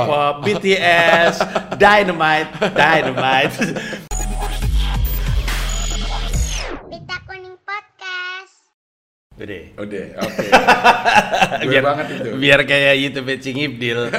Uh, 0.00 0.06
Pop, 0.06 0.44
BTS, 0.44 1.76
Dynamite, 1.76 2.52
Dynamite. 2.60 3.97
Gede. 9.38 9.70
Udah, 9.78 10.18
oke. 10.18 10.46
Gue 11.62 11.70
biar, 11.70 11.84
banget 11.86 12.06
itu. 12.10 12.30
biar 12.42 12.60
kayak 12.66 12.94
YouTube 12.98 13.30
Cing 13.38 13.58
Ibdil. 13.70 14.10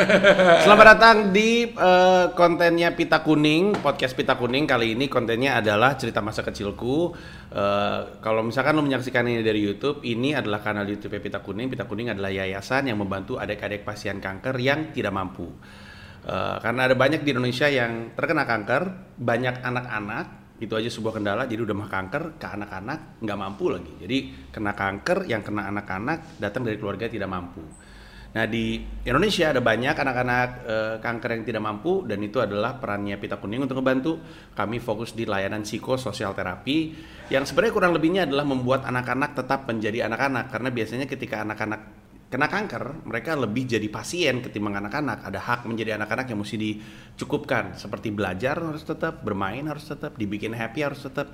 Selamat 0.64 0.96
datang 0.96 1.36
di 1.36 1.68
eh, 1.68 2.26
kontennya 2.32 2.96
Pita 2.96 3.20
Kuning, 3.20 3.76
podcast 3.84 4.16
Pita 4.16 4.40
Kuning. 4.40 4.64
Kali 4.64 4.96
ini 4.96 5.12
kontennya 5.12 5.60
adalah 5.60 6.00
cerita 6.00 6.24
masa 6.24 6.40
kecilku. 6.40 7.12
Eh, 7.52 8.00
kalau 8.24 8.48
misalkan 8.48 8.80
lo 8.80 8.84
menyaksikan 8.88 9.28
ini 9.28 9.44
dari 9.44 9.60
YouTube, 9.60 10.08
ini 10.08 10.32
adalah 10.32 10.64
kanal 10.64 10.88
YouTube 10.88 11.20
Pita 11.20 11.44
Kuning. 11.44 11.68
Pita 11.68 11.84
Kuning 11.84 12.16
adalah 12.16 12.32
yayasan 12.32 12.88
yang 12.88 13.04
membantu 13.04 13.36
adik-adik 13.36 13.84
pasien 13.84 14.24
kanker 14.24 14.56
yang 14.56 14.96
tidak 14.96 15.12
mampu. 15.12 15.52
Eh, 16.24 16.56
karena 16.64 16.88
ada 16.88 16.96
banyak 16.96 17.28
di 17.28 17.36
Indonesia 17.36 17.68
yang 17.68 18.16
terkena 18.16 18.48
kanker, 18.48 19.16
banyak 19.20 19.68
anak-anak 19.68 20.49
itu 20.60 20.74
aja 20.76 20.92
sebuah 20.92 21.20
kendala 21.20 21.48
jadi 21.48 21.64
udah 21.64 21.76
mah 21.76 21.90
kanker 21.90 22.36
ke 22.36 22.48
anak-anak 22.48 23.24
nggak 23.24 23.40
mampu 23.40 23.66
lagi. 23.72 23.94
Jadi 24.04 24.18
kena 24.52 24.76
kanker 24.76 25.26
yang 25.26 25.40
kena 25.40 25.72
anak-anak 25.72 26.40
datang 26.40 26.68
dari 26.68 26.76
keluarga 26.76 27.08
tidak 27.08 27.32
mampu. 27.32 27.64
Nah 28.30 28.46
di 28.46 28.78
Indonesia 29.10 29.50
ada 29.50 29.58
banyak 29.58 29.96
anak-anak 29.98 30.50
eh, 30.70 30.96
kanker 31.02 31.30
yang 31.34 31.44
tidak 31.50 31.64
mampu 31.66 32.06
dan 32.06 32.22
itu 32.22 32.38
adalah 32.38 32.78
perannya 32.78 33.18
Pita 33.18 33.42
Kuning 33.42 33.66
untuk 33.66 33.82
membantu 33.82 34.22
kami 34.54 34.78
fokus 34.78 35.18
di 35.18 35.26
layanan 35.26 35.66
psikososial 35.66 36.38
terapi 36.38 36.94
yang 37.34 37.42
sebenarnya 37.42 37.74
kurang 37.74 37.94
lebihnya 37.98 38.30
adalah 38.30 38.46
membuat 38.46 38.86
anak-anak 38.86 39.34
tetap 39.34 39.66
menjadi 39.66 40.06
anak-anak. 40.06 40.54
Karena 40.54 40.70
biasanya 40.70 41.10
ketika 41.10 41.42
anak-anak 41.42 41.82
kena 42.30 42.46
kanker, 42.46 43.10
mereka 43.10 43.34
lebih 43.34 43.66
jadi 43.66 43.90
pasien 43.90 44.46
ketimbang 44.46 44.78
anak-anak. 44.78 45.26
Ada 45.26 45.40
hak 45.42 45.60
menjadi 45.66 45.98
anak-anak 45.98 46.30
yang 46.30 46.40
mesti 46.40 46.58
dicukupkan, 46.62 47.74
seperti 47.74 48.14
belajar 48.14 48.62
harus 48.62 48.86
tetap, 48.86 49.26
bermain 49.26 49.66
harus 49.66 49.90
tetap, 49.90 50.14
dibikin 50.14 50.54
happy 50.54 50.86
harus 50.86 51.02
tetap. 51.02 51.34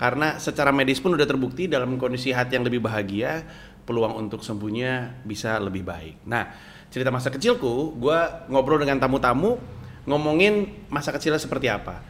Karena 0.00 0.40
secara 0.40 0.72
medis 0.72 0.96
pun 0.96 1.12
udah 1.12 1.28
terbukti 1.28 1.68
dalam 1.68 2.00
kondisi 2.00 2.32
hati 2.32 2.56
yang 2.56 2.64
lebih 2.64 2.80
bahagia, 2.80 3.44
peluang 3.84 4.16
untuk 4.16 4.40
sembuhnya 4.40 5.20
bisa 5.28 5.60
lebih 5.60 5.84
baik. 5.84 6.24
Nah, 6.24 6.48
cerita 6.88 7.12
masa 7.12 7.28
kecilku, 7.28 8.00
gue 8.00 8.18
ngobrol 8.48 8.80
dengan 8.80 8.96
tamu-tamu, 8.96 9.60
ngomongin 10.08 10.88
masa 10.88 11.12
kecilnya 11.12 11.36
seperti 11.36 11.68
apa. 11.68 12.00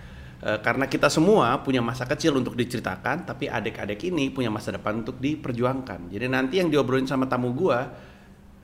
Eh, 0.41 0.59
karena 0.63 0.87
kita 0.87 1.11
semua 1.11 1.59
punya 1.61 1.83
masa 1.83 2.07
kecil 2.07 2.39
untuk 2.39 2.55
diceritakan, 2.55 3.27
tapi 3.27 3.51
adik-adik 3.51 4.07
ini 4.07 4.31
punya 4.31 4.49
masa 4.49 4.71
depan 4.71 5.03
untuk 5.03 5.19
diperjuangkan. 5.19 6.15
Jadi 6.15 6.27
nanti 6.31 6.63
yang 6.63 6.73
diobrolin 6.73 7.11
sama 7.11 7.27
tamu 7.27 7.53
gua, 7.53 7.91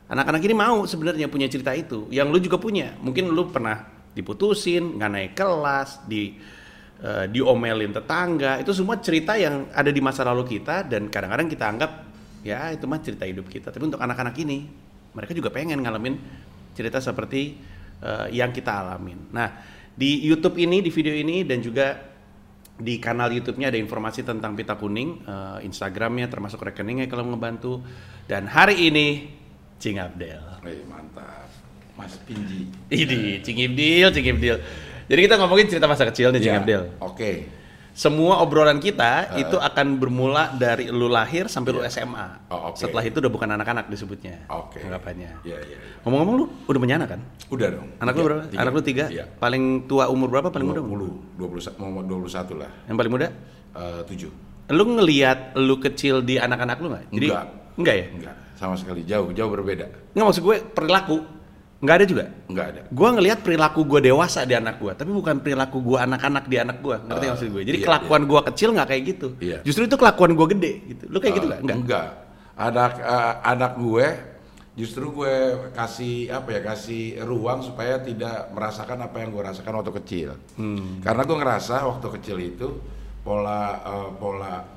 anak-anak 0.06 0.42
ini 0.46 0.54
mau 0.54 0.86
sebenarnya 0.86 1.26
punya 1.26 1.50
cerita 1.50 1.74
itu. 1.74 2.06
Yang 2.10 2.28
lu 2.30 2.38
juga 2.38 2.56
punya. 2.62 2.94
Mungkin 3.02 3.30
lu 3.30 3.50
pernah 3.50 3.86
diputusin, 4.14 4.96
nggak 4.96 5.10
naik 5.10 5.32
kelas, 5.36 6.06
di 6.06 6.38
eh, 7.02 7.24
diomelin 7.28 7.92
tetangga. 7.92 8.62
Itu 8.62 8.72
semua 8.72 8.98
cerita 9.02 9.34
yang 9.36 9.68
ada 9.74 9.90
di 9.90 10.00
masa 10.00 10.24
lalu 10.24 10.58
kita 10.58 10.86
dan 10.86 11.10
kadang-kadang 11.10 11.48
kita 11.50 11.64
anggap 11.66 11.90
ya 12.46 12.70
itu 12.70 12.86
mah 12.86 13.02
cerita 13.02 13.26
hidup 13.26 13.50
kita. 13.50 13.74
Tapi 13.74 13.84
untuk 13.84 14.00
anak-anak 14.00 14.34
ini, 14.38 14.66
mereka 15.12 15.34
juga 15.34 15.50
pengen 15.50 15.82
ngalamin 15.82 16.14
cerita 16.72 17.02
seperti 17.02 17.58
eh, 18.00 18.26
yang 18.30 18.54
kita 18.54 18.72
alamin. 18.72 19.34
Nah, 19.34 19.48
di 19.96 20.22
YouTube 20.22 20.56
ini, 20.62 20.80
di 20.84 20.90
video 20.94 21.12
ini 21.12 21.42
dan 21.42 21.58
juga 21.58 22.14
di 22.76 23.00
kanal 23.00 23.32
YouTube-nya 23.32 23.72
ada 23.72 23.80
informasi 23.80 24.20
tentang 24.20 24.52
pita 24.52 24.76
kuning, 24.76 25.24
eh, 25.24 25.58
Instagramnya 25.66 26.30
termasuk 26.30 26.62
rekeningnya 26.62 27.10
kalau 27.10 27.26
ngebantu. 27.26 27.82
Dan 28.28 28.46
hari 28.46 28.86
ini 28.86 29.06
Cing 29.76 29.96
Abdel. 30.00 30.42
Wih, 30.64 30.82
mantap. 30.88 31.48
Mas 31.96 32.12
Pinji. 32.28 32.68
Ini 32.92 33.40
Cing 33.40 33.56
Ibdil, 33.56 34.08
Cing 34.12 34.26
Ibdil. 34.36 34.56
Jadi 35.06 35.20
kita 35.22 35.34
ngomongin 35.38 35.66
cerita 35.70 35.86
masa 35.86 36.04
kecil 36.04 36.28
nih 36.32 36.40
Cing 36.44 36.54
Ya, 36.56 36.60
Abdil. 36.60 36.82
Oke. 37.00 37.32
Semua 37.96 38.44
obrolan 38.44 38.76
kita 38.76 39.40
itu 39.40 39.56
akan 39.56 39.96
bermula 39.96 40.52
dari 40.52 40.92
lu 40.92 41.08
lahir 41.08 41.48
sampai 41.48 41.72
lu 41.72 41.80
SMA. 41.88 42.44
Oh, 42.52 42.68
oke. 42.68 42.76
Setelah 42.76 43.00
itu 43.00 43.24
udah 43.24 43.32
bukan 43.32 43.48
anak-anak 43.56 43.88
disebutnya. 43.88 44.44
Oke. 44.52 44.84
Anggapannya. 44.84 45.40
Iya, 45.40 45.56
iya. 45.64 45.76
iya. 45.80 45.96
Ngomong-ngomong 46.04 46.34
lu 46.36 46.44
udah 46.68 46.76
punya 46.76 47.00
anak 47.00 47.16
kan? 47.16 47.20
Udah 47.48 47.68
dong. 47.72 47.88
Anak 47.96 48.12
lu 48.12 48.20
Tiga. 48.20 48.28
berapa? 48.28 48.42
Anak 48.60 48.72
lu 48.76 48.82
tiga? 48.84 49.04
Iya. 49.08 49.24
Paling 49.40 49.88
tua 49.88 50.12
umur 50.12 50.28
berapa? 50.28 50.52
Paling 50.52 50.68
muda? 50.68 50.84
20, 50.84 51.40
20, 51.40 51.80
mau 51.80 52.04
21 52.04 52.60
lah. 52.60 52.70
Yang 52.84 52.96
paling 53.00 53.12
muda? 53.16 53.28
Eh, 53.72 54.02
7. 54.04 54.76
Lu 54.76 54.84
ngelihat 55.00 55.38
lu 55.56 55.80
kecil 55.80 56.20
di 56.20 56.36
anak-anak 56.36 56.76
lu 56.84 56.92
nggak? 56.92 57.04
Jadi 57.16 57.26
Enggak. 57.32 57.46
enggak 57.80 57.94
ya? 57.96 58.06
Enggak, 58.12 58.36
sama 58.56 58.74
sekali 58.74 59.04
jauh, 59.04 59.30
jauh 59.30 59.50
berbeda. 59.52 59.86
Enggak 60.16 60.24
maksud 60.26 60.42
gue 60.42 60.56
perilaku 60.72 61.16
nggak 61.76 61.96
ada 62.00 62.06
juga. 62.08 62.24
Enggak 62.48 62.66
ada. 62.72 62.80
Gue 62.88 63.08
ngelihat 63.12 63.38
perilaku 63.44 63.80
gue 63.84 64.00
dewasa 64.08 64.48
di 64.48 64.56
anak 64.56 64.80
gue, 64.80 64.92
tapi 64.96 65.12
bukan 65.12 65.44
perilaku 65.44 65.84
gue 65.84 65.98
anak-anak 66.00 66.44
di 66.48 66.56
anak 66.56 66.80
gue. 66.80 66.96
Ngerti 67.04 67.24
Ah, 67.28 67.30
maksud 67.36 67.48
gue? 67.52 67.62
Jadi 67.68 67.78
iya, 67.78 67.86
kelakuan 67.86 68.22
gue 68.24 68.40
kecil 68.48 68.68
nggak 68.72 68.88
kayak 68.88 69.02
gitu. 69.04 69.28
Iya. 69.38 69.58
Justru 69.60 69.82
itu 69.84 69.96
kelakuan 70.00 70.32
gue 70.32 70.46
gede 70.56 70.72
gitu. 70.88 71.04
Lu 71.12 71.20
kayak 71.20 71.34
gitu 71.36 71.46
Eh, 71.46 71.50
nggak? 71.52 71.60
Enggak. 71.62 71.78
Enggak. 71.84 72.08
Anak 72.56 72.92
eh, 72.96 73.34
anak 73.44 73.72
gue 73.76 74.06
justru 74.76 75.08
gue 75.08 75.34
kasih 75.72 76.28
apa 76.32 76.48
ya 76.52 76.60
kasih 76.60 77.24
ruang 77.24 77.64
supaya 77.64 77.96
tidak 78.00 78.52
merasakan 78.52 79.08
apa 79.08 79.16
yang 79.20 79.32
gue 79.32 79.42
rasakan 79.44 79.72
waktu 79.80 79.92
kecil. 80.00 80.28
Hmm. 80.56 81.04
Karena 81.04 81.22
gue 81.28 81.36
ngerasa 81.36 81.84
waktu 81.84 82.06
kecil 82.20 82.36
itu 82.40 82.68
pola 83.20 83.60
eh, 83.84 84.08
pola 84.16 84.75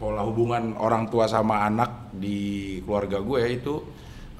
pola 0.00 0.24
hubungan 0.24 0.72
orang 0.74 1.06
tua 1.06 1.28
sama 1.28 1.60
anak 1.62 2.08
di 2.10 2.38
keluarga 2.80 3.20
gue 3.20 3.40
itu 3.52 3.74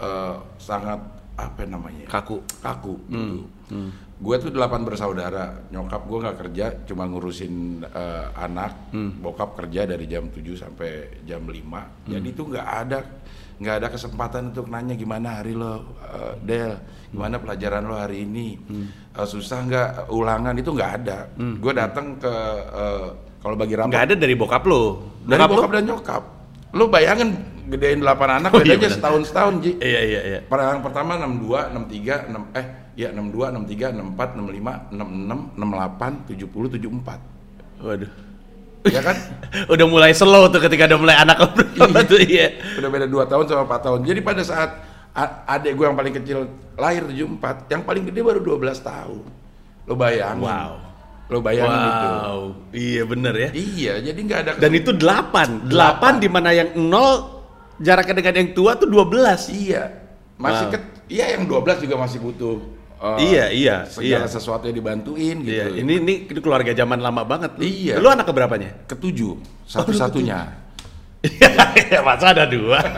eh, 0.00 0.34
sangat 0.56 0.96
apa 1.36 1.62
namanya? 1.64 2.08
Kaku. 2.08 2.40
kaku 2.58 2.96
Hmm. 3.06 3.12
gitu. 3.12 3.40
Gue 4.20 4.36
tuh 4.36 4.52
delapan 4.52 4.84
bersaudara, 4.84 5.64
nyokap 5.72 6.04
gue 6.04 6.18
nggak 6.20 6.38
kerja, 6.38 6.66
cuma 6.84 7.04
ngurusin 7.04 7.80
eh, 7.82 8.26
anak, 8.34 8.92
Hmm. 8.92 9.20
bokap 9.20 9.56
kerja 9.56 9.84
dari 9.84 10.04
jam 10.04 10.28
7 10.28 10.56
sampai 10.56 11.20
jam 11.22 11.44
5 11.44 11.84
Hmm. 12.04 12.10
Jadi 12.10 12.28
tuh 12.32 12.48
nggak 12.48 12.68
ada 12.80 12.98
nggak 13.60 13.76
ada 13.76 13.88
kesempatan 13.92 14.56
untuk 14.56 14.72
nanya 14.72 14.96
gimana 14.96 15.36
hari 15.36 15.52
lo, 15.52 15.84
eh, 16.02 16.34
Del, 16.40 16.72
gimana 17.08 17.36
pelajaran 17.36 17.84
lo 17.84 17.94
hari 17.94 18.24
ini, 18.24 18.56
Hmm. 18.56 18.88
Eh, 19.12 19.26
susah 19.26 19.58
nggak 19.62 19.88
ulangan 20.10 20.56
itu 20.56 20.70
nggak 20.70 20.92
ada. 20.98 21.18
Gue 21.36 21.72
datang 21.72 22.16
ke 22.16 22.34
eh, 22.72 23.08
kalau 23.40 23.56
bagi 23.56 23.74
rapat 23.74 23.90
Nggak 23.90 24.04
ada 24.04 24.14
dari 24.14 24.34
bokap 24.34 24.62
lu. 24.64 24.82
dari 25.24 25.40
Bokap 25.40 25.48
bokap 25.50 25.70
dan 25.72 25.84
nyokap. 25.84 26.22
Lo 26.70 26.84
bayangin 26.86 27.30
gedein 27.66 27.98
8 27.98 28.10
anak, 28.30 28.50
Oh, 28.50 28.58
iya 28.60 28.74
bedanya 28.74 28.86
benar. 28.86 28.96
setahun 28.98 29.22
setahun 29.26 29.54
Ji. 29.62 29.70
Iya 29.78 30.00
iya 30.02 30.20
iya. 30.22 30.38
Pada 30.44 30.74
yang 30.74 30.82
pertama 30.82 31.14
62, 31.16 31.70
63, 31.70 32.30
6 32.30 32.58
eh 32.58 32.66
ya 32.94 33.08
62, 33.10 33.54
63, 33.54 33.94
64, 33.94 34.38
65, 34.38 34.90
66, 34.90 35.54
68, 35.54 36.30
70, 36.34 36.66
74. 36.78 37.18
Waduh. 37.80 38.10
Ya 38.80 39.00
kan? 39.04 39.16
udah 39.72 39.86
mulai 39.86 40.12
slow 40.12 40.48
tuh 40.48 40.60
ketika 40.60 40.88
udah 40.88 40.98
mulai 40.98 41.16
anak 41.16 41.36
berapa 41.76 42.00
tuh 42.10 42.18
iya. 42.18 42.58
Udah 42.80 42.88
beda 42.88 43.06
2 43.06 43.30
tahun 43.30 43.44
sama 43.46 43.62
4 43.70 43.86
tahun. 43.86 44.00
Jadi 44.04 44.20
pada 44.20 44.42
saat 44.42 44.70
adik 45.46 45.74
gue 45.74 45.84
yang 45.84 45.98
paling 45.98 46.14
kecil 46.16 46.38
lahir 46.74 47.02
74, 47.06 47.66
yang 47.68 47.82
paling 47.82 48.02
gede 48.06 48.20
baru 48.20 48.40
12 48.42 48.56
tahun. 48.80 49.24
Lo 49.86 49.94
bayangin. 49.94 50.42
Wow. 50.42 50.89
Lo 51.30 51.38
bayangin 51.38 51.78
gitu. 51.78 52.08
Wow. 52.10 52.40
Iya 52.74 53.02
bener 53.06 53.34
ya. 53.38 53.48
Iya, 53.54 53.94
jadi 54.02 54.18
nggak 54.18 54.38
ada 54.42 54.50
Dan 54.58 54.72
itu 54.74 54.90
8. 54.90 55.70
8 55.70 56.18
di 56.18 56.28
mana 56.28 56.50
yang 56.50 56.74
0 56.74 56.90
jaraknya 57.78 58.14
dengan 58.18 58.34
yang 58.42 58.50
tua 58.50 58.74
tuh 58.74 58.90
12. 58.90 59.46
Iya. 59.54 59.82
Masih 60.34 60.66
Wow. 60.66 60.72
ke 60.74 60.78
iya 61.06 61.24
yang 61.38 61.46
12 61.46 61.84
juga 61.86 61.94
masih 62.00 62.18
butuh 62.18 62.58
eh, 63.00 63.16
Iya, 63.30 63.44
iya, 63.54 63.76
segala 63.86 64.26
iya. 64.26 64.28
sesuatu 64.28 64.66
yang 64.66 64.76
dibantuin 64.76 65.36
gitu. 65.46 65.54
Iya, 65.54 65.66
ini 65.78 65.92
ini 66.02 66.14
ini 66.26 66.40
keluarga 66.42 66.74
zaman 66.74 66.98
lama 66.98 67.22
banget. 67.22 67.54
Lu. 67.56 67.62
Iya. 67.62 67.94
Lu 68.02 68.08
anak 68.10 68.26
keberapanya? 68.26 68.90
ketujuh 68.90 69.38
satu-satunya. 69.70 70.38
Iya, 71.22 72.00
masa 72.08 72.34
ada 72.34 72.44
dua. 72.44 72.80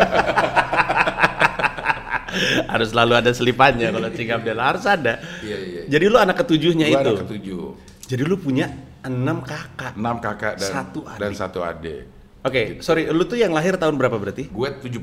harus 2.73 2.89
selalu 2.91 3.13
ada 3.13 3.31
selipannya 3.37 3.93
kalau 3.93 4.09
Cing 4.09 4.31
Abdel 4.33 4.57
harus 4.57 4.85
ada. 4.89 5.21
Iya, 5.45 5.57
iya. 5.61 5.81
Jadi 5.85 6.05
lu 6.09 6.17
anak 6.17 6.37
ketujuhnya 6.45 6.87
Gua 6.89 7.01
itu. 7.05 7.11
anak 7.13 7.23
ketujuh. 7.29 7.65
Jadi 8.13 8.29
lu 8.29 8.37
punya 8.37 8.69
enam 9.01 9.41
kakak. 9.41 9.97
Enam 9.97 10.21
kakak 10.21 10.61
dan 10.61 10.69
Satu 10.69 11.01
adik. 11.03 11.17
dan 11.17 11.33
satu 11.33 11.65
adik. 11.65 12.01
Oke, 12.45 12.85
sorry, 12.85 13.09
lu 13.09 13.25
tuh 13.25 13.41
yang 13.41 13.57
lahir 13.57 13.81
tahun 13.81 13.97
berapa 13.97 14.13
berarti? 14.13 14.53
Gue 14.53 14.69
70. 14.69 15.01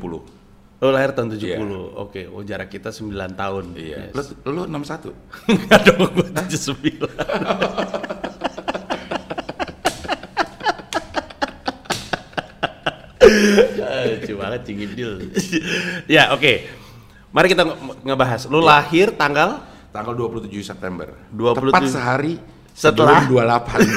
Lu 0.79 0.89
lahir 0.93 1.09
tahun 1.11 1.33
70. 1.33 1.41
Iya. 1.41 1.57
Oke, 1.97 2.29
oh 2.29 2.45
jarak 2.45 2.69
kita 2.69 2.93
9 2.93 3.09
tahun. 3.33 3.73
Iya. 3.73 4.13
Yes. 4.13 4.29
Lu 4.45 4.61
lu 4.61 4.69
61. 4.69 5.09
Enggak 5.49 5.81
dong, 5.89 6.05
gua 6.13 6.27
79. 6.29 7.09
Lucu 14.09 14.33
banget 14.35 14.61
Cing 14.63 14.79
Ibdil. 14.79 15.11
ya, 16.07 16.31
oke. 16.31 16.53
Mari 17.29 17.47
kita 17.47 17.63
nge- 17.63 17.79
ngebahas. 18.03 18.41
Lu 18.47 18.59
lahir 18.59 19.13
tanggal 19.13 19.61
Tanggal 19.89 20.13
27 20.13 20.53
September. 20.61 21.09
27. 21.33 21.65
Tepat 21.65 21.83
sehari 21.89 22.33
Setelah? 22.79 23.27
sebelum 23.27 23.43
28. 23.43 23.91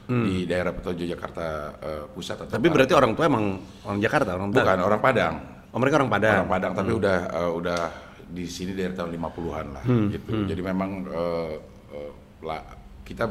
Di 0.03 0.43
daerah 0.47 0.71
Petojo 0.71 1.03
Jakarta 1.03 1.45
eh, 1.79 2.03
Pusat 2.07 2.47
atau 2.47 2.51
tapi 2.55 2.67
Barat. 2.67 2.75
berarti 2.75 2.93
orang 2.95 3.11
tua 3.15 3.25
emang 3.27 3.45
orang 3.83 3.99
Jakarta, 3.99 4.29
orang 4.35 4.47
bukan 4.51 4.63
Padang. 4.63 4.85
orang 4.87 5.01
Padang. 5.03 5.33
Oh, 5.73 5.81
mereka 5.81 5.97
orang 5.97 6.11
Padang. 6.13 6.45
Orang 6.45 6.53
Padang 6.53 6.71
tapi 6.77 6.91
udah 6.93 7.17
eh, 7.33 7.51
udah 7.51 7.79
di 8.23 8.45
sini 8.45 8.71
dari 8.73 8.93
tahun 8.93 9.09
50-an 9.11 9.65
lah 9.73 9.83
Hmm, 9.83 10.07
gitu. 10.13 10.31
Jadi 10.45 10.61
memang 10.61 10.89
eh, 11.09 11.53
eh, 11.91 12.11
lah, 12.41 12.61
kita 13.01 13.25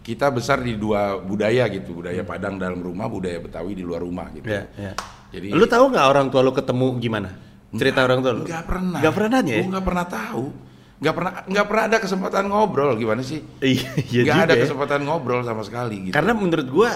kita 0.00 0.32
besar 0.32 0.62
di 0.62 0.78
dua 0.78 1.18
budaya 1.18 1.66
gitu, 1.68 2.00
budaya 2.00 2.22
Padang 2.22 2.56
dalam 2.56 2.80
rumah, 2.80 3.10
budaya 3.10 3.42
Betawi 3.42 3.74
di 3.74 3.82
luar 3.82 4.00
rumah 4.00 4.30
gitu. 4.32 4.46
Iya, 4.46 4.62
iya. 4.78 4.92
Jadi 5.28 5.52
Lu 5.52 5.66
tahu 5.68 5.92
nggak 5.92 6.06
orang 6.08 6.26
tua 6.32 6.40
lu 6.40 6.54
ketemu 6.54 6.86
gimana? 6.96 7.30
Cerita 7.76 8.00
orang 8.00 8.24
tua 8.24 8.32
lu? 8.32 8.44
Nggak 8.48 8.64
pernah. 8.64 8.98
Nggak 9.02 9.12
pernah 9.12 9.30
nanya 9.36 9.52
ya? 9.52 9.60
Gue 9.60 9.70
nggak 9.74 9.86
pernah 9.86 10.06
tahu. 10.08 10.44
Nggak 10.98 11.14
pernah 11.14 11.32
nggak 11.46 11.66
pernah 11.68 11.82
ada 11.86 11.98
kesempatan 12.00 12.44
ngobrol 12.48 12.90
gimana 12.96 13.20
sih? 13.20 13.38
Iya, 13.60 13.86
iya 14.08 14.22
nggak 14.24 14.38
juga 14.38 14.46
ada 14.48 14.54
ya. 14.56 14.62
kesempatan 14.64 15.00
ngobrol 15.04 15.40
sama 15.44 15.62
sekali 15.62 15.96
gitu. 16.08 16.14
Karena 16.16 16.32
menurut 16.34 16.66
gua 16.72 16.90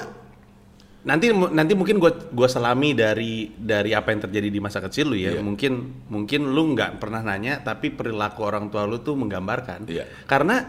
nanti 1.03 1.35
nanti 1.35 1.73
mungkin 1.75 1.99
gua 1.99 2.15
gua 2.31 2.47
selami 2.47 2.95
dari 2.95 3.51
dari 3.59 3.91
apa 3.91 4.15
yang 4.15 4.23
terjadi 4.29 4.49
di 4.49 4.61
masa 4.63 4.79
kecil 4.79 5.11
lu 5.11 5.19
ya. 5.19 5.35
Iya. 5.35 5.43
Mungkin 5.43 5.73
mungkin 6.07 6.55
lu 6.55 6.79
nggak 6.79 7.03
pernah 7.03 7.21
nanya 7.27 7.59
tapi 7.63 7.91
perilaku 7.91 8.47
orang 8.47 8.71
tua 8.71 8.87
lu 8.87 9.03
tuh 9.03 9.19
menggambarkan. 9.19 9.91
Iya. 9.91 10.07
Karena 10.31 10.63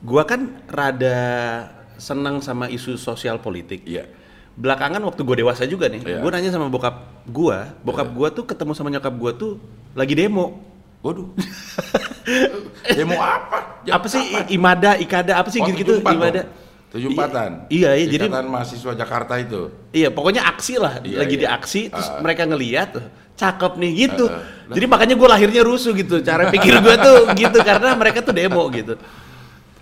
gua 0.00 0.24
kan 0.24 0.64
rada 0.68 1.18
senang 2.00 2.40
sama 2.40 2.72
isu 2.72 2.96
sosial 2.96 3.40
politik. 3.44 3.84
Iya. 3.84 4.08
Belakangan 4.56 5.04
waktu 5.04 5.20
gue 5.20 5.36
dewasa 5.44 5.68
juga 5.68 5.84
nih, 5.92 6.00
Iya. 6.00 6.24
gue 6.24 6.30
nanya 6.32 6.48
sama 6.48 6.72
bokap 6.72 7.28
gua, 7.28 7.76
bokap 7.84 8.08
gua 8.16 8.32
tuh 8.32 8.48
ketemu 8.48 8.72
sama 8.72 8.88
nyokap 8.88 9.12
gua 9.12 9.36
tuh 9.36 9.60
lagi 9.92 10.16
demo. 10.16 10.64
Waduh. 11.04 11.28
Demo 12.98 13.14
apa? 13.22 13.82
Jam 13.86 13.94
apa 14.00 14.06
sih 14.10 14.18
kapan? 14.18 14.46
imada, 14.50 14.90
ikada, 14.98 15.32
apa 15.38 15.48
sih 15.54 15.62
gitu-gitu 15.62 16.02
74 16.02 16.16
imada? 16.18 16.42
dong. 16.42 16.65
Tujuh 16.96 17.12
empatan. 17.12 17.68
Iya, 17.68 17.92
iya, 17.92 18.06
jadi 18.08 18.26
mahasiswa 18.32 18.92
Jakarta 18.96 19.36
itu. 19.36 19.68
Iya, 19.92 20.08
pokoknya 20.08 20.48
aksi 20.48 20.80
lah, 20.80 21.04
Iya, 21.04 21.20
lagi 21.20 21.36
iya. 21.36 21.42
di 21.44 21.46
aksi, 21.46 21.80
terus 21.92 22.08
Ah. 22.08 22.24
mereka 22.24 22.48
ngeliat, 22.48 22.90
cakep 23.36 23.72
nih 23.76 23.90
gitu. 24.08 24.24
Ah, 24.32 24.40
ah. 24.40 24.72
Jadi 24.72 24.86
makanya 24.88 25.14
gue 25.14 25.28
lahirnya 25.28 25.60
rusuh 25.60 25.92
gitu, 25.92 26.24
cara 26.24 26.48
pikir 26.48 26.72
gue 26.80 26.94
tuh 26.96 27.18
gitu 27.44 27.58
karena 27.60 27.92
mereka 27.92 28.24
tuh 28.24 28.32
demo 28.32 28.64
gitu. 28.72 28.96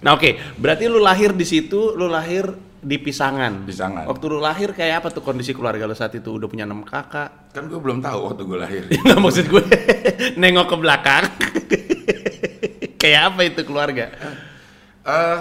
Nah 0.03 0.19
oke, 0.19 0.59
berarti 0.59 0.91
lu 0.91 0.99
lahir 0.99 1.31
di 1.33 1.47
situ, 1.47 1.95
lu 1.95 2.11
lahir 2.11 2.51
di 2.85 3.01
Pisangan. 3.01 3.65
Pisangan. 3.65 4.05
Waktu 4.05 4.25
lu 4.29 4.43
lahir 4.43 4.77
kayak 4.77 5.01
apa 5.01 5.09
tuh 5.09 5.25
kondisi 5.25 5.57
keluarga 5.57 5.89
lu 5.89 5.97
saat 5.97 6.13
itu? 6.13 6.29
Udah 6.29 6.45
punya 6.45 6.69
enam 6.69 6.85
kakak? 6.85 7.55
Kan 7.57 7.73
gue 7.73 7.81
belum 7.81 8.05
tahu 8.05 8.19
waktu 8.29 8.43
gue 8.45 8.59
lahir. 8.61 8.83
Nggak 9.07 9.19
maksud 9.23 9.47
gue, 9.49 9.63
nengok 10.43 10.67
ke 10.69 10.77
belakang. 10.77 11.25
kayak 13.01 13.21
apa 13.33 13.41
itu 13.47 13.61
keluarga? 13.65 14.13
Eh, 15.05 15.39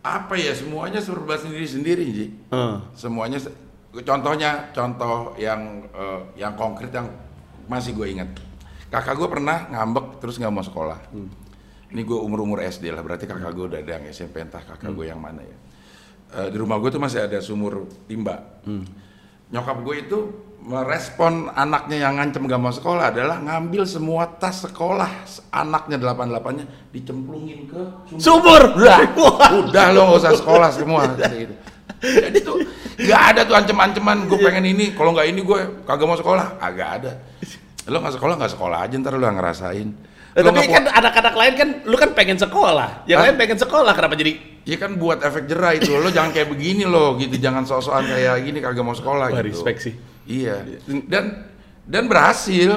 apa 0.00 0.32
ya 0.32 0.52
semuanya 0.52 0.96
serba 0.98 1.36
sendiri-sendiri 1.36 2.04
Ji. 2.06 2.26
Eh, 2.48 2.76
Semuanya 2.92 3.36
se- 3.36 3.52
contohnya 4.00 4.70
contoh 4.70 5.36
yang 5.36 5.60
eh, 5.86 6.20
yang 6.36 6.54
konkret 6.54 6.88
yang 6.88 7.08
masih 7.66 7.92
gue 7.92 8.08
ingat. 8.10 8.28
Kakak 8.88 9.14
gue 9.14 9.28
pernah 9.28 9.68
ngambek 9.68 10.18
terus 10.18 10.36
nggak 10.36 10.50
mau 10.50 10.62
sekolah. 10.62 10.98
Ini 11.90 12.00
gue 12.00 12.16
umur-umur 12.16 12.58
SD 12.60 12.88
lah, 12.88 13.02
berarti 13.02 13.26
kakak 13.26 13.50
gue 13.50 13.66
udah 13.66 13.78
ada 13.78 13.92
yang 13.92 14.06
SMP 14.08 14.40
entah 14.40 14.60
kakak 14.60 14.90
gue 14.90 15.04
yang 15.04 15.18
mana 15.18 15.42
ya. 15.42 15.56
Eh, 16.32 16.48
di 16.48 16.56
rumah 16.56 16.78
gue 16.78 16.88
tuh 16.88 16.98
masih 16.98 17.22
ada 17.22 17.38
sumur 17.38 17.84
timba. 18.06 18.62
Nyokap 19.48 19.78
gue 19.80 19.94
itu 20.00 20.18
merespon 20.60 21.48
anaknya 21.56 22.04
yang 22.04 22.20
ngancem 22.20 22.44
gak 22.44 22.60
mau 22.60 22.68
sekolah 22.68 23.10
adalah 23.10 23.40
ngambil 23.40 23.88
semua 23.88 24.28
tas 24.28 24.60
sekolah 24.60 25.24
anaknya 25.50 25.96
delapan 25.96 26.28
delapannya 26.28 26.64
dicemplungin 26.92 27.64
ke 27.64 27.82
Subur! 28.20 28.76
Udah, 28.76 29.00
udah 29.66 29.84
lo 29.96 30.00
nggak 30.12 30.20
usah 30.20 30.32
sekolah 30.36 30.68
semua. 30.68 31.08
gitu. 31.40 31.54
Jadi 32.00 32.38
tuh 32.44 32.60
nggak 33.00 33.22
ada 33.34 33.40
tuh 33.48 33.56
ancem-anceman 33.56 34.28
gue 34.28 34.38
pengen 34.40 34.64
ini, 34.68 34.92
kalau 34.92 35.16
nggak 35.16 35.28
ini 35.32 35.40
gue 35.40 35.58
kagak 35.88 36.06
mau 36.06 36.18
sekolah, 36.20 36.60
agak 36.60 36.88
ada. 37.00 37.12
Lo 37.88 38.04
nggak 38.04 38.20
sekolah 38.20 38.34
nggak 38.36 38.52
sekolah 38.52 38.78
aja 38.84 38.94
ntar 39.00 39.16
lo 39.16 39.24
yang 39.24 39.40
ngerasain. 39.40 39.88
Eh, 40.30 40.46
tapi 40.46 40.62
kan 40.70 40.86
anak-anak 40.86 41.34
lain 41.34 41.54
kan, 41.58 41.68
lu 41.90 41.96
kan 41.98 42.14
pengen 42.14 42.38
sekolah. 42.38 43.02
Yang 43.10 43.18
Hah? 43.18 43.24
lain 43.26 43.36
pengen 43.40 43.58
sekolah, 43.58 43.92
kenapa 43.98 44.14
jadi 44.14 44.32
Ya 44.60 44.76
kan 44.76 45.00
buat 45.00 45.24
efek 45.24 45.48
jerah 45.48 45.72
itu, 45.72 45.88
lo 45.96 46.12
jangan 46.12 46.36
kayak 46.36 46.52
begini 46.52 46.84
lo 46.84 47.16
gitu, 47.16 47.32
jangan 47.40 47.64
sok-sokan 47.64 48.06
kayak 48.06 48.44
gini 48.44 48.60
kagak 48.60 48.84
mau 48.84 48.92
sekolah 48.92 49.32
Wah, 49.32 49.40
gitu. 49.40 49.56
respect 49.56 49.80
sih. 49.88 49.94
Iya. 50.30 50.56
Dan 51.10 51.24
dan 51.82 52.04
berhasil. 52.06 52.70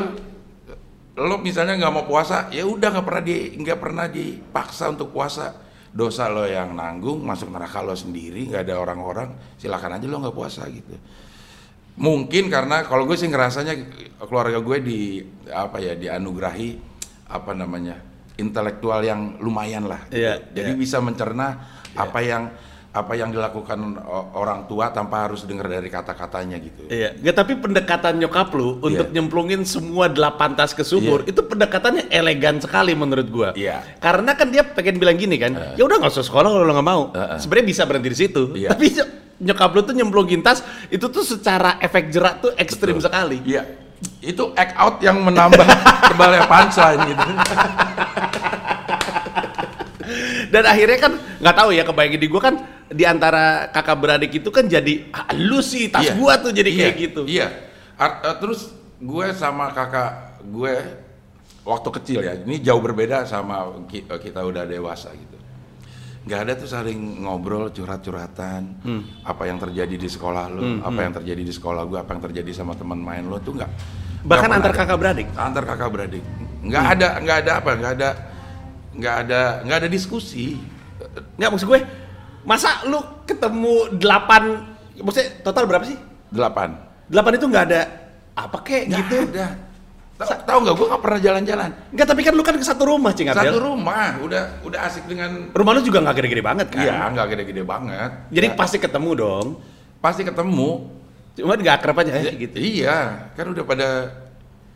Lo 1.14 1.38
misalnya 1.38 1.78
nggak 1.78 1.94
mau 1.94 2.06
puasa, 2.10 2.50
ya 2.50 2.66
udah 2.66 2.90
nggak 2.90 3.06
pernah 3.06 3.22
di 3.22 3.54
nggak 3.62 3.78
pernah 3.78 4.06
dipaksa 4.10 4.90
untuk 4.90 5.14
puasa. 5.14 5.54
Dosa 5.94 6.26
lo 6.26 6.50
yang 6.50 6.74
nanggung, 6.74 7.22
masuk 7.22 7.54
neraka 7.54 7.86
lo 7.86 7.94
sendiri, 7.94 8.50
nggak 8.50 8.66
ada 8.66 8.82
orang-orang, 8.82 9.30
silakan 9.62 10.02
aja 10.02 10.10
lo 10.10 10.18
nggak 10.26 10.34
puasa 10.34 10.66
gitu. 10.74 10.98
Mungkin 12.02 12.50
karena 12.50 12.82
kalau 12.90 13.06
gue 13.06 13.14
sih 13.14 13.30
ngerasanya 13.30 13.78
keluarga 14.26 14.58
gue 14.58 14.78
di 14.82 15.00
apa 15.54 15.78
ya 15.78 15.94
dianugerahi 15.94 16.82
apa 17.30 17.54
namanya 17.54 18.02
intelektual 18.42 19.06
yang 19.06 19.38
lumayan 19.38 19.86
lah. 19.86 20.10
gitu. 20.10 20.18
Iya, 20.18 20.50
Jadi 20.50 20.72
iya. 20.74 20.80
bisa 20.82 20.98
mencerna 20.98 21.62
apa 21.94 22.20
yang 22.26 22.50
apa 22.94 23.18
yang 23.18 23.34
dilakukan 23.34 23.98
orang 24.38 24.70
tua 24.70 24.94
tanpa 24.94 25.26
harus 25.26 25.42
dengar 25.44 25.66
dari 25.66 25.90
kata-katanya 25.90 26.62
gitu. 26.62 26.86
Iya, 26.94 27.18
nggak 27.18 27.36
tapi 27.36 27.58
pendekatan 27.58 28.22
nyokap 28.22 28.54
lu 28.54 28.78
untuk 28.86 29.10
Iya. 29.10 29.18
nyemplungin 29.18 29.66
semua 29.66 30.06
delapan 30.06 30.54
tas 30.54 30.78
ke 30.78 30.86
subur 30.86 31.26
itu 31.26 31.42
pendekatannya 31.42 32.14
elegan 32.14 32.62
sekali 32.62 32.94
menurut 32.94 33.28
gua. 33.34 33.50
Iya. 33.58 33.82
Karena 33.98 34.38
kan 34.38 34.54
dia 34.54 34.62
pengen 34.62 35.02
bilang 35.02 35.18
gini 35.18 35.42
kan, 35.42 35.74
ya 35.74 35.82
udah 35.82 36.06
nggak 36.06 36.14
usah 36.14 36.22
sekolah 36.22 36.46
kalau 36.46 36.62
lo 36.62 36.70
nggak 36.70 36.86
mau. 36.86 37.04
Heeh. 37.10 37.38
Sebenarnya 37.42 37.66
bisa 37.66 37.82
berhenti 37.84 38.10
di 38.10 38.20
situ. 38.20 38.44
Iya. 38.54 38.70
Tapi 38.70 38.86
ny- 38.94 39.12
nyokap 39.42 39.70
lu 39.74 39.82
tuh 39.82 39.96
nyemplungin 39.98 40.46
tas 40.46 40.62
itu 40.88 41.06
tuh 41.10 41.26
secara 41.26 41.82
efek 41.82 42.14
jerak 42.14 42.46
tuh 42.46 42.54
ekstrim 42.54 43.02
Betul. 43.02 43.10
sekali. 43.10 43.38
Iya. 43.42 43.66
Itu 44.22 44.54
act 44.54 44.78
out 44.78 45.02
yang 45.02 45.18
menambah 45.18 45.66
tebalnya 46.14 46.46
punchline 46.46 47.02
gitu. 47.10 47.26
Dan 50.52 50.64
akhirnya 50.64 50.98
kan 51.00 51.12
nggak 51.42 51.56
tahu 51.56 51.70
ya 51.72 51.82
kebayangin 51.82 52.22
di 52.22 52.30
gua 52.30 52.42
kan 52.44 52.56
di 52.94 53.04
antara 53.04 53.68
kakak 53.68 53.98
beradik 53.98 54.32
itu 54.32 54.48
kan 54.48 54.64
jadi 54.64 55.10
"Ah, 55.10 55.34
lu 55.34 55.60
sih 55.60 55.90
tas 55.90 56.06
Iya. 56.06 56.14
gua 56.14 56.38
tuh 56.38 56.50
jadi 56.50 56.70
Iya, 56.70 56.80
kayak 56.80 56.96
gitu. 57.02 57.22
Iya. 57.26 57.48
Ar- 57.96 58.22
eh, 58.24 58.36
terus 58.38 58.70
gue 58.96 59.28
sama 59.34 59.70
kakak 59.70 60.12
gue 60.44 60.74
waktu 61.64 61.90
kecil 61.94 62.20
ya, 62.22 62.34
ini 62.38 62.60
jauh 62.60 62.80
berbeda 62.80 63.24
sama 63.24 63.60
ki- 63.84 64.06
eh, 64.06 64.20
kita 64.20 64.42
udah 64.42 64.64
dewasa 64.64 65.12
gitu. 65.12 65.38
Nggak 66.24 66.40
ada 66.40 66.54
tuh 66.56 66.68
saling 66.68 67.00
ngobrol 67.22 67.68
curhat-curhatan 67.70 68.62
Hmm. 68.80 69.02
apa 69.22 69.44
yang 69.44 69.60
terjadi 69.60 69.92
di 69.94 70.08
sekolah 70.08 70.48
lo, 70.48 70.62
apa 70.82 71.00
yang 71.02 71.14
terjadi 71.14 71.42
di 71.42 71.52
sekolah 71.52 71.84
gue, 71.84 71.98
apa 71.98 72.12
yang 72.12 72.24
terjadi 72.24 72.52
sama 72.54 72.74
teman 72.74 72.96
main 72.98 73.24
lo 73.24 73.38
tuh 73.38 73.54
nggak. 73.54 73.72
Bahkan 74.24 74.50
antar 74.50 74.72
ada. 74.72 74.80
kakak 74.80 74.98
beradik. 74.98 75.28
Antar 75.36 75.64
kakak 75.66 75.90
beradik. 75.90 76.24
Nggak 76.64 76.84
ada, 76.96 77.08
nggak 77.20 77.38
ada 77.44 77.52
apa, 77.60 77.70
nggak 77.76 77.94
ada, 77.94 78.10
nggak 78.94 79.16
ada, 79.22 79.42
nggak 79.64 79.78
ada 79.84 79.90
diskusi. 79.90 80.56
Nggak 81.36 81.50
maksud 81.52 81.68
gue, 81.68 81.80
masa 82.44 82.84
lu 82.86 83.00
ketemu 83.24 83.74
delapan, 83.96 84.44
maksudnya 84.96 85.42
total 85.42 85.64
berapa 85.66 85.84
sih? 85.84 85.98
Delapan. 86.30 86.76
Delapan 87.06 87.32
itu 87.36 87.46
nggak 87.46 87.66
ada 87.68 87.82
apa 88.34 88.58
kek 88.62 88.84
Nggak 88.88 89.00
gitu? 89.00 89.18
ada. 89.32 89.48
Ta- 90.14 90.40
Tahu 90.40 90.58
nggak? 90.62 90.76
Gue 90.76 90.88
nggak 90.88 91.04
pernah 91.04 91.20
jalan-jalan. 91.20 91.70
Nggak, 91.90 92.08
tapi 92.08 92.22
kan 92.22 92.34
lu 92.34 92.44
kan 92.44 92.56
ke 92.56 92.64
satu 92.64 92.84
rumah, 92.86 93.12
Cing 93.12 93.28
Satu 93.28 93.44
Abdel. 93.44 93.60
rumah, 93.60 94.22
udah 94.22 94.44
udah 94.62 94.80
asik 94.86 95.04
dengan 95.06 95.50
Rumah 95.52 95.72
lu 95.74 95.82
juga 95.82 96.00
nggak 96.00 96.16
gede-gede 96.16 96.44
banget 96.44 96.68
kan? 96.70 96.80
Iya, 96.80 96.96
nggak 97.12 97.28
gede-gede 97.34 97.64
banget. 97.66 98.12
Jadi 98.30 98.48
Ya, 98.48 98.54
pasti 98.54 98.78
ketemu 98.78 99.10
dong. 99.14 99.48
pasti 100.00 100.22
ketemu. 100.22 100.70
Cuma 101.34 101.58
nggak 101.58 101.76
akrab 101.76 101.98
aja 101.98 102.14
eh, 102.14 102.36
gitu. 102.38 102.56
Iya, 102.56 103.30
kan 103.34 103.46
udah 103.48 103.64
pada 103.66 103.90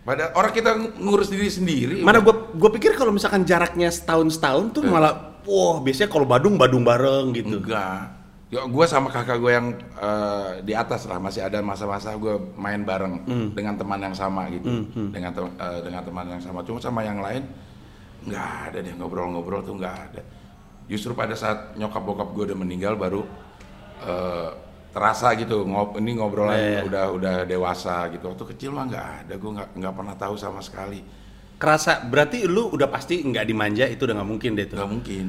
pada 0.07 0.31
orang 0.31 0.55
kita 0.55 0.71
ngurus 0.95 1.27
diri 1.27 1.51
sendiri. 1.51 1.99
Mana 1.99 2.23
gue 2.23 2.31
gue 2.55 2.69
pikir 2.71 2.95
kalau 2.95 3.11
misalkan 3.11 3.43
jaraknya 3.43 3.91
setahun 3.91 4.39
setahun 4.39 4.71
tuh 4.71 4.87
malah 4.87 5.35
wah 5.43 5.83
biasanya 5.83 6.07
kalau 6.07 6.23
Badung 6.23 6.55
Badung 6.55 6.81
bareng 6.81 7.35
gitu. 7.35 7.59
enggak. 7.59 8.15
Ya, 8.47 8.63
gue 8.63 8.85
sama 8.87 9.11
kakak 9.11 9.43
gue 9.43 9.51
yang 9.51 9.67
eh, 9.99 10.63
di 10.63 10.71
atas 10.71 11.03
lah 11.03 11.19
masih 11.19 11.43
ada 11.43 11.59
masa-masa 11.59 12.15
gue 12.15 12.31
main 12.55 12.79
bareng 12.79 13.27
Hmm. 13.27 13.47
dengan 13.51 13.75
teman 13.75 13.99
yang 13.99 14.15
sama 14.15 14.47
gitu, 14.47 14.87
dengan 15.11 15.35
tem- 15.35 15.55
eh, 15.59 15.79
dengan 15.83 16.01
teman 16.01 16.25
yang 16.31 16.39
sama. 16.39 16.63
Cuma 16.63 16.79
sama 16.79 17.03
yang 17.03 17.19
lain 17.19 17.43
nggak 18.23 18.47
ada 18.71 18.77
deh 18.79 18.95
ngobrol-ngobrol 18.95 19.59
tuh 19.61 19.75
nggak 19.75 19.95
ada. 20.07 20.23
Justru 20.87 21.11
pada 21.11 21.35
saat 21.35 21.75
nyokap 21.75 21.99
bokap 21.99 22.31
gue 22.31 22.47
udah 22.47 22.57
meninggal 22.57 22.95
baru 22.95 23.27
eh, 23.99 24.49
terasa 24.97 25.37
gitu 25.37 25.61
ngob 25.61 26.01
ini 26.01 26.17
ngobrolan 26.17 26.57
Iya, 26.57 26.65
iya. 26.67 26.81
udah 26.81 27.05
udah 27.13 27.35
dewasa 27.45 28.09
gitu. 28.09 28.25
Waktu 28.27 28.43
kecil 28.51 28.73
mah 28.73 28.89
nggak 28.89 29.05
ada, 29.21 29.33
gue 29.37 29.51
nggak 29.53 29.69
nggak 29.77 29.93
pernah 29.93 30.15
tahu 30.17 30.33
sama 30.33 30.57
sekali. 30.59 31.05
Kerasa 31.55 32.01
berarti 32.01 32.43
lu 32.43 32.73
udah 32.73 32.89
pasti 32.89 33.21
nggak 33.21 33.45
dimanja 33.45 33.85
itu 33.85 34.01
udah 34.01 34.17
nggak 34.17 34.29
mungkin 34.29 34.51
deh 34.53 34.65
tuh. 34.65 34.77
Nggak 34.81 34.89
mungkin. 34.89 35.25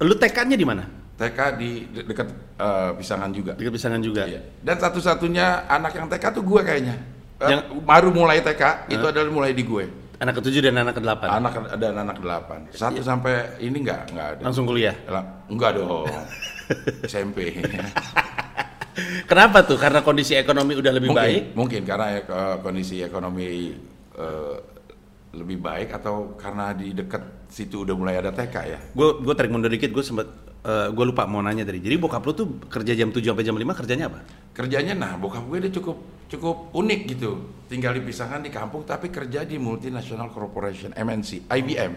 Lu 0.00 0.14
TK-nya 0.16 0.56
di 0.56 0.64
mana? 0.64 0.84
TK 1.12 1.38
di 1.54 1.70
de- 1.86 2.04
dekat 2.04 2.28
eh, 2.56 2.90
Pisangan 2.96 3.28
juga. 3.30 3.52
Dekat 3.54 3.72
pisangan 3.72 4.00
juga. 4.00 4.24
Iya. 4.24 4.40
Dan 4.58 4.76
satu-satunya 4.80 5.68
anak 5.68 5.92
yang 5.92 6.08
TK 6.08 6.24
tuh 6.32 6.42
gue 6.42 6.60
kayaknya. 6.64 6.96
Eh, 7.38 7.48
Yang- 7.52 7.64
baru 7.84 8.08
mulai 8.10 8.40
TK 8.40 8.88
itu 8.88 9.04
adalah 9.04 9.28
mulai 9.28 9.52
di 9.52 9.62
gue. 9.62 9.84
Anak 10.16 10.38
ketujuh 10.38 10.62
dan 10.62 10.78
anak 10.78 10.96
kedelapan. 10.96 11.28
Anak 11.28 11.52
ada 11.68 11.86
anak 11.92 12.16
delapan. 12.18 12.58
Satu 12.70 13.02
sampai 13.02 13.58
ini 13.58 13.82
nggak 13.82 14.00
nggak 14.10 14.26
ada. 14.38 14.42
Langsung 14.42 14.64
kuliah. 14.64 14.94
Lah, 15.06 15.44
enggak 15.46 15.76
dong. 15.76 16.08
SMP. 17.10 17.60
Kenapa 19.30 19.64
tuh? 19.64 19.80
Karena 19.80 20.04
kondisi 20.04 20.36
ekonomi 20.36 20.76
udah 20.76 20.92
lebih 20.92 21.10
mungkin, 21.12 21.22
baik. 21.24 21.42
Mungkin 21.56 21.80
karena 21.86 22.06
eh, 22.20 22.56
kondisi 22.60 23.00
ekonomi 23.00 23.72
eh, 24.16 24.56
lebih 25.32 25.58
baik 25.64 25.96
atau 25.96 26.36
karena 26.36 26.76
di 26.76 26.92
dekat 26.92 27.48
situ 27.48 27.88
udah 27.88 27.94
mulai 27.96 28.20
ada 28.20 28.30
TK 28.32 28.56
ya. 28.68 28.80
Gue 28.92 29.20
gue 29.24 29.34
tarik 29.36 29.48
mundur 29.48 29.72
dikit, 29.72 29.88
gue 29.88 30.04
sempet 30.04 30.28
gue 30.62 31.04
lupa 31.08 31.26
mau 31.26 31.42
nanya 31.42 31.66
tadi. 31.66 31.82
Jadi 31.82 31.98
bokap 31.98 32.22
lu 32.22 32.32
tuh 32.38 32.46
kerja 32.70 32.94
jam 32.94 33.10
7 33.10 33.18
sampai 33.18 33.42
jam 33.42 33.58
5 33.58 33.80
kerjanya 33.82 34.06
apa? 34.06 34.22
Kerjanya 34.54 34.94
nah 34.94 35.12
bokap 35.18 35.42
gue 35.50 35.58
dia 35.66 35.72
cukup 35.74 35.98
cukup 36.30 36.70
unik 36.76 37.00
gitu. 37.16 37.30
Tinggal 37.66 37.98
di 37.98 38.02
Pisangan 38.06 38.38
di 38.44 38.52
kampung 38.52 38.86
tapi 38.86 39.10
kerja 39.10 39.42
di 39.42 39.58
multinational 39.58 40.30
corporation 40.30 40.94
MNC, 40.94 41.50
IBM. 41.50 41.92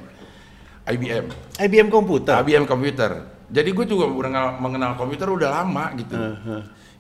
IBM. 0.86 1.26
IBM 1.62 1.88
komputer. 1.90 2.34
IBM 2.42 2.66
komputer. 2.70 3.12
Jadi 3.46 3.70
gue 3.74 3.86
juga 3.86 4.10
mengenal, 4.10 4.58
mengenal 4.58 4.92
komputer 4.98 5.30
udah 5.30 5.50
lama 5.62 5.94
gitu. 5.98 6.18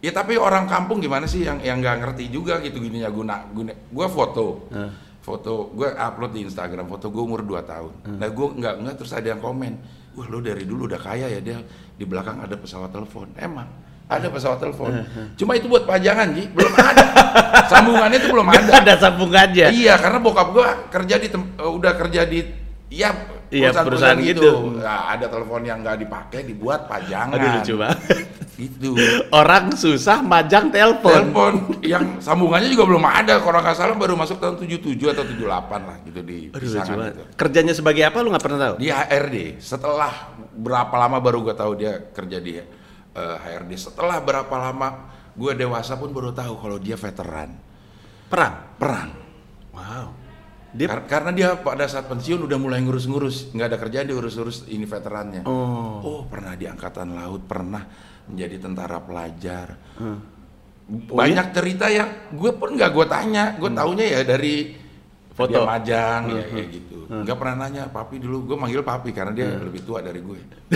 Ya 0.05 0.13
tapi 0.13 0.37
orang 0.37 0.69
kampung 0.69 1.01
gimana 1.01 1.25
sih 1.25 1.41
yang 1.41 1.57
yang 1.65 1.81
nggak 1.81 1.97
ngerti 2.05 2.29
juga 2.29 2.61
gitu 2.61 2.77
gininya 2.77 3.09
guna 3.09 3.49
guna. 3.49 3.73
Gue 3.89 4.05
foto, 4.05 4.69
foto 5.25 5.73
gue 5.73 5.89
upload 5.89 6.31
di 6.37 6.45
Instagram 6.45 6.85
foto 6.85 7.09
gue 7.09 7.23
umur 7.25 7.41
2 7.41 7.65
tahun. 7.65 7.93
Nah 8.21 8.29
gue 8.29 8.47
nggak 8.61 8.73
nggak 8.85 8.95
terus 9.01 9.17
ada 9.17 9.33
yang 9.33 9.41
komen, 9.41 9.73
wah 10.13 10.29
lo 10.29 10.45
dari 10.45 10.61
dulu 10.61 10.85
udah 10.85 11.01
kaya 11.01 11.25
ya 11.25 11.41
dia 11.41 11.57
di 11.97 12.05
belakang 12.05 12.37
ada 12.37 12.53
pesawat 12.53 12.93
telepon. 12.93 13.33
Emang 13.33 13.65
ada 14.05 14.29
pesawat 14.29 14.61
telepon. 14.61 14.93
Cuma 15.33 15.57
itu 15.57 15.65
buat 15.65 15.89
pajangan 15.89 16.29
Ji, 16.37 16.45
belum 16.53 16.73
ada. 16.77 17.05
Sambungannya 17.73 18.17
itu 18.21 18.29
belum 18.29 18.45
ada. 18.45 18.71
ada 18.85 18.93
sambungannya. 19.01 19.73
Iya, 19.73 19.97
karena 19.97 20.21
bokap 20.21 20.53
gua 20.53 20.85
kerja 20.93 21.17
di 21.17 21.27
eh, 21.33 21.71
udah 21.73 21.93
kerja 21.97 22.21
di 22.29 22.45
ya 22.93 23.09
Iya, 23.55 23.71
perusahaan 23.71 24.19
gitu. 24.19 24.75
Nah, 24.83 25.15
ada 25.15 25.31
telepon 25.31 25.63
yang 25.63 25.79
nggak 25.79 25.97
dipakai 26.03 26.43
dibuat 26.43 26.91
pajangan. 26.91 27.39
Aduh 27.39 27.49
lucu 27.59 27.73
banget. 27.79 27.99
Gitu. 28.55 28.95
Orang 29.35 29.75
susah 29.75 30.23
majang 30.23 30.71
telepon. 30.71 31.11
Telepon 31.11 31.53
yang 31.83 32.19
sambungannya 32.23 32.71
juga 32.71 32.87
belum 32.87 33.03
ada. 33.03 33.39
Kalau 33.43 33.59
nggak 33.59 33.75
salah 33.75 33.95
baru 33.95 34.15
masuk 34.15 34.39
tahun 34.39 34.55
77 34.59 35.11
atau 35.11 35.23
78 35.27 35.87
lah 35.87 35.97
gitu 36.07 36.19
di 36.23 36.39
Aduh 36.51 36.67
lucu 36.71 36.91
gitu. 36.95 37.23
Kerjanya 37.35 37.73
sebagai 37.75 38.03
apa 38.07 38.23
lu 38.23 38.31
nggak 38.31 38.43
pernah 38.43 38.59
tahu? 38.59 38.75
Di 38.79 38.87
HRD. 38.91 39.59
Setelah 39.59 40.13
berapa 40.55 40.95
lama 40.95 41.17
baru 41.19 41.43
gua 41.43 41.55
tahu 41.55 41.75
dia 41.75 41.99
kerja 42.15 42.39
di 42.39 42.59
eh, 42.59 43.35
HRD. 43.43 43.71
Setelah 43.75 44.23
berapa 44.23 44.55
lama 44.55 45.11
gua 45.35 45.51
dewasa 45.51 45.99
pun 45.99 46.15
baru 46.15 46.31
tahu 46.31 46.55
kalau 46.59 46.79
dia 46.79 46.95
veteran 46.95 47.55
Perang. 48.25 48.55
perang. 48.81 49.11
Wow. 49.75 50.24
Dia 50.75 50.91
Kar- 50.91 51.07
karena 51.07 51.31
dia 51.31 51.49
pada 51.55 51.87
saat 51.87 52.11
pensiun 52.11 52.43
udah 52.43 52.59
mulai 52.59 52.83
ngurus-ngurus, 52.83 53.55
nggak 53.55 53.67
ada 53.71 53.77
kerjaan 53.79 54.05
dia 54.05 54.17
urus-urus 54.19 54.67
ini 54.67 54.83
veterannya. 54.83 55.47
Oh. 55.47 56.03
Oh, 56.03 56.21
pernah 56.27 56.51
di 56.53 56.67
angkatan 56.67 57.15
laut, 57.15 57.47
pernah 57.47 57.79
menjadi 58.27 58.59
tentara 58.59 58.99
pelajar. 58.99 59.67
Oh, 60.03 60.19
Banyak 61.15 61.55
cerita 61.55 61.87
yang 61.87 62.29
gue 62.29 62.51
pun 62.53 62.75
nggak 62.75 62.91
gue 62.91 63.05
tanya, 63.07 63.55
gue 63.55 63.71
taunya 63.71 64.05
ya 64.05 64.21
dari 64.21 64.75
Foto. 65.31 65.51
dia 65.51 65.63
majang 65.63 66.21
ya 66.29 66.43
kayak 66.43 66.67
gitu. 66.69 66.97
Nggak 67.07 67.37
pernah 67.39 67.55
nanya, 67.65 67.87
papi 67.87 68.19
dulu 68.19 68.51
gue 68.51 68.57
manggil 68.59 68.83
papi 68.83 69.15
karena 69.15 69.31
dia 69.31 69.47
lebih 69.55 69.79
tua 69.81 70.03
dari 70.03 70.19
gue. 70.19 70.39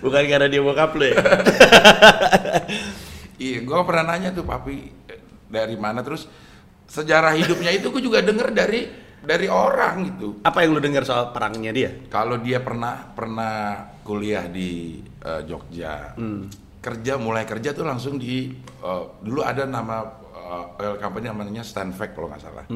Bukan 0.00 0.22
karena 0.28 0.46
dia 0.46 0.60
bokap 0.60 0.92
lu 0.94 1.04
ya? 1.08 1.16
Iya, 3.34 3.58
gue 3.60 3.78
pernah 3.82 4.04
nanya 4.08 4.30
tuh 4.30 4.42
papi 4.42 4.76
dari 5.44 5.74
mana 5.74 6.00
terus 6.00 6.30
sejarah 6.84 7.34
hidupnya 7.34 7.70
itu 7.70 7.88
gue 7.88 7.98
juga 8.00 8.20
denger 8.20 8.48
dari 8.50 8.80
dari 9.18 9.46
orang 9.46 9.94
gitu. 10.06 10.38
Apa 10.40 10.62
yang 10.62 10.70
lu 10.70 10.80
dengar 10.80 11.02
soal 11.02 11.30
perangnya 11.30 11.72
dia? 11.72 11.90
Kalau 12.06 12.36
dia 12.36 12.60
pernah 12.60 13.08
pernah 13.08 13.54
kuliah 14.00 14.46
di 14.46 15.00
eh, 15.00 15.42
Jogja, 15.42 16.12
kerja 16.78 17.16
mulai 17.16 17.42
kerja 17.42 17.72
tuh 17.72 17.82
langsung 17.82 18.14
di 18.14 18.52
eh, 18.54 19.04
dulu 19.18 19.40
ada 19.40 19.64
nama 19.64 20.04
eh, 20.30 20.82
oil 20.84 20.96
company 20.96 21.26
namanya 21.26 21.62
Stanvac 21.62 22.12
kalau 22.12 22.28
nggak 22.28 22.42
salah. 22.42 22.66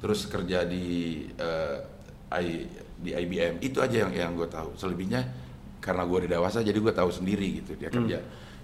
Terus 0.00 0.24
kerja 0.24 0.62
di 0.62 0.86
eh, 1.28 1.76
I- 2.32 2.68
di 2.94 3.10
IBM 3.10 3.58
itu 3.58 3.80
aja 3.80 4.04
yang 4.04 4.12
yang 4.12 4.32
gue 4.32 4.46
tahu. 4.46 4.72
Selebihnya 4.74 5.26
karena 5.78 6.04
gue 6.04 6.16
udah 6.20 6.30
dewasa 6.30 6.60
jadi 6.60 6.76
gue 6.76 6.94
tahu 6.94 7.10
sendiri 7.10 7.58
gitu 7.58 7.72
dia 7.74 7.88
kerja 7.90 8.20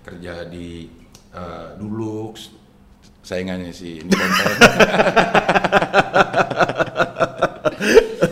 kerja 0.06 0.46
di 0.46 0.86
eh, 1.34 1.68
Dulux 1.74 2.54
saingannya 3.26 3.74
si 3.74 3.98
Independent. 3.98 4.58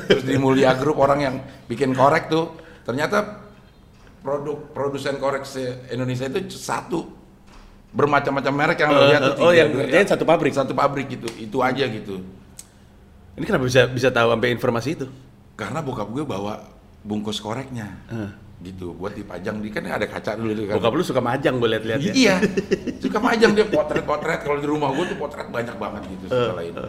Terus 0.06 0.24
di 0.24 0.36
Mulia 0.38 0.72
Group 0.78 1.02
orang 1.02 1.18
yang 1.20 1.34
bikin 1.66 1.92
korek 1.92 2.30
tuh 2.30 2.54
ternyata 2.86 3.42
produk 4.22 4.70
produsen 4.72 5.18
korek 5.18 5.42
Indonesia 5.90 6.30
itu 6.30 6.54
satu 6.54 7.10
bermacam-macam 7.94 8.52
merek 8.54 8.78
yang 8.82 8.90
Eh, 8.90 9.02
lihat 9.10 9.22
tuh 9.34 9.44
oh, 9.44 9.52
yang 9.54 9.68
dua, 9.70 9.86
ngerjain 9.86 10.08
satu 10.10 10.24
pabrik? 10.26 10.52
satu 10.54 10.72
pabrik 10.74 11.06
gitu 11.10 11.28
itu 11.38 11.58
aja 11.62 11.84
gitu 11.86 12.18
Ini 13.34 13.44
kenapa 13.46 13.66
bisa 13.66 13.86
bisa 13.86 14.08
tahu 14.14 14.30
sampai 14.30 14.50
informasi 14.54 14.90
itu? 14.94 15.06
karena 15.54 15.78
bokap 15.78 16.10
gue 16.10 16.26
bawa 16.26 16.66
bungkus 17.06 17.38
koreknya 17.38 17.86
gitu 18.64 18.96
buat 18.96 19.12
dipajang 19.12 19.60
di 19.60 19.68
kan 19.68 19.84
ada 19.84 20.08
kaca 20.08 20.34
dulu 20.34 20.50
itu 20.50 20.62
kan 20.64 20.80
Bokap 20.80 20.92
lu 20.92 21.04
suka 21.04 21.20
majang 21.20 21.60
gue 21.60 21.68
liat-liat 21.68 22.00
ya. 22.00 22.12
Iya, 22.12 22.34
suka 23.04 23.20
majang 23.20 23.52
dia 23.52 23.68
potret-potret. 23.68 24.40
Kalau 24.40 24.56
di 24.56 24.64
rumah 24.64 24.88
gue 24.90 25.04
tuh 25.06 25.18
potret 25.20 25.46
banyak 25.46 25.76
banget 25.76 26.02
gitu 26.08 26.24
setelah 26.26 26.64
ini. 26.64 26.80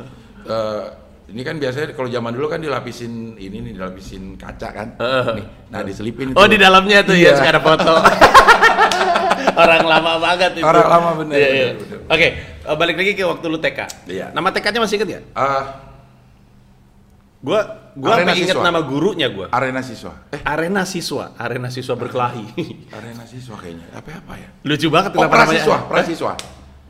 Eh, 0.46 0.84
ini 1.25 1.41
kan 1.41 1.55
biasanya 1.58 1.91
kalau 1.91 2.08
zaman 2.08 2.32
dulu 2.32 2.48
kan 2.48 2.62
dilapisin 2.62 3.36
ini 3.36 3.58
nih 3.60 3.74
dilapisin 3.75 4.39
kaca 4.39 4.70
kan. 4.72 4.88
Nih, 5.36 5.46
nah 5.67 5.84
diselipin 5.84 6.32
itu. 6.32 6.38
Oh 6.38 6.48
di 6.48 6.55
dalamnya 6.55 7.03
tuh 7.03 7.13
Iya. 7.13 7.36
ya 7.36 7.39
sekarang 7.44 7.62
foto. 7.62 7.94
Orang 9.55 9.84
lama 9.84 10.13
banget 10.20 10.51
itu. 10.60 10.65
Orang 10.67 10.84
lama, 10.86 11.10
bener, 11.15 11.36
Iya, 11.39 11.48
iya. 11.50 11.67
Oke, 12.08 12.27
eh, 12.60 12.75
balik 12.75 12.96
lagi 12.96 13.12
ke 13.13 13.24
waktu 13.24 13.46
lu 13.48 13.58
TK. 13.58 13.79
Iya. 14.05 14.25
Nama 14.32 14.48
TK-nya 14.51 14.79
masih 14.79 14.96
inget 15.00 15.10
ya? 15.10 15.22
Eh, 15.24 15.63
Gua 17.46 17.62
gua 17.62 17.62
Arena 17.96 18.28
sampai 18.28 18.44
inget 18.44 18.58
nama 18.58 18.82
gurunya 18.82 19.28
gua. 19.28 19.48
arena 19.50 19.80
siswa. 19.80 20.28
Eh, 20.30 20.42
Arena 20.44 20.84
siswa, 20.84 21.32
arena 21.36 21.70
siswa 21.70 21.96
berkelahi. 21.96 22.44
arena 22.92 23.24
siswa 23.24 23.56
kayaknya. 23.56 23.88
Apa 23.92 24.20
apa 24.20 24.34
ya? 24.36 24.50
Lucu 24.62 24.88
banget 24.90 25.12
Oh, 25.12 25.22
kenapa 25.22 25.32
namanya. 25.34 25.48
prasiswa, 25.48 25.75
Eh? 25.75 25.82
prasiswa. 25.88 26.32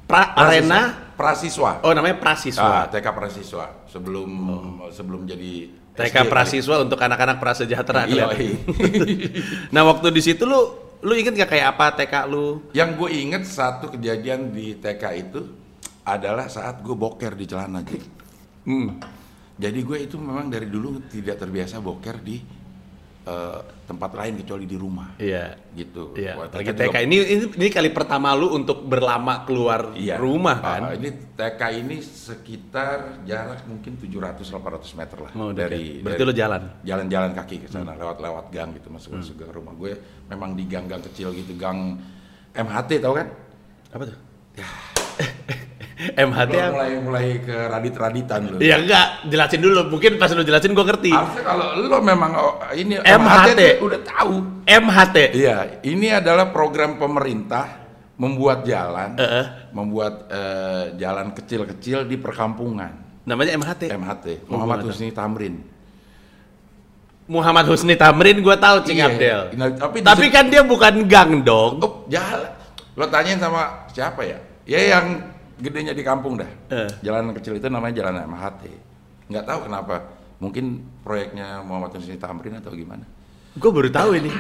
Pra, 0.06 0.22
arena. 0.36 0.82
prasiswa. 1.16 1.72
Oh 1.82 1.92
namanya 1.92 2.18
prasiswa. 2.18 2.62
Ah, 2.62 2.86
TK 2.86 3.08
prasiswa 3.10 3.66
sebelum 3.86 4.30
sebelum 4.90 5.24
jadi 5.24 5.72
TK 5.94 6.04
SD 6.04 6.16
kali. 6.20 6.28
prasiswa 6.28 6.76
untuk 6.78 7.00
anak-anak 7.00 7.38
prasejahtera. 7.40 8.04
Iya, 8.06 8.26
iya. 8.36 8.58
nah 9.74 9.82
waktu 9.84 10.10
di 10.10 10.20
situ 10.20 10.44
lu 10.44 10.60
lu 11.00 11.14
inget 11.14 11.34
gak 11.36 11.50
kayak 11.50 11.68
apa 11.72 11.96
TK 11.96 12.14
lu? 12.26 12.68
Yang 12.72 12.90
gue 12.96 13.10
inget 13.16 13.44
satu 13.44 13.88
kejadian 13.90 14.50
di 14.50 14.76
TK 14.76 15.04
itu 15.16 15.42
adalah 16.04 16.46
saat 16.48 16.82
gue 16.82 16.94
boker 16.94 17.32
di 17.32 17.46
celana 17.46 17.80
Ji. 17.80 17.98
Hmm. 18.64 19.00
Jadi 19.56 19.80
gue 19.82 19.98
itu 20.04 20.20
memang 20.20 20.52
dari 20.52 20.68
dulu 20.68 21.00
tidak 21.08 21.40
terbiasa 21.40 21.80
boker 21.80 22.20
di 22.20 22.38
eh, 23.26 23.60
tempat 23.86 24.12
lain 24.14 24.38
kecuali 24.38 24.66
di 24.66 24.76
rumah. 24.76 25.16
Iya. 25.18 25.58
Gitu. 25.72 26.14
Iya, 26.14 26.36
apalagi 26.38 26.76
TK 26.76 26.96
ini, 27.04 27.16
ini 27.24 27.44
ini 27.56 27.68
kali 27.70 27.90
pertama 27.90 28.36
lu 28.36 28.52
untuk 28.52 28.84
berlama 28.84 29.48
keluar 29.48 29.96
Iya. 29.96 30.20
rumah 30.20 30.60
kan? 30.60 30.82
Ah, 30.82 30.94
ini 30.94 31.10
TK 31.34 31.62
ini 31.80 31.98
sekitar 32.04 33.24
jarak 33.24 33.66
mungkin 33.66 33.98
700-800 33.98 34.94
meter 34.94 35.18
lah 35.20 35.32
Oh, 35.34 35.50
dari 35.50 36.04
berarti 36.04 36.22
dari 36.22 36.30
lu 36.30 36.34
jalan? 36.34 36.62
jalan-jalan 36.84 37.32
kaki 37.34 37.56
ke 37.64 37.68
sana 37.68 37.96
lewat-lewat 37.96 38.46
gang 38.52 38.76
gitu 38.76 38.92
masuk 38.92 39.18
masuk 39.18 39.36
ke 39.40 39.46
rumah 39.50 39.74
gue 39.74 39.98
memang 40.28 40.54
di 40.54 40.64
gang-gang 40.66 41.02
kecil 41.02 41.32
gitu 41.32 41.56
gang 41.56 41.98
MHT 42.54 43.00
tau 43.02 43.16
kan? 43.16 43.28
Apa 43.90 44.04
tuh? 44.06 44.18
MHT 46.14 46.54
apa? 46.54 46.70
mulai 46.72 46.92
mulai 47.02 47.28
ke 47.42 47.56
radit-raditan 47.68 48.42
lo. 48.46 48.58
Iya 48.62 48.76
enggak, 48.78 49.08
jelasin 49.26 49.62
dulu. 49.62 49.82
Mungkin 49.90 50.12
pas 50.16 50.30
lu 50.30 50.46
jelasin 50.46 50.72
gua 50.72 50.86
ngerti. 50.86 51.10
Harusnya 51.10 51.42
kalau 51.42 51.68
lo 51.82 51.98
memang 52.00 52.32
oh, 52.36 52.54
ini 52.72 53.02
MHT. 53.02 53.60
tuh 53.80 53.86
udah 53.90 54.02
tahu. 54.06 54.36
MHT. 54.66 55.18
Iya, 55.34 55.58
ini 55.82 56.08
adalah 56.10 56.50
program 56.50 56.96
pemerintah 56.96 57.86
membuat 58.16 58.64
jalan, 58.64 59.18
Heeh. 59.18 59.46
membuat 59.72 60.14
eh, 60.30 60.84
jalan 60.96 61.34
kecil-kecil 61.34 62.06
di 62.06 62.16
perkampungan. 62.16 63.24
Namanya 63.26 63.58
MHT. 63.58 63.90
MHT, 63.90 64.26
Oh, 64.46 64.56
Muhammad 64.56 64.86
Husni 64.86 65.10
Tamrin. 65.10 65.58
Muhammad 67.26 67.66
Husni 67.66 67.98
Tamrin 67.98 68.38
gua 68.40 68.54
tahu 68.54 68.86
Cing 68.86 69.02
Iya, 69.02 69.10
Abdel. 69.10 69.42
nah, 69.58 69.68
tapi 69.74 69.98
tapi 70.00 70.26
kan 70.30 70.46
dia 70.46 70.62
bukan 70.62 71.10
gang 71.10 71.42
dong. 71.42 71.82
Oh, 71.82 72.06
jalan. 72.06 72.54
Lo 72.94 73.10
tanyain 73.10 73.42
sama 73.42 73.90
siapa 73.90 74.22
ya? 74.22 74.38
Ya 74.64 74.80
yang 74.96 75.35
gedenya 75.60 75.94
di 75.96 76.04
kampung 76.04 76.40
dah. 76.40 76.50
Eh. 76.72 76.90
Jalan 77.04 77.32
kecil 77.36 77.60
itu 77.60 77.68
namanya 77.72 78.04
jalan 78.04 78.28
MHT. 78.28 78.62
Nggak 79.32 79.46
tahu 79.48 79.60
kenapa 79.70 79.96
mungkin 80.38 80.84
proyeknya 81.02 81.64
Muhammad 81.64 81.96
Hussein 81.96 82.20
Tamrin 82.20 82.60
atau 82.60 82.76
gimana. 82.76 83.04
Gue 83.56 83.72
baru 83.72 83.88
tahu 83.88 84.20
ini. 84.20 84.32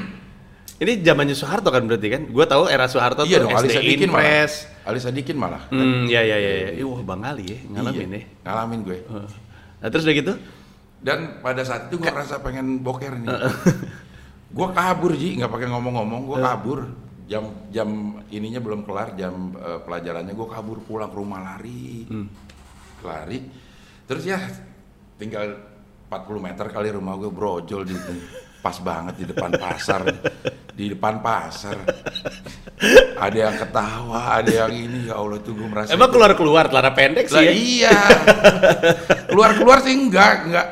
Ini 0.75 0.99
zamannya 1.07 1.31
Soeharto 1.31 1.71
kan 1.71 1.87
berarti 1.87 2.07
kan? 2.11 2.21
Gue 2.27 2.43
tahu 2.43 2.67
era 2.67 2.83
Soeharto 2.91 3.23
iya 3.23 3.39
tuh 3.39 3.47
dong, 3.47 3.63
SD 3.63 3.71
Sadikin 3.79 4.09
malah. 4.11 4.27
Impres. 4.27 4.53
Ali 4.83 4.99
Sadikin 4.99 5.37
malah. 5.39 5.63
Hmm, 5.71 6.03
ya 6.11 6.19
ya 6.19 6.35
ya. 6.35 6.51
ya. 6.67 6.69
Ih, 6.75 6.83
Wah, 6.83 6.99
Bang 6.99 7.23
Ali 7.23 7.47
ya, 7.47 7.59
ngalamin 7.71 8.11
Iya, 8.11 8.19
ya. 8.19 8.23
Ngalamin 8.43 8.79
gue. 8.83 8.97
Heeh. 9.07 9.29
Nah, 9.79 9.87
terus 9.87 10.03
udah 10.03 10.15
gitu? 10.19 10.33
Dan 10.99 11.39
pada 11.39 11.61
saat 11.63 11.87
itu 11.87 11.95
gue 11.95 12.11
rasa 12.11 12.43
pengen 12.43 12.83
boker 12.83 13.15
nih. 13.15 13.27
gue 14.55 14.67
kabur 14.75 15.11
Ji, 15.15 15.39
nggak 15.39 15.47
pakai 15.47 15.67
ngomong-ngomong, 15.71 16.21
gue 16.27 16.37
kabur. 16.43 16.79
Jam 17.25 17.43
jam 17.73 17.89
ininya 18.29 18.59
belum 18.59 18.85
kelar, 18.85 19.17
jam 19.17 19.51
eh, 19.51 19.79
pelajarannya 19.81 20.31
gue 20.31 20.47
kabur 20.47 20.77
pulang 20.79 21.09
ke 21.09 21.17
rumah 21.17 21.41
lari, 21.41 22.05
lari. 23.01 23.39
Terus 24.05 24.23
ya 24.23 24.39
tinggal 25.17 25.57
40 26.05 26.37
meter 26.37 26.65
kali 26.69 26.93
rumah 26.93 27.17
gue 27.17 27.29
brojol 27.29 27.81
di 27.81 27.97
pas 28.61 28.77
banget 28.77 29.17
di 29.17 29.25
depan 29.25 29.49
pasar, 29.57 30.05
di 30.69 30.85
depan 30.93 31.17
pasar. 31.17 31.81
Ada 33.17 33.37
yang 33.49 33.55
ketawa, 33.57 34.37
ada 34.37 34.51
yang 34.51 34.69
ini 34.69 35.09
ya 35.09 35.17
Allah 35.17 35.41
tuh 35.41 35.53
gue 35.53 35.65
merasa 35.65 35.93
Emang 35.93 36.09
itu- 36.09 36.13
keluar-keluar 36.13 36.69
celana 36.69 36.93
pendek 36.93 37.25
sih 37.25 37.33
lah 37.33 37.41
ya? 37.41 37.51
iya. 37.53 37.97
Keluar-keluar 39.29 39.81
sih 39.81 39.93
enggak, 39.93 40.45
enggak. 40.45 40.67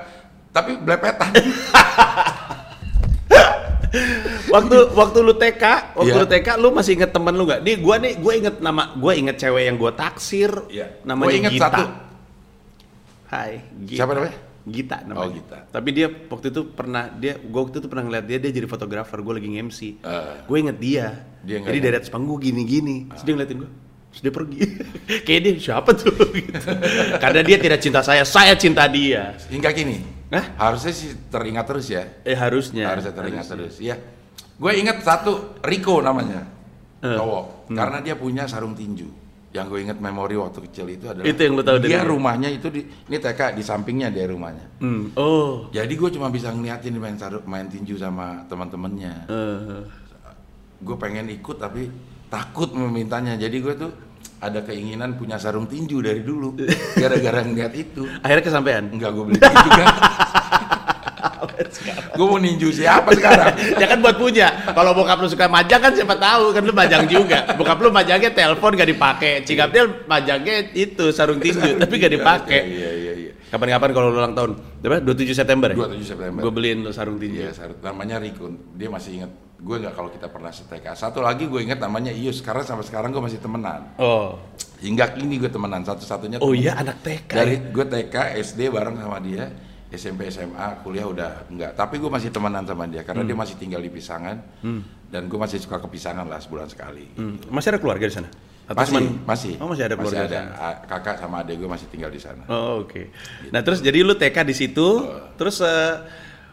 Tapi 0.54 0.78
belepetan. 0.78 1.34
waktu 4.54 4.76
waktu 4.94 5.18
lu 5.20 5.34
TK, 5.34 5.64
waktu 5.98 6.14
Iya. 6.14 6.22
lu 6.22 6.28
TK 6.30 6.48
lu 6.56 6.70
masih 6.70 6.92
inget 6.94 7.10
temen 7.10 7.34
lu 7.34 7.44
nggak? 7.44 7.60
Nih 7.60 7.76
gua 7.82 7.96
nih 7.98 8.14
gua 8.16 8.34
inget 8.38 8.56
nama, 8.62 8.94
gua 8.94 9.18
inget 9.18 9.36
cewek 9.36 9.66
yang 9.66 9.76
gua 9.76 9.92
taksir. 9.92 10.52
Iya. 10.70 11.02
Namanya 11.02 11.26
Gua 11.26 11.40
inget 11.42 11.52
Gita. 11.52 11.66
satu. 11.68 11.84
Hai, 13.28 13.54
Gita. 13.84 13.98
Siapa 14.00 14.14
namanya? 14.14 14.36
Gita 14.64 14.98
namanya. 15.04 15.20
Oh, 15.20 15.30
Gita. 15.34 15.58
Tapi 15.68 15.90
dia 15.92 16.08
waktu 16.08 16.48
itu 16.48 16.62
pernah 16.70 17.10
dia 17.12 17.34
gua 17.36 17.68
waktu 17.68 17.82
itu 17.82 17.88
pernah 17.90 18.04
ngeliat 18.06 18.26
dia 18.26 18.38
dia 18.38 18.52
jadi 18.54 18.68
fotografer, 18.70 19.18
gua 19.20 19.34
lagi 19.36 19.50
nge-MC. 19.50 19.80
Eh. 20.00 20.36
gue 20.46 20.58
inget 20.58 20.78
dia. 20.78 21.06
Dia 21.44 21.58
jadi 21.60 21.80
dari 21.82 21.96
atas 21.98 22.08
panggung 22.08 22.40
gini-gini. 22.40 23.10
Terus 23.12 23.24
dia 23.26 23.34
ngeliatin 23.34 23.58
gua. 23.60 23.72
Terus 24.14 24.22
dia 24.22 24.32
pergi. 24.32 24.60
Kayak 25.26 25.40
dia 25.42 25.52
siapa 25.60 25.90
tuh 25.92 26.14
gitu. 26.38 26.70
Karena 27.18 27.42
dia 27.42 27.58
tidak 27.58 27.80
cinta 27.82 28.00
saya, 28.00 28.24
saya 28.24 28.54
cinta 28.54 28.86
dia. 28.86 29.34
Hingga 29.50 29.74
kini. 29.74 29.98
Hah? 30.32 30.46
Harusnya 30.56 30.94
sih 30.94 31.12
teringat 31.28 31.66
terus 31.68 31.90
ya. 31.90 32.06
Eh 32.24 32.38
harusnya. 32.38 32.88
Harusnya 32.88 33.12
teringat 33.12 33.46
terus. 33.50 33.82
Iya. 33.82 33.98
Gue 34.58 34.72
inget 34.78 35.02
satu 35.02 35.58
Rico 35.66 36.00
namanya. 36.00 36.46
Eh. 37.04 37.18
Cowok. 37.18 37.74
Karena 37.74 37.98
dia 38.00 38.16
punya 38.16 38.46
sarung 38.46 38.78
tinju. 38.78 39.10
Yang 39.54 39.66
gue 39.70 39.80
inget 39.86 39.98
memori 40.02 40.34
waktu 40.34 40.66
kecil 40.66 40.90
itu 40.90 41.06
adalah 41.06 41.30
Itu 41.30 41.38
yang 41.46 41.54
lu 41.54 41.62
tahu 41.62 41.78
dia 41.78 42.02
rumahnya 42.02 42.50
itu 42.50 42.74
di 42.74 42.82
ini 42.90 43.18
TK 43.22 43.54
di 43.54 43.62
sampingnya 43.62 44.10
dia 44.10 44.26
rumahnya. 44.26 44.66
Hmm. 44.82 45.14
Oh. 45.14 45.70
Jadi 45.70 45.94
gue 45.94 46.10
cuma 46.10 46.34
bisa 46.34 46.50
ngeliatin 46.50 46.98
main 46.98 47.14
sarung, 47.22 47.46
main 47.46 47.70
tinju 47.70 47.94
sama 47.98 48.42
teman-temannya. 48.50 49.30
Eh. 49.30 49.84
gue 50.84 51.00
pengen 51.00 51.32
ikut 51.32 51.64
tapi 51.64 51.88
takut 52.28 52.76
memintanya 52.76 53.40
jadi 53.40 53.56
gue 53.56 53.72
tuh 53.80 53.92
ada 54.44 54.60
keinginan 54.68 55.16
punya 55.16 55.40
sarung 55.40 55.64
tinju 55.64 56.04
dari 56.04 56.20
dulu 56.20 56.60
gara-gara 57.00 57.40
ngeliat 57.48 57.72
itu 57.72 58.04
akhirnya 58.20 58.44
kesampaian. 58.44 58.84
enggak 58.92 59.16
gue 59.16 59.24
beli 59.32 59.40
kan 59.40 59.88
gue 62.14 62.26
mau 62.26 62.38
ninju 62.38 62.70
siapa 62.70 63.12
sekarang 63.14 63.54
ya 63.82 63.86
kan 63.86 64.00
buat 64.00 64.18
punya. 64.18 64.48
Kalau 64.72 64.92
bokap 64.94 65.20
lu 65.20 65.28
suka 65.28 65.46
majang 65.48 65.82
kan 65.82 65.94
siapa 65.94 66.16
tahu 66.16 66.52
kan 66.52 66.64
lu 66.64 66.74
majang 66.74 67.04
juga. 67.06 67.54
Bokap 67.54 67.78
lu 67.80 67.90
majangnya 67.90 68.32
telepon 68.32 68.74
gak 68.74 68.90
dipakai. 68.90 69.44
Cigapnya 69.44 69.84
majangnya 70.06 70.72
itu 70.74 71.12
sarung 71.12 71.40
tinju 71.40 71.76
tapi 71.82 71.94
gak 71.98 72.14
dipakai. 72.14 72.62
iya 72.64 72.92
iya 72.92 73.14
iya 73.20 73.32
Kapan-kapan 73.54 73.94
kalau 73.94 74.10
ulang 74.10 74.34
tahun, 74.34 74.58
berapa? 74.82 75.06
27 75.06 75.30
September 75.38 75.70
ya? 75.70 75.78
27 75.78 76.10
September. 76.10 76.42
Gue 76.42 76.50
beliin 76.50 76.82
lu 76.82 76.90
sarung 76.90 77.22
tinju. 77.22 77.38
Iya, 77.38 77.54
sarung- 77.54 77.78
namanya 77.86 78.18
Riko. 78.18 78.50
Dia 78.74 78.90
masih 78.90 79.22
inget. 79.22 79.32
Gue 79.62 79.78
nggak 79.78 79.94
kalau 79.94 80.10
kita 80.10 80.26
pernah 80.26 80.50
seteka. 80.50 80.98
Satu 80.98 81.22
lagi 81.22 81.46
gue 81.46 81.62
inget 81.62 81.78
namanya 81.78 82.10
Ius. 82.10 82.42
Karena 82.42 82.66
sampai 82.66 82.82
sekarang 82.82 83.14
gue 83.14 83.22
masih 83.22 83.38
temenan. 83.38 83.94
Oh. 84.02 84.42
Hingga 84.82 85.14
kini 85.14 85.38
gue 85.38 85.54
temenan. 85.54 85.86
Satu-satunya. 85.86 86.42
Oh 86.42 86.58
iya 86.58 86.82
anak 86.82 87.06
TK. 87.06 87.30
Dari 87.30 87.56
ya? 87.56 87.70
gue 87.70 87.86
TK, 87.86 88.16
SD 88.42 88.74
bareng 88.74 88.98
sama 88.98 89.22
dia. 89.22 89.46
SMP, 89.94 90.26
SMA, 90.28 90.82
kuliah 90.82 91.06
udah 91.06 91.46
enggak. 91.48 91.72
Tapi 91.74 91.98
gue 91.98 92.08
masih 92.08 92.30
temenan 92.30 92.64
sama 92.64 92.84
dia. 92.86 93.02
Karena 93.02 93.22
Hmm. 93.22 93.30
dia 93.30 93.38
masih 93.38 93.56
tinggal 93.56 93.78
di 93.78 93.88
Pisangan. 93.88 94.38
Dan 95.06 95.30
gue 95.30 95.38
masih 95.38 95.58
suka 95.58 95.78
ke 95.78 95.88
Pisangan 95.88 96.26
lah 96.26 96.38
sebulan 96.38 96.66
sekali. 96.66 97.06
Hmm. 97.14 97.38
Masih 97.48 97.70
ada 97.70 97.80
keluarga 97.80 98.04
di 98.04 98.12
sana? 98.12 98.30
Atau 98.64 98.80
Masih, 98.80 98.94
cuman- 98.96 99.14
masih. 99.24 99.54
Oh 99.60 99.68
masih 99.68 99.84
ada 99.84 99.94
keluarga. 99.94 100.20
Masih 100.20 100.30
ada. 100.30 100.40
sana? 100.50 100.72
Kakak 100.88 101.16
sama 101.18 101.36
adik 101.40 101.56
gue 101.56 101.68
masih 101.68 101.88
tinggal 101.88 102.10
di 102.10 102.18
sana. 102.18 102.44
Oh 102.48 102.82
oke. 102.82 103.12
Nah 103.50 103.60
terus 103.60 103.80
jadi 103.80 104.02
lu 104.02 104.16
TK 104.16 104.38
di 104.42 104.56
situ, 104.56 104.88
terus 105.36 105.60
eh, 105.60 105.94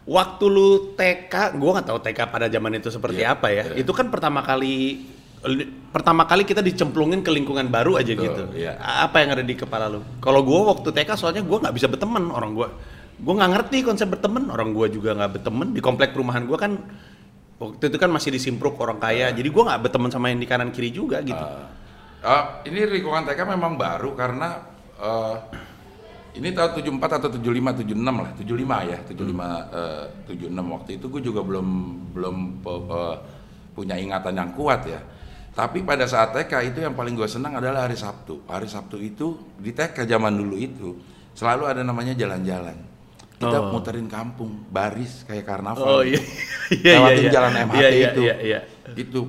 waktu 0.03 0.45
lu 0.45 0.69
TK, 0.93 1.55
gua 1.55 1.79
nggak 1.79 1.87
tahu 1.87 1.99
TK 2.03 2.21
pada 2.27 2.47
zaman 2.47 2.73
itu 2.75 2.91
seperti 2.91 3.23
Iya, 3.23 3.33
apa 3.33 3.49
ya. 3.49 3.63
iya. 3.65 3.79
Itu 3.79 3.95
kan 3.95 4.11
pertama 4.11 4.43
kali 4.43 5.07
li- 5.41 5.69
pertama 5.89 6.27
kali 6.27 6.43
kita 6.43 6.61
dicemplungin 6.61 7.23
ke 7.23 7.31
lingkungan 7.31 7.65
baru 7.65 7.97
aja 7.97 8.11
Betul, 8.11 8.27
gitu. 8.27 8.43
iya. 8.59 8.75
Apa 8.77 9.23
yang 9.23 9.31
ada 9.33 9.41
di 9.41 9.55
kepala 9.55 9.87
lu? 9.87 10.03
Kalau 10.19 10.43
gua 10.43 10.75
waktu 10.75 10.91
TK 10.91 11.15
soalnya 11.15 11.41
gua 11.41 11.63
nggak 11.63 11.73
bisa 11.73 11.87
berteman 11.87 12.29
orang 12.29 12.53
gua. 12.53 12.69
Gua 13.21 13.35
nggak 13.37 13.51
ngerti 13.53 13.77
konsep 13.85 14.09
berteman, 14.09 14.49
orang 14.49 14.73
gua 14.73 14.89
juga 14.89 15.13
nggak 15.13 15.41
berteman. 15.41 15.77
Di 15.77 15.81
komplek 15.81 16.17
perumahan 16.17 16.49
gua 16.49 16.57
kan 16.57 16.73
waktu 17.61 17.93
itu 17.93 17.99
kan 18.01 18.09
masih 18.09 18.33
disimpruk 18.33 18.81
orang 18.81 18.97
kaya. 18.97 19.29
Jadi 19.31 19.49
gua 19.53 19.73
nggak 19.73 19.81
berteman 19.89 20.09
sama 20.09 20.33
yang 20.33 20.41
di 20.41 20.49
kanan 20.49 20.73
kiri 20.73 20.89
juga 20.89 21.21
gitu. 21.21 21.37
Ah, 22.21 22.61
ini 22.65 22.85
lingkungan 22.85 23.25
TK 23.25 23.49
memang 23.49 23.77
baru 23.77 24.13
karena 24.13 24.61
eh, 24.97 25.37
ini 26.37 26.53
tahun 26.53 26.81
74 26.81 27.17
atau 27.21 27.29
75 27.33 27.81
76 27.81 27.97
lah. 27.97 28.31
75 28.37 28.91
ya 28.93 28.99
75 29.05 29.17
eh, 29.73 30.05
76 30.29 30.75
waktu 30.77 30.91
itu 31.01 31.07
gue 31.09 31.23
juga 31.25 31.41
belum 31.41 31.69
belum 32.13 32.37
pe- 32.61 32.85
pe- 32.85 33.19
punya 33.73 33.97
ingatan 33.97 34.37
yang 34.37 34.51
kuat 34.53 34.85
ya. 34.85 35.01
Tapi 35.51 35.83
pada 35.83 36.05
saat 36.05 36.33
TK 36.33 36.73
itu 36.73 36.79
yang 36.85 36.93
paling 36.93 37.17
gue 37.17 37.29
senang 37.29 37.57
adalah 37.57 37.85
hari 37.85 37.97
Sabtu. 37.97 38.45
Hari 38.49 38.69
Sabtu 38.69 38.97
itu 39.01 39.37
di 39.57 39.73
TK 39.73 40.05
zaman 40.05 40.37
dulu 40.37 40.57
itu 40.57 40.89
selalu 41.33 41.73
ada 41.73 41.81
namanya 41.81 42.13
jalan-jalan 42.13 42.90
kita 43.41 43.57
Oh. 43.57 43.73
muterin 43.73 44.05
kampung 44.05 44.69
baris 44.69 45.25
kayak 45.25 45.43
Oh 45.43 45.49
karnaval 45.49 46.05
iya. 46.05 46.21
Iya, 46.71 46.93
lewatin 47.01 47.25
iya. 47.25 47.33
jalan 47.33 47.53
MHT 47.65 47.75
Iya, 47.75 47.89
iya, 47.89 48.07
itu 48.07 48.21
Iya, 48.21 48.35
iya. 48.39 48.59
itu 48.95 49.21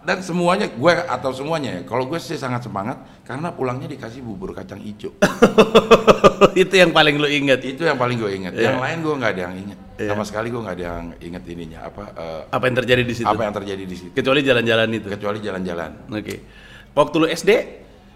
dan 0.00 0.18
semuanya 0.18 0.70
gue 0.70 0.92
atau 0.94 1.30
semuanya 1.30 1.70
ya 1.74 1.82
kalau 1.82 2.06
gue 2.06 2.14
sih 2.16 2.34
sangat 2.34 2.62
semangat 2.62 2.96
karena 3.22 3.50
pulangnya 3.50 3.86
dikasih 3.86 4.22
bubur 4.22 4.54
kacang 4.54 4.78
hijau 4.78 5.10
itu 6.54 6.70
yang 6.72 6.90
paling 6.90 7.18
lu 7.18 7.26
inget. 7.26 7.58
itu 7.62 7.82
yang 7.82 7.98
paling 7.98 8.14
gue 8.16 8.30
inget 8.32 8.54
Iya. 8.54 8.70
yang 8.70 8.78
lain 8.78 8.98
gue 9.00 9.10
nggak 9.12 9.32
ada 9.32 9.42
yang 9.42 9.54
inget 9.58 9.78
Iya. 9.98 10.10
sama 10.10 10.22
sekali 10.22 10.48
gue 10.48 10.60
nggak 10.60 10.76
ada 10.78 10.84
yang 10.86 11.06
inget 11.20 11.42
ininya 11.44 11.78
apa 11.84 12.02
eh, 12.14 12.42
Apa 12.48 12.64
yang 12.64 12.76
terjadi 12.78 13.02
di 13.02 13.14
situ? 13.14 13.26
apa 13.26 13.42
yang 13.42 13.52
terjadi 13.52 13.84
di 13.84 13.96
situ 13.98 14.14
Kecuali 14.14 14.40
jalan-jalan 14.40 14.88
itu. 14.92 15.06
kecuali 15.08 15.38
jalan-jalan 15.40 15.90
Oke. 16.08 16.36
Waktu 16.92 17.14
lu 17.16 17.26
SD, 17.26 17.50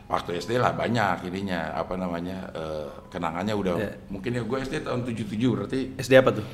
waktu 0.06 0.38
SD 0.38 0.56
lah 0.56 0.70
banyak 0.70 1.26
ininya 1.26 1.74
apa 1.74 1.94
namanya 1.94 2.38
eh, 2.52 2.86
kenangannya 3.08 3.52
udah 3.52 3.74
Iya. 3.76 3.90
mungkin 4.06 4.30
ya 4.32 4.42
gue 4.42 4.58
SD 4.60 4.74
tahun 4.82 5.00
77 5.02 5.34
berarti 5.50 5.78
SD 5.98 6.12
apa 6.14 6.30
tuh? 6.32 6.46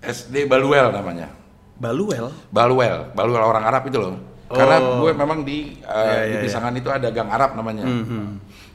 SD 0.00 0.46
Baluel 0.46 0.90
namanya 0.90 1.30
Baluel. 1.74 2.30
Baluel 2.48 3.10
Baluel 3.12 3.38
orang 3.40 3.64
Arab 3.64 3.86
itu 3.86 3.98
loh 3.98 4.16
Oh. 4.46 4.58
karena 4.58 4.76
gue 5.00 5.10
memang 5.14 5.40
di 5.42 5.80
eh, 5.80 5.96
Iya, 5.96 6.22
di 6.22 6.34
iya, 6.34 6.40
Pisangan 6.44 6.74
itu 6.74 6.88
ada 6.88 7.08
gang 7.08 7.30
Arab 7.30 7.54
namanya 7.54 7.86
Mhm. 7.86 8.24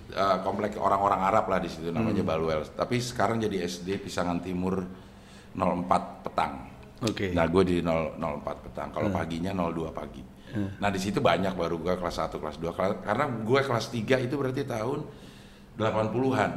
Eh, 0.10 0.38
komplek 0.42 0.74
orang-orang 0.74 1.22
Arab 1.22 1.46
lah 1.46 1.60
di 1.60 1.70
situ 1.70 1.92
namanya 1.92 2.20
Hmm. 2.20 2.32
Baluel 2.32 2.66
tapi 2.74 2.98
sekarang 2.98 3.38
jadi 3.38 3.62
SD 3.62 4.00
Pisangan 4.00 4.40
Timur 4.40 4.82
04 5.54 6.24
petang 6.24 6.66
Oke. 6.98 7.30
Nah, 7.30 7.46
gue 7.46 7.62
di 7.62 7.78
0, 7.78 8.18
04 8.18 8.58
petang. 8.58 8.90
Kalau 8.90 9.14
paginya 9.14 9.54
02 9.54 9.94
pagi. 9.94 10.18
Nah, 10.78 10.90
di 10.90 11.00
situ 11.00 11.20
banyak 11.20 11.54
baru 11.54 11.78
gue 11.78 11.94
kelas 11.96 12.18
1, 12.20 12.38
kelas 12.38 12.58
2. 12.58 12.72
Kela- 12.72 13.00
Karena 13.02 13.26
gue 13.26 13.60
kelas 13.62 13.86
3 13.90 14.16
itu 14.18 14.34
berarti 14.36 14.64
tahun 14.64 15.00
80-an. 15.76 16.52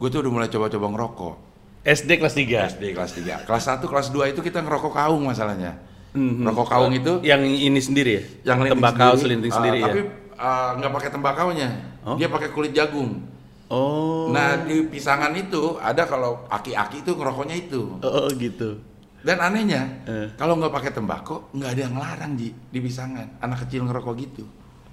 Gue 0.00 0.08
tuh 0.08 0.24
udah 0.24 0.32
mulai 0.32 0.48
coba-coba 0.48 0.86
ngerokok. 0.96 1.34
SD 1.80 2.10
kelas 2.20 2.34
3. 2.36 2.72
SD 2.76 2.84
kelas 2.92 3.12
3. 3.16 3.44
Kelas 3.48 3.64
1, 3.68 3.84
kelas 3.84 4.08
2 4.12 4.32
itu 4.32 4.40
kita 4.40 4.60
ngerokok 4.60 4.92
kaung 4.92 5.24
masalahnya. 5.24 5.76
Rokok 6.16 6.66
kaung 6.66 6.90
itu 6.90 7.22
Yang 7.22 7.42
ini 7.46 7.80
sendiri 7.80 8.10
ya? 8.10 8.22
yang 8.50 8.66
tembakau 8.66 9.14
sendiri, 9.14 9.22
selinting 9.22 9.52
ah, 9.52 9.56
sendiri 9.62 9.78
ya. 9.78 9.86
Tapi 9.86 10.00
ah, 10.34 10.68
nggak 10.74 10.92
pakai 10.92 11.10
tembakaunya. 11.14 11.68
Oh. 12.02 12.16
Dia 12.18 12.26
pakai 12.26 12.50
kulit 12.50 12.72
jagung. 12.74 13.22
Oh. 13.70 14.34
Nah, 14.34 14.58
di 14.66 14.82
pisangan 14.90 15.30
itu 15.30 15.78
ada 15.78 16.02
kalau 16.10 16.42
aki-aki 16.50 17.06
itu 17.06 17.14
ngerokoknya 17.14 17.54
itu. 17.54 18.02
Oh, 18.02 18.26
gitu. 18.34 18.82
Dan 19.20 19.36
anehnya, 19.36 19.82
Eh. 20.08 20.28
kalau 20.34 20.56
nggak 20.56 20.72
pakai 20.72 20.90
tembakau, 20.90 21.52
nggak 21.52 21.70
ada 21.76 21.80
yang 21.84 21.96
larang 21.96 22.32
Ji, 22.34 22.56
di 22.56 22.78
pisangan. 22.80 23.36
Anak 23.38 23.68
kecil 23.68 23.84
ngerokok 23.84 24.14
gitu. 24.16 24.44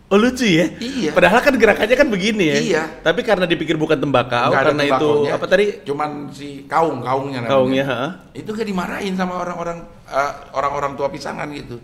Oh 0.07 0.15
lucu 0.15 0.47
ya? 0.47 0.71
Iya. 0.79 1.11
Padahal 1.11 1.43
kan 1.43 1.51
gerakannya 1.59 1.95
kan 1.99 2.07
begini 2.07 2.43
ya. 2.47 2.55
Iya. 2.59 2.83
Tapi 3.03 3.27
karena 3.27 3.43
dipikir 3.43 3.75
bukan 3.75 3.99
tembakau, 3.99 4.55
Nggak 4.55 4.63
ada 4.63 4.71
karena 4.71 4.83
itu 4.87 5.09
apa 5.27 5.45
tadi? 5.45 5.65
Cuman 5.83 6.09
si 6.31 6.63
kaung, 6.63 7.03
kaungnya 7.03 7.43
namanya. 7.43 7.51
Kaungnya, 7.51 7.83
ha? 7.83 8.03
Itu 8.31 8.55
gak 8.55 8.63
dimarahin 8.63 9.19
sama 9.19 9.35
orang-orang 9.35 9.83
eh, 10.07 10.31
orang-orang 10.55 10.95
tua 10.95 11.11
pisangan 11.11 11.47
gitu. 11.51 11.75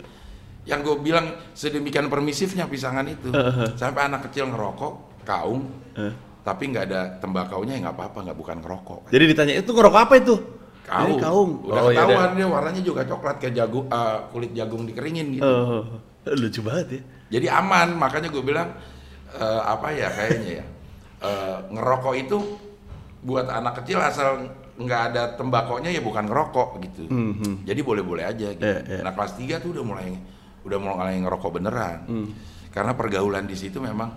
Yang 0.63 0.79
gue 0.87 0.95
bilang 1.03 1.25
sedemikian 1.51 2.07
permisifnya 2.07 2.63
pisangan 2.63 3.03
itu. 3.03 3.27
Sampai 3.75 4.07
anak 4.07 4.31
kecil 4.31 4.47
ngerokok, 4.47 5.23
kaung, 5.27 5.67
Eh. 5.99 6.15
tapi 6.47 6.71
nggak 6.71 6.83
ada 6.87 7.19
tembakaunya 7.19 7.75
ya 7.75 7.91
nggak 7.91 7.95
apa-apa, 7.99 8.17
nggak 8.23 8.37
bukan 8.39 8.57
ngerokok. 8.63 8.99
Jadi 9.11 9.23
ditanya 9.27 9.53
itu 9.59 9.67
ngerokok 9.67 9.99
apa 9.99 10.13
itu? 10.15 10.35
Kaung. 10.83 11.07
Ini 11.07 11.23
kaung. 11.23 11.51
Udah 11.63 11.79
Oh, 11.79 11.89
iya, 11.89 12.03
ketahuan 12.03 12.29
dia 12.35 12.47
warnanya 12.47 12.81
juga 12.83 13.01
coklat 13.07 13.35
kayak 13.39 13.53
jagung 13.55 13.87
eh, 13.87 14.17
kulit 14.35 14.51
jagung 14.51 14.83
dikeringin 14.83 15.27
gitu. 15.39 15.47
Oh, 15.47 15.83
lucu 16.27 16.59
banget 16.63 16.87
ya. 16.99 17.01
Jadi 17.39 17.47
aman, 17.49 17.95
makanya 17.97 18.27
gue 18.29 18.43
bilang 18.43 18.69
eh, 19.31 19.61
apa 19.63 19.87
ya 19.95 20.11
kayaknya 20.11 20.51
ya 20.61 20.65
eh, 21.23 21.57
ngerokok 21.71 22.13
itu 22.19 22.37
buat 23.23 23.47
anak 23.47 23.79
kecil 23.83 24.03
asal 24.03 24.43
nggak 24.73 25.01
ada 25.13 25.23
tembakonya 25.39 25.93
ya 25.93 26.01
bukan 26.03 26.27
ngerokok 26.27 26.69
gitu. 26.83 27.03
Mhm. 27.07 27.63
Jadi 27.63 27.79
boleh-boleh 27.85 28.25
aja 28.25 28.47
gitu. 28.51 28.63
Iya, 28.65 28.79
iya. 28.83 29.01
Nah 29.05 29.13
kelas 29.15 29.39
3 29.39 29.63
tuh 29.63 29.71
udah 29.71 29.83
mulai 29.85 30.17
udah 30.67 30.77
mulai 30.79 31.15
ngerokok 31.21 31.51
beneran. 31.59 31.97
Hmm. 32.09 32.27
Karena 32.73 32.91
pergaulan 32.97 33.45
di 33.45 33.53
situ 33.53 33.77
memang 33.77 34.09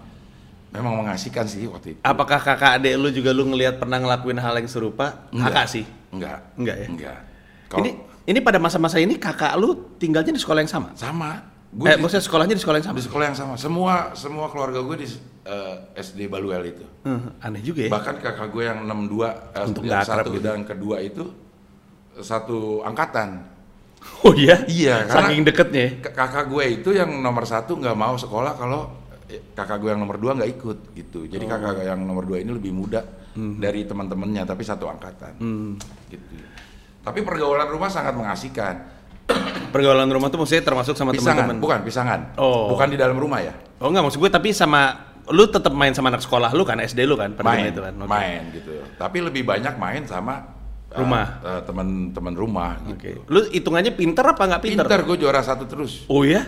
memang 0.73 1.05
mengasihkan 1.05 1.45
sih 1.45 1.69
waktu 1.69 1.97
itu. 1.97 2.01
Apakah 2.03 2.41
kakak 2.41 2.81
adik 2.81 2.97
lu 2.97 3.09
juga 3.13 3.31
lu 3.37 3.47
ngelihat 3.53 3.77
pernah 3.77 4.01
ngelakuin 4.01 4.41
hal 4.41 4.57
yang 4.57 4.69
serupa? 4.69 5.29
Kakak 5.31 5.69
sih. 5.69 5.85
Enggak. 6.17 6.39
Enggak 6.57 6.77
ya? 6.77 6.87
Enggak. 6.89 7.19
Kalau 7.67 7.79
Ini 7.81 7.91
ini 8.27 8.39
pada 8.41 8.59
masa-masa 8.59 8.97
ini 8.97 9.15
kakak 9.17 9.55
lu 9.55 9.97
tinggalnya 9.97 10.33
di 10.33 10.41
sekolah 10.41 10.61
yang 10.61 10.73
sama? 10.73 10.91
sama. 10.93 11.31
eh, 11.77 11.93
di- 11.93 12.01
maksudnya 12.01 12.25
sekolahnya 12.25 12.55
di 12.55 12.63
sekolah 12.63 12.77
yang 12.79 12.87
sama? 12.87 12.97
di 12.97 13.05
sekolah 13.05 13.25
yang 13.27 13.37
sama. 13.37 13.55
Semua 13.55 13.95
semua 14.13 14.47
keluarga 14.49 14.81
gue 14.81 14.97
di 14.97 15.09
eh, 15.45 15.75
SD 15.95 16.27
Baluel 16.27 16.73
itu. 16.73 16.85
Eh, 17.05 17.21
aneh 17.39 17.61
juga 17.61 17.87
ya. 17.87 17.91
Bahkan 17.93 18.15
kakak 18.19 18.49
gue 18.49 18.63
yang 18.65 18.79
62 18.83 19.29
eh, 19.53 19.65
Untuk 19.65 19.83
yang 19.85 20.01
satu 20.01 20.31
gitu. 20.33 20.43
dan 20.43 20.65
kedua 20.65 20.99
itu 20.99 21.25
satu 22.17 22.81
angkatan. 22.83 23.45
Oh 24.23 24.33
iya? 24.33 24.63
Iya, 24.65 25.05
Saking 25.05 25.43
deketnya 25.43 25.83
ya? 25.83 25.91
Kakak 26.09 26.47
gue 26.47 26.65
itu 26.73 26.91
yang 26.91 27.11
nomor 27.13 27.45
satu 27.45 27.75
nggak 27.77 27.95
mau 27.95 28.15
sekolah 28.15 28.55
kalau 28.55 28.89
eh, 29.06 29.06
kakak 29.27 29.79
gue 29.79 29.91
yang 29.91 29.99
nomor 29.99 30.17
dua 30.17 30.33
nggak 30.35 30.51
ikut 30.53 30.79
gitu. 30.95 31.27
Jadi 31.27 31.45
Oh. 31.45 31.51
kakak 31.51 31.83
yang 31.83 32.01
nomor 32.01 32.23
dua 32.23 32.39
ini 32.39 32.51
lebih 32.51 32.71
muda 32.71 33.03
dari 33.37 33.85
teman-temannya 33.85 34.43
tapi 34.43 34.63
satu 34.63 34.87
angkatan. 34.87 35.33
Hmm. 35.37 35.73
Gitu. 36.09 36.25
Tapi 37.03 37.23
pergaulan 37.23 37.67
rumah 37.67 37.87
sangat 37.87 38.15
mengasihkan. 38.15 38.75
Pergaulan 39.75 40.07
rumah 40.07 40.31
tuh 40.31 40.39
maksudnya 40.39 40.63
termasuk 40.63 40.95
sama 40.95 41.11
teman-teman? 41.11 41.59
bukan 41.59 41.79
pisangan. 41.83 42.39
Oh. 42.39 42.71
Bukan 42.71 42.95
di 42.95 42.99
dalam 42.99 43.19
rumah 43.19 43.43
ya. 43.43 43.55
Oh 43.83 43.91
enggak, 43.91 44.07
maksud 44.07 44.19
gue 44.19 44.31
tapi 44.31 44.55
sama 44.55 44.95
lu 45.27 45.51
tetap 45.51 45.75
main 45.75 45.91
sama 45.91 46.15
anak 46.15 46.23
sekolah 46.23 46.55
lu 46.55 46.63
kan 46.63 46.79
SD 46.79 47.03
lu 47.03 47.19
kan 47.19 47.35
pada 47.35 47.51
main, 47.51 47.75
itu 47.75 47.83
kan. 47.83 47.95
Oke. 47.99 48.07
main 48.07 48.41
gitu. 48.55 48.71
Tapi 48.95 49.19
lebih 49.21 49.43
banyak 49.43 49.75
main 49.75 50.07
sama 50.07 50.55
uh, 50.95 51.03
Rumah. 51.03 51.27
uh, 51.43 51.61
teman-teman 51.67 52.35
rumah 52.39 52.79
Oke. 52.87 53.19
gitu. 53.19 53.21
Lu 53.27 53.43
hitungannya 53.51 53.91
pinter 53.93 54.23
apa 54.23 54.43
nggak 54.47 54.63
pinter? 54.63 54.87
Pinter, 54.87 55.01
gue 55.03 55.17
juara 55.19 55.43
satu 55.43 55.67
terus. 55.67 56.07
Oh 56.07 56.23
ya? 56.23 56.47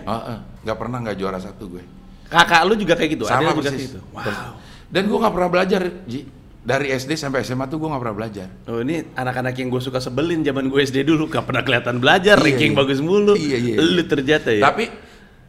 Nggak 0.63 0.79
pernah 0.79 1.03
nggak 1.03 1.19
juara 1.19 1.43
satu 1.43 1.75
gue. 1.75 1.83
Kakak 2.29 2.61
lu 2.65 2.75
juga 2.77 2.95
kayak 2.95 3.11
gitu? 3.17 3.25
Sama 3.25 3.51
lu 3.51 3.61
juga 3.61 3.73
persis. 3.73 3.73
kayak 3.73 3.89
gitu? 3.89 4.01
Wow. 4.13 4.51
Dan 4.89 5.03
gue 5.05 5.19
nggak 5.19 5.35
pernah 5.35 5.51
belajar, 5.51 5.81
Ji. 6.05 6.21
Dari 6.59 6.93
SD 6.93 7.17
sampai 7.17 7.41
SMA 7.43 7.65
tuh 7.65 7.81
gue 7.81 7.89
nggak 7.89 8.03
pernah 8.05 8.17
belajar. 8.17 8.49
Oh 8.69 8.85
ini 8.85 9.01
anak-anak 9.17 9.57
yang 9.57 9.69
gue 9.69 9.81
suka 9.81 9.99
sebelin 9.99 10.45
zaman 10.45 10.69
gue 10.69 10.81
SD 10.81 11.01
dulu 11.01 11.25
gak 11.25 11.49
pernah 11.49 11.65
kelihatan 11.65 11.97
belajar, 11.97 12.37
Iya, 12.37 12.45
ranking 12.45 12.73
iya. 12.73 12.79
bagus 12.79 12.99
mulu. 13.01 13.33
Iya, 13.33 13.57
iya, 13.57 13.75
Lu 13.81 13.97
iya. 13.97 14.05
ternyata 14.05 14.49
ya. 14.53 14.63
Tapi 14.69 14.85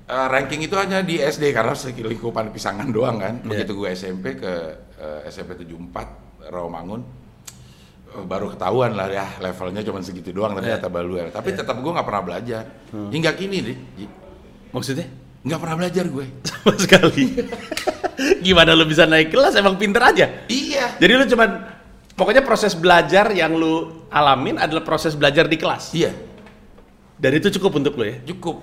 uh, 0.07 0.27
ranking 0.31 0.63
itu 0.63 0.79
hanya 0.79 1.03
di 1.03 1.19
SD 1.19 1.51
karena 1.51 1.75
segi 1.75 2.07
lingkupan 2.07 2.55
pisangan 2.55 2.87
doang 2.87 3.19
kan. 3.19 3.35
Iya. 3.43 3.47
Begitu 3.51 3.71
gue 3.75 3.89
SMP 3.91 4.39
ke 4.39 4.53
uh, 4.95 5.19
SMP 5.27 5.59
74 5.59 6.47
Rawamangun 6.47 7.01
uh, 8.15 8.23
baru 8.23 8.55
ketahuan 8.55 8.95
lah 8.95 9.11
ya 9.11 9.27
levelnya 9.37 9.83
cuma 9.83 9.99
segitu 9.99 10.31
doang 10.31 10.55
ternyata 10.55 10.87
Iya. 10.87 10.93
Baluel. 10.93 11.27
Tapi 11.35 11.49
tetap 11.51 11.75
gue 11.75 11.91
nggak 11.91 12.07
pernah 12.07 12.23
belajar. 12.23 12.63
Hmm. 12.95 13.11
Hingga 13.11 13.35
kini 13.35 13.57
nih, 13.59 13.77
Ji, 13.97 14.05
Maksudnya? 14.71 15.07
Nggak 15.43 15.59
pernah 15.59 15.75
belajar 15.79 16.05
gue. 16.07 16.25
Sama 16.49 16.73
sekali. 16.75 17.25
Gimana 18.43 18.75
lu 18.75 18.83
bisa 18.83 19.07
naik 19.07 19.31
kelas? 19.31 19.55
Emang 19.55 19.79
pinter 19.79 20.03
aja. 20.03 20.25
iya. 20.51 20.95
Jadi 20.99 21.13
lu 21.15 21.23
cuman 21.27 21.49
pokoknya 22.15 22.43
proses 22.43 22.75
belajar 22.75 23.31
yang 23.31 23.55
lu 23.55 24.03
alamin 24.11 24.59
adalah 24.59 24.83
proses 24.83 25.15
belajar 25.15 25.47
di 25.47 25.55
kelas. 25.55 25.95
Iya, 25.95 26.11
Dan 27.15 27.31
itu 27.39 27.47
cukup 27.59 27.79
untuk 27.79 27.95
lu 27.95 28.03
ya. 28.07 28.19
cukup. 28.27 28.59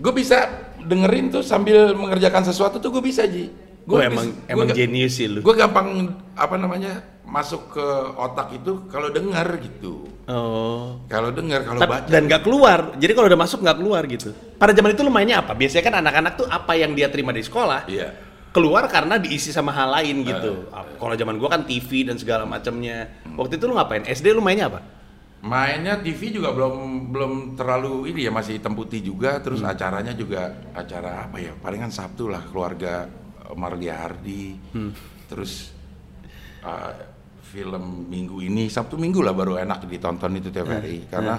Gue 0.00 0.12
bisa 0.16 0.48
dengerin 0.80 1.28
tuh 1.28 1.44
sambil 1.44 1.92
mengerjakan 1.92 2.44
sesuatu 2.44 2.80
tuh 2.80 2.88
gue 2.92 3.04
bisa 3.04 3.24
Ji. 3.28 3.52
Gue 3.82 3.96
Gua 3.96 4.06
emang 4.06 4.26
bis- 4.26 4.38
emang 4.46 4.66
gua 4.68 4.76
jenius 4.76 5.12
sih 5.14 5.26
lu. 5.26 5.40
Gue 5.40 5.54
gampang 5.54 5.88
apa 6.32 6.54
namanya 6.54 6.92
masuk 7.22 7.72
ke 7.72 7.86
otak 8.16 8.52
itu 8.52 8.86
kalau 8.86 9.08
dengar 9.08 9.46
gitu. 9.58 10.06
Oh. 10.26 10.98
Kalau 11.06 11.30
dengar, 11.30 11.62
kalau 11.62 11.78
baca. 11.80 12.06
dan 12.06 12.26
nggak 12.26 12.42
keluar. 12.42 12.94
Jadi 12.94 13.12
kalau 13.12 13.26
udah 13.26 13.40
masuk 13.40 13.58
nggak 13.60 13.78
keluar 13.78 14.02
gitu. 14.04 14.30
Pada 14.56 14.70
zaman 14.70 14.90
itu 14.90 15.00
lu 15.00 15.10
mainnya 15.10 15.40
apa? 15.40 15.52
Biasanya 15.52 15.84
kan 15.84 15.94
anak-anak 15.98 16.32
tuh 16.36 16.46
apa 16.46 16.72
yang 16.74 16.92
dia 16.92 17.06
terima 17.06 17.30
di 17.30 17.40
sekolah 17.40 17.86
Iya. 17.86 18.14
keluar 18.50 18.86
karena 18.86 19.14
diisi 19.16 19.50
sama 19.50 19.70
hal 19.70 19.90
lain 19.92 20.22
gitu. 20.22 20.70
Kalau 20.70 21.14
zaman 21.14 21.34
gua 21.34 21.50
kan 21.50 21.62
TV 21.64 22.04
dan 22.04 22.14
segala 22.14 22.42
macamnya. 22.44 23.10
Waktu 23.28 23.56
itu 23.56 23.64
lu 23.64 23.74
ngapain? 23.74 24.02
SD 24.04 24.30
lu 24.30 24.40
mainnya 24.40 24.66
apa? 24.66 24.80
Mainnya 25.40 25.96
TV 25.96 26.30
juga 26.30 26.52
belum 26.52 26.74
belum 27.08 27.32
terlalu 27.54 28.12
ini 28.12 28.28
ya 28.28 28.30
masih 28.30 28.60
hitam 28.60 28.76
putih 28.76 29.00
juga. 29.00 29.40
Terus 29.40 29.64
Hmm. 29.64 29.72
acaranya 29.72 30.12
juga 30.12 30.46
acara 30.70 31.24
apa 31.24 31.38
ya? 31.38 31.56
Palingan 31.56 31.88
Sabtu 31.88 32.28
lah 32.28 32.44
keluarga 32.44 33.08
Marlia 33.54 33.94
Hardi. 33.96 34.54
Hmm. 34.72 34.92
Terus 35.26 35.70
eh, 36.60 36.92
film 37.42 38.06
Minggu 38.06 38.38
ini 38.40 38.66
Sabtu 38.66 38.94
Minggu 38.94 39.22
lah 39.22 39.34
baru 39.34 39.58
enak 39.58 39.86
ditonton 39.86 40.36
itu 40.36 40.50
Hmm. 40.50 40.62
TVRI 40.62 40.98
karena 41.08 41.34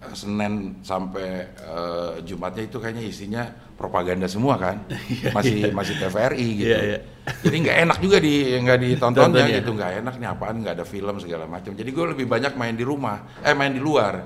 eh, 0.00 0.12
Senin 0.12 0.80
sampai 0.80 1.28
eh, 1.56 2.12
Jumatnya 2.22 2.64
itu 2.64 2.76
kayaknya 2.76 3.04
isinya 3.04 3.42
propaganda 3.76 4.24
semua 4.24 4.56
kan. 4.56 4.80
masih 5.36 5.68
masih 5.70 5.94
TVRI 5.96 6.48
gitu. 6.56 6.72
Iya, 6.72 6.80
iya. 6.82 6.98
Jadi 7.42 7.56
nggak 7.58 7.76
enak 7.84 7.98
juga 7.98 8.16
di 8.22 8.34
nggak 8.54 8.78
ditontonnya 8.78 9.26
Tontonnya. 9.42 9.56
gitu 9.58 9.70
nggak 9.74 9.92
enak 10.00 10.14
nih 10.16 10.28
apaan 10.30 10.56
nggak 10.62 10.74
ada 10.78 10.86
film 10.86 11.16
segala 11.18 11.44
macam 11.44 11.74
jadi 11.74 11.90
gue 11.90 12.06
lebih 12.14 12.24
banyak 12.24 12.54
main 12.54 12.72
di 12.72 12.86
rumah 12.86 13.18
eh 13.42 13.50
main 13.50 13.74
di 13.74 13.82
luar 13.82 14.22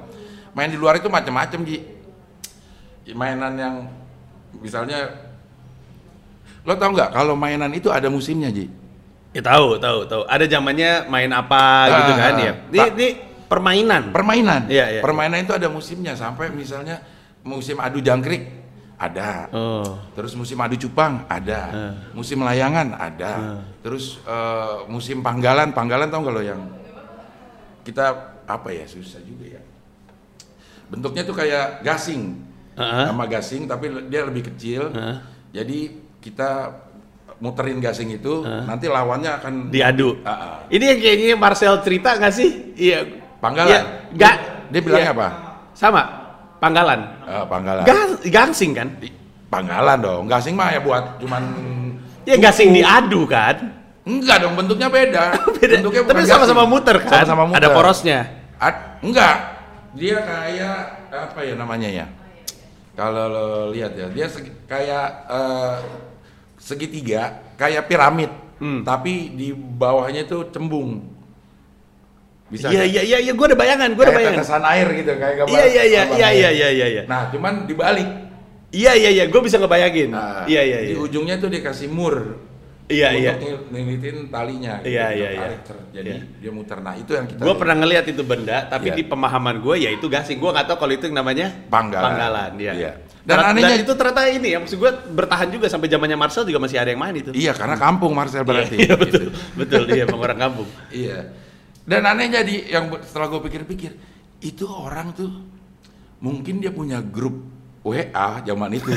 main 0.52 0.68
di 0.68 0.76
luar 0.76 1.00
itu 1.00 1.08
macam-macam 1.08 1.64
ji 1.64 1.80
mainan 3.16 3.54
yang 3.56 3.74
misalnya 4.60 5.08
lo 6.60 6.72
tau 6.74 6.90
nggak 6.90 7.10
kalau 7.10 7.34
mainan 7.34 7.70
itu 7.70 7.88
ada 7.88 8.06
musimnya 8.06 8.48
ji 8.48 8.68
Ya 9.30 9.38
tahu, 9.40 9.78
tahu, 9.78 10.10
tahu. 10.10 10.22
Ada 10.26 10.42
zamannya 10.50 11.06
main 11.06 11.30
apa 11.30 11.86
gitu 11.86 12.12
Ah, 12.12 12.18
kan 12.18 12.34
ah, 12.34 12.42
ya. 12.42 12.52
Ini, 12.66 12.76
Pak. 12.76 12.88
ini 12.90 13.08
permainan. 13.46 14.02
permainan 14.10 14.62
Iya, 14.66 14.84
iya. 14.90 15.00
permainan 15.00 15.38
itu 15.38 15.54
ada 15.54 15.70
musimnya 15.70 16.18
sampai 16.18 16.50
misalnya 16.50 16.98
musim 17.40 17.78
adu 17.78 18.02
jangkrik 18.02 18.58
ada 18.98 19.46
Oh. 19.48 20.02
terus 20.12 20.34
musim 20.34 20.58
adu 20.58 20.74
cupang 20.76 21.22
ada 21.24 21.60
Ah. 21.70 21.92
musim 22.10 22.42
layangan 22.42 22.90
ada 22.92 23.62
terus 23.80 24.18
eh, 24.20 24.76
musim 24.86 25.22
panggalan 25.22 25.70
panggalan 25.70 26.10
tau 26.10 26.20
nggak 26.20 26.34
lo 26.34 26.42
yang 26.42 26.60
kita 27.80 28.10
apa 28.44 28.68
ya 28.68 28.82
susah 28.84 29.22
juga 29.22 29.56
ya 29.56 29.62
bentuknya 30.90 31.22
tuh 31.22 31.38
kayak 31.38 31.80
gasing 31.80 32.34
Heeh. 32.74 33.06
sama 33.06 33.24
gasing 33.24 33.64
tapi 33.64 34.10
dia 34.10 34.26
lebih 34.26 34.50
kecil 34.50 34.90
Heeh. 34.90 35.16
jadi 35.54 35.78
kita 36.20 36.76
muterin 37.36 37.80
gasing 37.80 38.12
itu 38.12 38.44
nanti 38.44 38.84
lawannya 38.84 39.32
akan 39.34 39.54
Diadu. 39.68 40.20
Ah, 40.22 40.30
ah. 40.30 40.56
Ini 40.68 40.84
yang 40.86 40.98
kayaknya 40.98 41.34
Marcel 41.34 41.80
cerita 41.80 42.14
nggak 42.14 42.30
sih? 42.30 42.76
Iya. 42.76 43.00
Panggalan. 43.40 43.68
Iya, 43.70 43.80
Nggak. 44.12 44.34
Dia 44.68 44.80
bilangnya 44.80 45.06
Iya. 45.06 45.16
apa? 45.16 45.28
Sama. 45.72 46.02
Panggalan. 46.60 47.00
Ah, 47.24 47.44
panggalan 47.44 47.82
Ga- 47.82 48.20
gangsing 48.22 48.76
kan? 48.76 48.88
Panggalan 49.48 49.98
dong 49.98 50.28
gasing 50.28 50.54
mah 50.54 50.70
ya 50.70 50.78
buat 50.78 51.16
cuman 51.18 51.42
Ya 52.22 52.36
gasing 52.36 52.70
diadu 52.70 53.24
kan? 53.24 53.80
enggak 54.00 54.40
dong 54.40 54.54
bentuknya 54.54 54.88
beda, 54.88 55.24
Beda. 55.56 55.80
bentuknya 55.80 56.00
Tapi 56.04 56.22
sama-sama 56.24 56.62
gasing. 56.62 56.70
muter 56.70 56.96
kan? 57.00 57.10
sama-sama 57.22 57.42
muter 57.46 57.58
Ada 57.58 57.68
porosnya. 57.70 58.18
Ad- 58.60 59.00
enggak 59.00 59.34
dia 59.90 60.16
kayak 60.20 60.78
apa 61.10 61.40
ya 61.40 61.54
namanya 61.56 61.88
ya 61.90 62.06
kalau 62.92 63.26
lihat 63.70 63.92
ya 63.92 64.06
dia 64.10 64.26
kayak 64.66 65.06
eh, 65.26 65.74
segitiga 66.60 67.22
kayak 67.56 67.88
piramid 67.88 68.28
Hmm. 68.60 68.84
tapi 68.84 69.32
di 69.32 69.56
bawahnya 69.56 70.22
itu 70.22 70.52
cembung 70.52 71.00
bisa 72.46 72.68
Iya 72.68 72.84
iya 72.84 73.00
iya 73.00 73.18
iya 73.20 73.32
gue 73.32 73.46
ada 73.46 73.56
bayangan, 73.56 73.88
gue 73.90 74.02
ada 74.02 74.10
kayak 74.10 74.20
bayangan. 74.20 74.40
tetesan 74.42 74.64
air 74.68 74.88
gitu 74.92 75.12
kayak 75.16 75.34
gambar 75.38 75.48
Iya 75.48 75.64
iya 75.64 75.82
iya 75.82 76.02
iya 76.04 76.28
iya 76.28 76.50
iya 76.50 76.68
iya 76.68 76.86
iya. 76.90 77.02
nah 77.08 77.30
cuman 77.30 77.64
dibalik 77.64 78.08
Iya 78.68 78.92
iya 78.94 79.10
iya, 79.10 79.24
gue 79.26 79.40
bisa 79.40 79.56
ngebayangin. 79.56 80.14
Nah, 80.14 80.46
Iya 80.46 80.62
iya 80.62 80.78
di 80.84 80.92
iya. 80.92 81.00
ujungnya 81.00 81.34
tuh 81.36 81.48
dikasih 81.48 81.88
mur 81.88 82.38
Iya 82.86 83.08
iya. 83.12 83.32
untuk 83.34 83.66
nilitin 83.70 84.28
talinya 84.28 84.78
Iya, 84.80 85.06
iya, 85.10 85.28
iya. 85.32 85.48
ter- 85.60 85.88
jadi 85.90 86.10
Iya. 86.12 86.22
dia 86.38 86.50
muter 86.50 86.78
nah 86.78 86.94
itu 86.94 87.10
yang 87.10 87.26
kita 87.26 87.40
Gue 87.40 87.54
pernah 87.56 87.76
ngeliat 87.76 88.04
itu 88.04 88.22
benda, 88.22 88.66
tapi 88.66 88.90
Iya. 88.90 88.98
di 88.98 89.04
pemahaman 89.04 89.56
gue 89.58 89.74
ya 89.80 89.90
itu 89.90 90.06
gasing. 90.06 90.36
Gue 90.36 90.50
nggak 90.50 90.68
tahu 90.68 90.76
kalau 90.80 90.92
itu 90.92 91.06
yang 91.06 91.16
namanya 91.16 91.50
Panggalan. 91.66 92.04
Panggalan, 92.04 92.50
iya. 92.58 92.72
Iya. 92.76 92.92
Dan, 93.20 93.36
Dan 93.36 93.52
anehnya- 93.52 93.76
itu 93.78 93.92
ternyata 93.92 94.24
ini 94.26 94.48
ya, 94.50 94.58
maksud 94.58 94.76
gue 94.76 94.90
bertahan 95.12 95.48
juga 95.48 95.68
sampai 95.68 95.86
zamannya 95.86 96.16
Marcel 96.16 96.42
juga 96.42 96.56
masih 96.58 96.76
ada 96.76 96.88
yang 96.88 96.98
main 96.98 97.12
itu. 97.12 97.30
iya 97.32 97.52
karena 97.52 97.76
kampung 97.76 98.16
Marcel 98.16 98.42
berarti 98.42 98.80
Iya 98.80 98.96
betul, 98.96 99.28
gitu. 99.28 99.36
betul 99.54 99.82
iya 99.88 100.02
emang 100.04 100.20
orang 100.20 100.38
kampung. 100.40 100.68
Iya. 100.94 101.18
Dan 101.80 102.02
anehnya 102.02 102.40
di 102.40 102.64
yang 102.66 102.88
setelah 103.00 103.28
gue 103.28 103.40
pikir-pikir, 103.42 103.92
itu 104.40 104.64
orang 104.64 105.12
tuh 105.12 105.28
mungkin 106.18 106.58
dia 106.58 106.70
punya 106.70 107.00
grup 107.00 107.44
WA 107.80 108.40
zaman 108.40 108.70
itu 108.72 108.92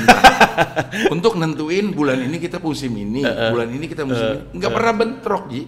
untuk 1.16 1.36
nentuin 1.36 1.90
bulan 1.90 2.20
ini 2.20 2.36
kita 2.38 2.60
musim 2.60 2.92
ini, 2.94 3.24
bulan 3.24 3.68
ini 3.70 3.86
kita 3.88 4.04
musim 4.04 4.28
ini. 4.30 4.40
Nggak 4.56 4.72
pernah 4.72 4.94
bentrok, 4.94 5.44
Ji. 5.48 5.64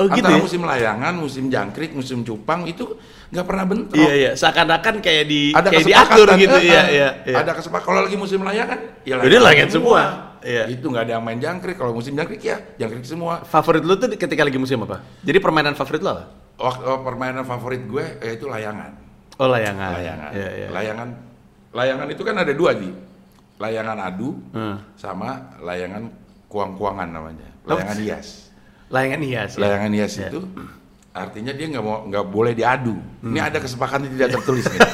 Oh, 0.00 0.08
gitu 0.08 0.24
Antara 0.24 0.40
ya? 0.40 0.40
musim 0.40 0.60
layangan, 0.64 1.12
musim 1.12 1.44
jangkrik, 1.46 1.92
musim 1.92 2.24
cupang 2.24 2.64
itu 2.64 2.96
nggak 3.28 3.44
pernah 3.44 3.64
bentrok. 3.68 4.00
Iya 4.00 4.12
iya, 4.16 4.30
seakan-akan 4.32 4.94
kayak 4.98 5.24
di 5.28 5.52
Ada 5.52 5.68
kayak 5.68 5.86
diatur 5.86 6.28
gitu. 6.34 6.56
eh, 6.56 6.64
Iya 6.64 6.82
iya 6.88 7.08
iya. 7.28 7.36
Ada 7.36 7.52
kesepakatan. 7.52 7.86
Kalau 7.86 8.00
lagi 8.02 8.16
musim 8.16 8.40
layangan, 8.40 8.78
ya 9.04 9.14
Jadi 9.20 9.36
layangan 9.36 9.68
semua. 9.70 10.02
Iya. 10.40 10.64
Itu 10.66 10.88
nggak 10.88 11.04
ada 11.04 11.12
yang 11.14 11.22
main 11.22 11.36
jangkrik. 11.36 11.76
Kalau 11.76 11.92
musim 11.92 12.16
jangkrik 12.16 12.40
ya 12.40 12.56
jangkrik 12.74 13.04
semua. 13.04 13.44
Favorit 13.44 13.84
lu 13.84 13.94
tuh 13.94 14.08
ketika 14.08 14.40
lagi 14.40 14.56
musim 14.56 14.80
apa? 14.82 15.04
Jadi 15.20 15.36
permainan 15.36 15.76
favorit 15.76 16.00
lo 16.00 16.10
apa? 16.10 16.24
Waktu 16.56 16.82
oh, 16.82 16.98
permainan 17.04 17.44
favorit 17.44 17.84
gue 17.84 18.04
yaitu 18.20 18.48
layangan. 18.48 18.96
Oh 19.36 19.46
layangan. 19.46 19.94
Layangan. 19.94 20.30
Iya 20.32 20.48
iya. 20.50 20.68
Layangan. 20.72 21.08
Layangan 21.70 22.06
itu 22.08 22.22
kan 22.24 22.34
ada 22.34 22.52
dua 22.56 22.72
di. 22.72 22.88
Layangan 23.60 23.96
adu 24.00 24.40
Hmm. 24.50 24.80
sama 24.96 25.54
layangan 25.60 26.08
kuang-kuangan 26.48 27.06
namanya. 27.06 27.46
Oh. 27.62 27.76
Layangan 27.76 27.96
hias. 28.00 28.49
Layangan 28.90 29.20
hias. 29.22 29.50
ya? 29.54 29.60
Layangan 29.62 29.90
hias 29.94 30.12
Iya. 30.18 30.28
itu 30.28 30.40
artinya 31.10 31.50
dia 31.50 31.66
nggak 31.66 31.82
mau 31.82 32.06
nggak 32.06 32.24
boleh 32.26 32.52
diadu. 32.54 32.94
Hmm. 32.94 33.30
Ini 33.30 33.38
ada 33.42 33.58
kesepakatan 33.58 34.06
tidak 34.14 34.30
tertulis 34.34 34.66
nih. 34.66 34.80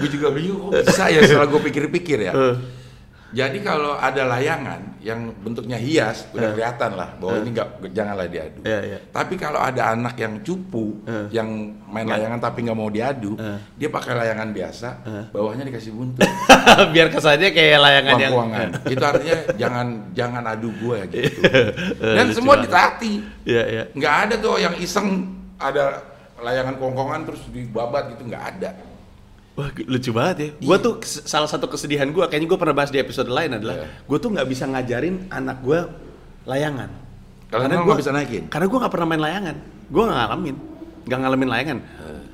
gue 0.00 0.08
juga 0.10 0.28
bingung 0.34 0.68
kok 0.68 0.82
bisa 0.82 1.06
ya 1.08 1.20
setelah 1.22 1.48
gue 1.48 1.60
pikir-pikir 1.62 2.18
ya. 2.28 2.32
Jadi 3.30 3.62
kalau 3.62 3.94
ada 3.94 4.26
layangan 4.26 4.98
yang 4.98 5.30
bentuknya 5.38 5.78
hias, 5.78 6.26
udah 6.30 6.50
Eh. 6.50 6.52
kelihatan 6.52 6.90
lah 6.92 7.14
bahwa 7.14 7.38
ini 7.38 7.50
nggak 7.54 7.68
janganlah 7.88 8.26
diadu. 8.26 8.60
Iya 8.62 8.80
iya. 8.84 8.98
Tapi 9.06 9.34
kalau 9.34 9.56
ada 9.56 9.94
anak 9.94 10.14
yang 10.14 10.42
cupu, 10.42 10.98
Eh. 11.06 11.30
yang 11.30 11.46
main 11.86 12.04
layangan 12.04 12.42
tapi 12.42 12.66
nggak 12.66 12.74
mau 12.74 12.90
diadu, 12.90 13.38
Eh. 13.38 13.58
dia 13.78 13.88
pakai 13.88 14.18
layangan 14.18 14.50
biasa, 14.50 14.88
Eh. 15.06 15.24
bawahnya 15.30 15.62
dikasih 15.64 15.94
buntut, 15.94 16.26
Biar 16.92 17.06
kesannya 17.08 17.50
kayak 17.50 17.78
layangan 17.78 18.14
yang 18.16 18.32
kuang-kuangan. 18.34 18.68
Itu 18.92 19.04
artinya 19.04 19.38
jangan 19.54 19.86
jangan 20.10 20.42
adu 20.44 20.70
gue 20.74 20.98
gitu. 21.08 21.30
Eh, 22.02 22.14
Dan 22.18 22.24
lucu 22.28 22.42
semua 22.42 22.58
ditaati. 22.58 23.12
Iya 23.46 23.62
iya. 23.64 23.82
Nggak 23.94 24.14
ada 24.26 24.34
tuh 24.36 24.58
yang 24.58 24.74
iseng 24.74 25.08
ada 25.54 26.02
layangan 26.40 26.74
kuang-kuangan 26.76 27.22
terus 27.24 27.46
dibabat 27.48 28.10
gitu 28.10 28.26
nggak 28.26 28.44
ada. 28.58 28.70
Wah 29.50 29.68
lucu 29.76 30.10
banget 30.14 30.36
ya. 30.38 30.48
Gue 30.62 30.76
tuh 30.78 30.94
kes- 31.02 31.26
salah 31.26 31.50
satu 31.50 31.66
kesedihan 31.66 32.06
gue, 32.06 32.24
kayaknya 32.26 32.48
gue 32.48 32.58
pernah 32.58 32.72
bahas 32.72 32.88
di 32.88 32.96
episode 32.96 33.28
lain 33.28 33.58
adalah, 33.58 33.82
Iya. 33.82 33.86
gue 34.06 34.18
tuh 34.18 34.30
nggak 34.30 34.46
bisa 34.46 34.64
ngajarin 34.64 35.26
anak 35.28 35.58
gue 35.60 35.80
layangan. 36.46 36.90
Karena 37.50 37.82
gua- 37.82 37.92
nggak 37.92 38.00
bisa 38.00 38.12
naikin? 38.14 38.44
Karena 38.46 38.66
gue 38.70 38.78
nggak 38.78 38.92
pernah 38.94 39.06
main 39.10 39.20
layangan. 39.20 39.56
Gue 39.90 40.02
nggak 40.06 40.18
ngalamin, 40.22 40.56
nggak 41.04 41.18
ngalamin 41.18 41.48
layangan. 41.50 41.78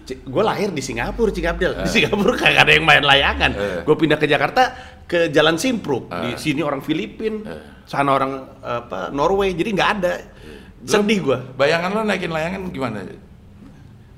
Gue 0.07 0.43
lahir 0.45 0.71
di 0.71 0.83
Singapura, 0.85 1.35
Cikabdel. 1.35 1.83
Di 1.83 1.91
Singapura 1.91 2.37
kagak 2.39 2.63
ada 2.63 2.73
yang 2.77 2.87
main 2.87 3.03
layangan. 3.03 3.51
Eh. 3.59 3.81
Gue 3.83 3.97
pindah 3.97 4.15
ke 4.15 4.31
Jakarta 4.31 4.63
ke 5.03 5.33
Jalan 5.35 5.59
Simpruk. 5.59 6.07
Di 6.13 6.31
Eh. 6.31 6.39
sini 6.39 6.63
orang 6.63 6.79
Filipin, 6.79 7.43
sana 7.83 8.15
orang 8.15 8.33
apa 8.61 9.11
Norway. 9.11 9.51
Jadi 9.51 9.71
nggak 9.75 9.91
ada. 9.99 10.15
Sedih 10.87 11.19
gue. 11.25 11.39
Bayangan 11.59 11.91
lo 11.91 12.01
naikin 12.07 12.31
layangan 12.31 12.71
gimana? 12.71 13.03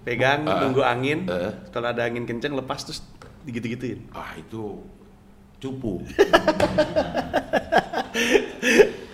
Pegang, 0.09 0.41
Eh. 0.43 0.57
nunggu 0.59 0.81
angin. 0.81 1.29
Eh. 1.29 1.53
Kalau 1.69 1.87
ada 1.87 2.01
angin 2.01 2.25
kenceng 2.25 2.57
lepas 2.57 2.81
terus 2.81 3.05
digitu-gituin. 3.45 4.09
Ah 4.11 4.33
itu 4.35 4.81
cupu. 5.59 6.01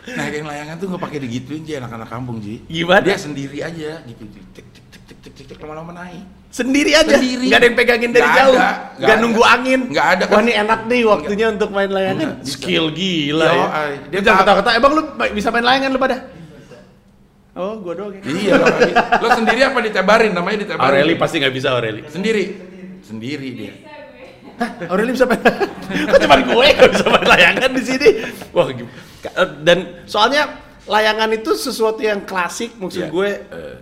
naikin 0.07 0.45
layangan 0.45 0.77
tuh 0.77 0.87
nggak 0.87 1.03
pakai 1.03 1.19
digituin 1.19 1.63
sih 1.65 1.75
anak-anak 1.75 2.07
kampung 2.07 2.39
sih. 2.39 2.61
Gimana? 2.65 3.03
Dia 3.03 3.17
sendiri 3.17 3.59
aja 3.59 4.05
gitu. 4.05 4.23
Cek 4.53 4.67
cek 4.71 4.85
cek 4.87 5.03
cek 5.03 5.19
cek 5.19 5.33
cek, 5.35 5.45
cek 5.51 5.59
lama-lama 5.61 5.93
naik. 5.97 6.23
Sendiri 6.55 6.95
aja, 6.95 7.19
Sendiri. 7.19 7.51
nggak 7.51 7.59
ada 7.59 7.67
yang 7.67 7.75
pegangin 7.75 8.11
dari 8.15 8.23
Nggak 8.23 8.39
jauh, 8.39 8.55
ada, 8.55 8.63
nggak 8.63 8.79
nggak 8.95 9.11
ada. 9.11 9.23
nunggu 9.27 9.43
angin. 9.43 9.81
Nggak 9.91 10.07
ada, 10.07 10.23
Wah 10.23 10.31
kan? 10.31 10.45
ini 10.47 10.53
enak 10.55 10.81
nih 10.87 11.03
waktunya 11.03 11.47
untuk 11.51 11.71
main 11.75 11.91
layangan. 11.91 12.29
Nggak. 12.31 12.47
Skill 12.47 12.87
gila 12.95 13.43
Yo, 13.43 13.51
ya. 13.51 13.67
ay. 13.75 13.93
Dia 14.15 14.33
kata-kata, 14.33 14.71
emang 14.71 14.93
lu 14.95 15.03
bisa 15.35 15.49
main 15.51 15.67
layangan 15.67 15.91
lu 15.91 15.99
pada? 15.99 16.17
Oh, 17.55 17.79
gua 17.79 17.95
doang 17.95 18.19
ya. 18.19 18.23
Iya 18.27 18.53
lo, 18.59 18.67
lo 19.23 19.29
sendiri 19.31 19.63
apa 19.63 19.79
ditebarin 19.79 20.35
namanya 20.35 20.67
ditebarin? 20.67 20.91
Aureli 20.91 21.15
pasti 21.15 21.39
nggak 21.39 21.55
bisa 21.55 21.71
Aureli. 21.71 22.03
Sendiri. 22.11 22.45
Sendiri 23.01 23.49
dia. 23.55 23.75
Aureli 24.91 25.15
bisa 25.15 25.27
main. 25.27 25.39
Kok 26.11 26.19
cuma 26.19 26.37
gue 26.41 26.67
yang 26.67 26.91
bisa 26.91 27.07
main 27.07 27.27
layangan 27.27 27.71
di 27.71 27.83
sini? 27.83 28.09
Wah, 28.51 28.67
dan 29.63 29.79
soalnya 30.07 30.43
layangan 30.85 31.31
itu 31.31 31.55
sesuatu 31.55 32.03
yang 32.03 32.27
klasik 32.27 32.75
maksud 32.77 33.07
Iya. 33.07 33.11
gue 33.11 33.31
Eh, 33.51 33.75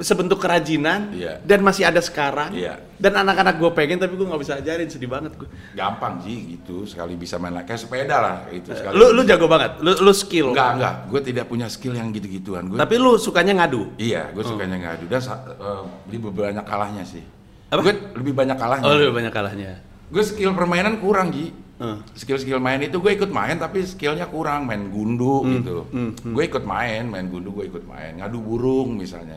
sebentuk 0.00 0.40
kerajinan 0.40 1.12
Iya. 1.12 1.38
dan 1.44 1.60
masih 1.62 1.86
ada 1.86 2.00
sekarang. 2.00 2.52
Iya. 2.52 2.80
Dan 2.96 3.12
anak-anak 3.12 3.60
gue 3.60 3.70
pengen 3.76 4.00
tapi 4.00 4.16
gue 4.16 4.24
nggak 4.24 4.40
bisa 4.40 4.56
ajarin, 4.56 4.88
sedih 4.88 5.08
banget 5.08 5.36
gue. 5.36 5.48
gampang 5.76 6.20
sih 6.24 6.56
gitu 6.56 6.88
sekali 6.88 7.12
bisa 7.14 7.36
main 7.36 7.52
kayak 7.62 7.80
sepeda 7.80 8.16
lah 8.18 8.36
itu 8.48 8.72
sekali. 8.72 8.96
Lu 8.96 9.12
lu 9.12 9.22
jago 9.28 9.46
banget, 9.46 9.78
lu 9.84 9.92
lu 10.00 10.12
skill. 10.16 10.56
Enggak, 10.56 10.70
enggak. 10.80 10.94
Gue 11.12 11.20
tidak 11.20 11.44
punya 11.46 11.66
skill 11.68 11.92
yang 11.92 12.08
gitu-gituan. 12.10 12.72
Gue 12.72 12.80
Tapi 12.80 12.94
lu 12.96 13.20
sukanya 13.20 13.64
ngadu. 13.64 13.92
Iya, 14.00 14.32
gue 14.32 14.44
sukanya 14.44 14.76
ngadu 14.80 15.04
dan 15.06 15.20
eh, 15.20 15.82
lebih 16.08 16.32
banyak 16.32 16.64
kalahnya 16.64 17.04
sih. 17.04 17.24
Gue 17.68 17.94
lebih 18.16 18.32
banyak 18.32 18.56
kalahnya. 18.56 18.84
Oh, 18.88 18.96
lebih 18.96 19.14
banyak 19.14 19.32
kalahnya. 19.32 19.70
Gue 20.08 20.22
skill 20.24 20.56
permainan 20.56 20.96
kurang 20.98 21.30
Ji. 21.30 21.52
Hmm. 21.76 22.00
Skill-skill 22.16 22.56
main 22.56 22.80
itu 22.80 22.96
gue 22.96 23.12
ikut 23.12 23.28
main 23.28 23.60
tapi 23.60 23.84
skillnya 23.84 24.24
kurang 24.32 24.64
main 24.64 24.88
gundu 24.88 25.44
gitu. 25.44 25.84
Gue 26.24 26.48
ikut 26.48 26.64
main, 26.64 27.04
main 27.04 27.28
gundu 27.28 27.52
gue 27.52 27.68
ikut 27.68 27.84
main. 27.84 28.16
Ngadu 28.16 28.40
burung 28.40 28.96
misalnya. 28.96 29.36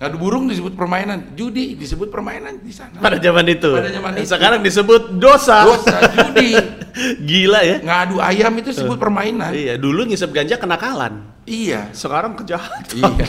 Ngadu 0.00 0.16
burung 0.18 0.44
disebut 0.50 0.74
permainan, 0.74 1.34
judi 1.38 1.78
disebut 1.78 2.10
permainan 2.10 2.58
di 2.58 2.72
sana. 2.74 2.98
Pada 2.98 3.22
zaman 3.22 3.44
itu. 3.46 3.70
Pada 3.70 3.90
zaman 3.92 4.10
itu. 4.18 4.26
Sekarang 4.26 4.60
disebut 4.60 5.02
dosa. 5.16 5.62
Dosa 5.62 5.96
judi. 6.10 6.81
Gila 7.28 7.60
ya. 7.64 7.76
Ngadu 7.80 8.20
ayam 8.20 8.52
itu 8.58 8.70
disebut 8.72 8.98
permainan. 9.00 9.52
Iya, 9.52 9.80
dulu 9.80 10.04
ngisep 10.06 10.30
ganja 10.30 10.56
kenakalan. 10.56 11.32
Iya. 11.42 11.90
Sekarang 11.90 12.38
kejahatan. 12.38 12.84
Iya. 12.94 13.26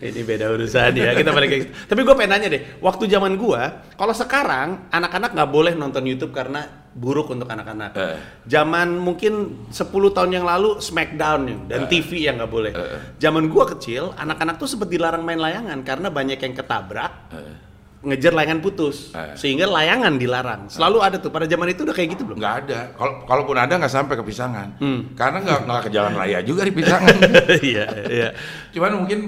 Ini 0.08 0.20
beda 0.22 0.54
urusan 0.54 0.94
ya. 0.94 1.10
Kita 1.12 1.34
balik 1.34 1.74
Tapi 1.90 2.00
gue 2.06 2.14
pengen 2.14 2.30
nanya 2.38 2.48
deh, 2.54 2.62
waktu 2.78 3.10
zaman 3.10 3.34
gua, 3.34 3.82
kalau 3.98 4.14
sekarang 4.14 4.86
anak-anak 4.88 5.34
nggak 5.34 5.50
boleh 5.50 5.72
nonton 5.74 6.06
YouTube 6.06 6.30
karena 6.30 6.86
buruk 6.94 7.34
untuk 7.34 7.50
anak-anak. 7.50 7.92
Eh. 7.98 8.16
Zaman 8.46 8.94
mungkin 8.94 9.66
10 9.70 10.14
tahun 10.14 10.30
yang 10.34 10.46
lalu 10.46 10.78
Smackdown 10.78 11.66
dan 11.66 11.86
Eh. 11.86 11.88
TV 11.90 12.30
yang 12.30 12.38
nggak 12.38 12.52
boleh. 12.52 12.72
Eh. 12.74 13.00
Zaman 13.18 13.50
gua 13.50 13.66
kecil, 13.68 14.14
anak-anak 14.14 14.56
tuh 14.56 14.70
sempet 14.70 14.86
dilarang 14.88 15.26
main 15.26 15.38
layangan 15.38 15.82
karena 15.82 16.08
banyak 16.08 16.38
yang 16.38 16.54
ketabrak, 16.54 17.12
Eh, 17.34 17.54
ngejar 17.98 18.30
layangan 18.30 18.62
putus, 18.62 19.10
Eh. 19.10 19.34
sehingga 19.34 19.66
layangan 19.66 20.14
dilarang. 20.14 20.70
Selalu 20.70 20.98
ada 21.02 21.16
tuh. 21.18 21.34
Pada 21.34 21.50
zaman 21.50 21.74
itu 21.74 21.82
udah 21.82 21.94
kayak 21.94 22.14
gitu 22.14 22.22
belum? 22.30 22.38
nggak 22.38 22.54
ada. 22.64 22.80
Kalau 22.94 23.12
kalaupun 23.26 23.56
ada 23.58 23.74
nggak 23.74 23.90
sampai 23.90 24.14
ke 24.14 24.22
pisangan. 24.22 24.78
Hmm. 24.78 25.18
Karena 25.18 25.42
nggak 25.42 25.60
nggak 25.66 25.80
ke 25.82 25.90
jalan 25.90 26.12
raya 26.14 26.38
juga 26.46 26.62
di 26.62 26.72
pisangan. 26.78 27.14
Iya, 27.58 27.86
iya. 28.06 28.28
Cuman 28.70 29.02
mungkin 29.02 29.18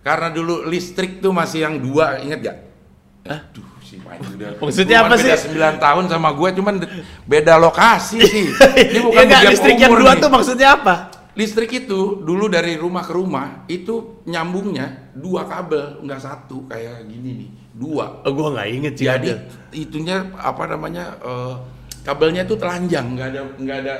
karena 0.00 0.32
dulu 0.32 0.64
listrik 0.64 1.20
tuh 1.20 1.36
masih 1.36 1.68
yang 1.68 1.76
dua, 1.76 2.16
inget 2.24 2.48
gak? 2.48 2.58
Aduh, 3.28 3.66
si 3.84 4.00
udah. 4.00 4.56
Maksudnya 4.64 5.04
apa 5.04 5.20
sih? 5.20 5.28
Beda 5.28 5.76
9 5.76 5.84
tahun 5.84 6.04
sama 6.08 6.32
gue, 6.32 6.48
cuman 6.56 6.74
beda 7.28 7.60
lokasi 7.60 8.24
sih. 8.24 8.46
Ini 8.88 9.04
bukan 9.04 9.20
nggak, 9.20 9.40
beda 9.44 9.50
listrik 9.52 9.76
yang 9.76 9.92
umur 9.92 10.00
dua 10.08 10.12
nih. 10.16 10.22
tuh 10.24 10.30
maksudnya 10.32 10.68
apa? 10.80 11.07
Listrik 11.38 11.86
itu 11.86 12.18
dulu 12.18 12.50
dari 12.50 12.74
rumah 12.74 13.06
ke 13.06 13.14
rumah 13.14 13.62
itu 13.70 14.26
nyambungnya 14.26 15.14
dua 15.14 15.46
kabel, 15.46 16.02
nggak 16.02 16.18
satu 16.18 16.66
kayak 16.66 17.06
gini 17.06 17.46
nih, 17.46 17.50
dua. 17.78 18.26
Oh, 18.26 18.34
gua 18.34 18.58
nggak 18.58 18.68
inget 18.74 18.92
sih. 18.98 19.06
Jadi 19.06 19.30
ada. 19.38 19.46
itunya 19.70 20.34
apa 20.34 20.66
namanya? 20.66 21.14
eh, 21.22 21.54
kabelnya 22.02 22.42
tuh 22.42 22.58
telanjang, 22.58 23.14
nggak 23.14 23.28
ada 23.30 23.40
nggak 23.54 23.78
ada. 23.86 23.94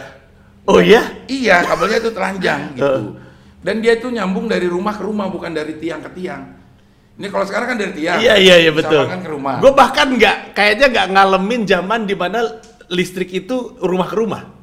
Oh 0.67 0.83
iya? 0.83 1.07
Iya, 1.31 1.63
kabelnya 1.63 1.99
itu 2.03 2.11
telanjang 2.11 2.61
gitu. 2.77 3.15
Dan 3.63 3.87
dia 3.87 3.95
itu 3.95 4.11
nyambung 4.11 4.51
dari 4.51 4.67
rumah 4.67 4.99
ke 4.99 5.07
rumah 5.07 5.31
bukan 5.31 5.55
dari 5.55 5.79
tiang 5.79 6.03
ke 6.03 6.11
tiang. 6.19 6.43
Ini 7.23 7.27
kalau 7.31 7.47
sekarang 7.47 7.75
kan 7.75 7.79
dari 7.79 7.95
tiang. 7.95 8.19
Iya 8.19 8.35
iya 8.35 8.55
iya 8.67 8.73
betul. 8.75 8.99
Disambungkan 9.07 9.23
ke 9.23 9.31
rumah. 9.31 9.55
Gue 9.63 9.73
bahkan 9.79 10.11
nggak 10.11 10.59
kayaknya 10.59 10.87
nggak 10.91 11.07
ngalamin 11.15 11.63
zaman 11.71 12.01
di 12.03 12.19
mana 12.19 12.39
listrik 12.91 13.31
itu 13.31 13.79
rumah 13.79 14.11
ke 14.11 14.17
rumah. 14.19 14.58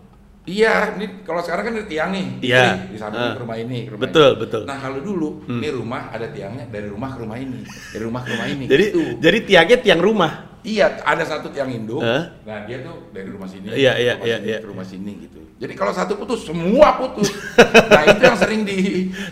Iya, 0.46 0.94
ini 1.02 1.26
kalau 1.26 1.42
sekarang 1.42 1.64
kan 1.66 1.74
dari 1.74 1.88
tiang 1.90 2.10
nih. 2.14 2.28
Iya. 2.46 2.64
Ini 2.86 2.94
Disambung 2.94 3.18
Eh. 3.18 3.34
ke 3.34 3.42
rumah 3.42 3.58
ini, 3.58 3.80
ke 3.90 3.92
rumah 3.98 4.04
Betul, 4.06 4.30
ini. 4.30 4.42
betul. 4.46 4.62
Hmm. 4.62 4.70
Nah, 4.70 4.78
kalau 4.78 5.00
dulu 5.02 5.28
ini 5.50 5.68
rumah 5.74 6.02
ada 6.14 6.28
tiangnya 6.30 6.66
dari 6.70 6.86
rumah 6.86 7.10
ke 7.12 7.20
rumah 7.26 7.38
ini, 7.42 7.60
dari 7.66 8.04
rumah 8.06 8.22
ke 8.22 8.30
rumah 8.30 8.48
ini. 8.48 8.66
Jadi 8.70 8.86
Gitu. 8.86 9.02
jadi 9.18 9.38
tiangnya 9.42 9.78
tiang 9.82 10.02
rumah. 10.06 10.34
Iya, 10.62 11.02
ada 11.02 11.22
satu 11.22 11.50
tiang 11.50 11.70
induk. 11.70 12.02
Eh? 12.02 12.22
Nah, 12.46 12.66
dia 12.66 12.82
tuh 12.82 13.10
dari 13.10 13.30
rumah 13.30 13.46
sini, 13.46 13.70
Iya, 13.70 13.98
iya, 13.98 14.14
rumah 14.18 14.26
iya, 14.26 14.38
sini, 14.38 14.50
iya. 14.50 14.58
ke 14.62 14.68
rumah 14.70 14.86
sini 14.86 15.12
gitu. 15.22 15.40
Jadi 15.56 15.74
kalau 15.74 15.94
satu 15.94 16.14
putus, 16.14 16.42
semua 16.46 16.90
putus. 16.98 17.30
nah, 17.90 18.04
itu 18.06 18.22
yang 18.22 18.38
sering 18.38 18.62
di 18.66 18.78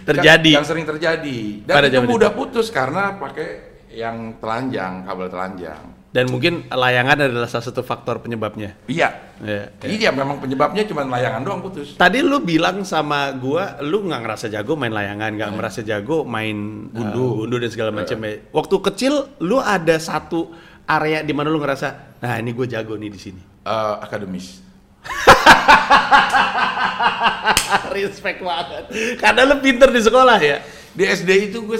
Terjadi. 0.05 0.51
Yang 0.61 0.67
sering 0.69 0.85
terjadi. 0.85 1.37
Dan 1.65 1.73
Pada 1.73 1.87
itu 1.89 2.01
mudah 2.05 2.31
putus 2.33 2.69
karena 2.69 3.17
pakai 3.17 3.49
yang 3.93 4.37
telanjang, 4.41 5.05
kabel 5.05 5.29
telanjang. 5.29 5.92
Dan 6.13 6.29
mungkin 6.29 6.69
layangan 6.69 7.25
adalah 7.25 7.49
salah 7.49 7.65
satu 7.65 7.81
faktor 7.81 8.21
penyebabnya. 8.21 8.77
Iya. 8.85 9.33
Iya, 9.41 9.73
iya. 9.81 9.89
Iya, 9.89 10.09
memang 10.13 10.37
penyebabnya 10.37 10.85
cuma 10.85 11.01
layangan 11.09 11.41
doang 11.41 11.65
putus. 11.65 11.97
Tadi 11.97 12.21
lu 12.21 12.37
bilang 12.37 12.85
sama 12.85 13.33
gua, 13.33 13.81
lu 13.81 14.05
nggak 14.05 14.21
ngerasa 14.21 14.45
jago 14.53 14.77
main 14.77 14.93
layangan, 14.93 15.33
nggak 15.33 15.51
merasa 15.57 15.81
jago 15.81 16.21
main 16.21 16.85
Iya. 16.93 17.01
Gundu. 17.01 17.25
uh, 17.25 17.31
gundu 17.41 17.55
dan 17.57 17.69
segala 17.73 17.89
macam. 17.89 18.17
ya. 18.21 18.45
Waktu 18.53 18.75
kecil, 18.93 19.13
lu 19.41 19.57
ada 19.57 19.97
satu 19.97 20.53
area 20.85 21.25
di 21.25 21.33
mana 21.33 21.49
lu 21.49 21.57
ngerasa, 21.57 22.21
nah 22.21 22.37
ini 22.37 22.53
gue 22.53 22.69
jago 22.69 22.93
nih 22.93 23.09
di 23.09 23.19
sini. 23.19 23.41
Eh, 23.65 23.95
akademis. 24.05 24.61
Respect 27.95 28.39
banget. 28.43 28.83
Karena 29.17 29.41
lu 29.49 29.55
pinter 29.63 29.89
di 29.89 30.01
sekolah 30.03 30.37
ya. 30.37 30.61
Di 30.93 31.09
SD 31.09 31.49
itu 31.49 31.65
gue 31.65 31.79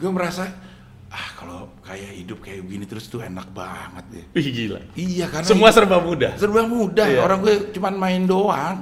gue 0.00 0.10
merasa 0.12 0.48
kayak 1.90 2.12
hidup 2.22 2.38
kayak 2.38 2.62
begini 2.62 2.84
terus 2.86 3.10
tuh 3.10 3.18
enak 3.18 3.50
banget 3.50 4.04
deh. 4.14 4.24
Wih 4.38 4.46
gila. 4.54 4.80
Iya 4.94 5.26
karena 5.26 5.46
Semua 5.50 5.68
serba 5.74 5.98
mudah. 5.98 6.38
serba 6.38 6.62
mudah. 6.62 7.06
Iya. 7.10 7.20
Orang 7.26 7.42
gue 7.42 7.74
cuman 7.74 7.94
main 7.98 8.22
doang. 8.30 8.76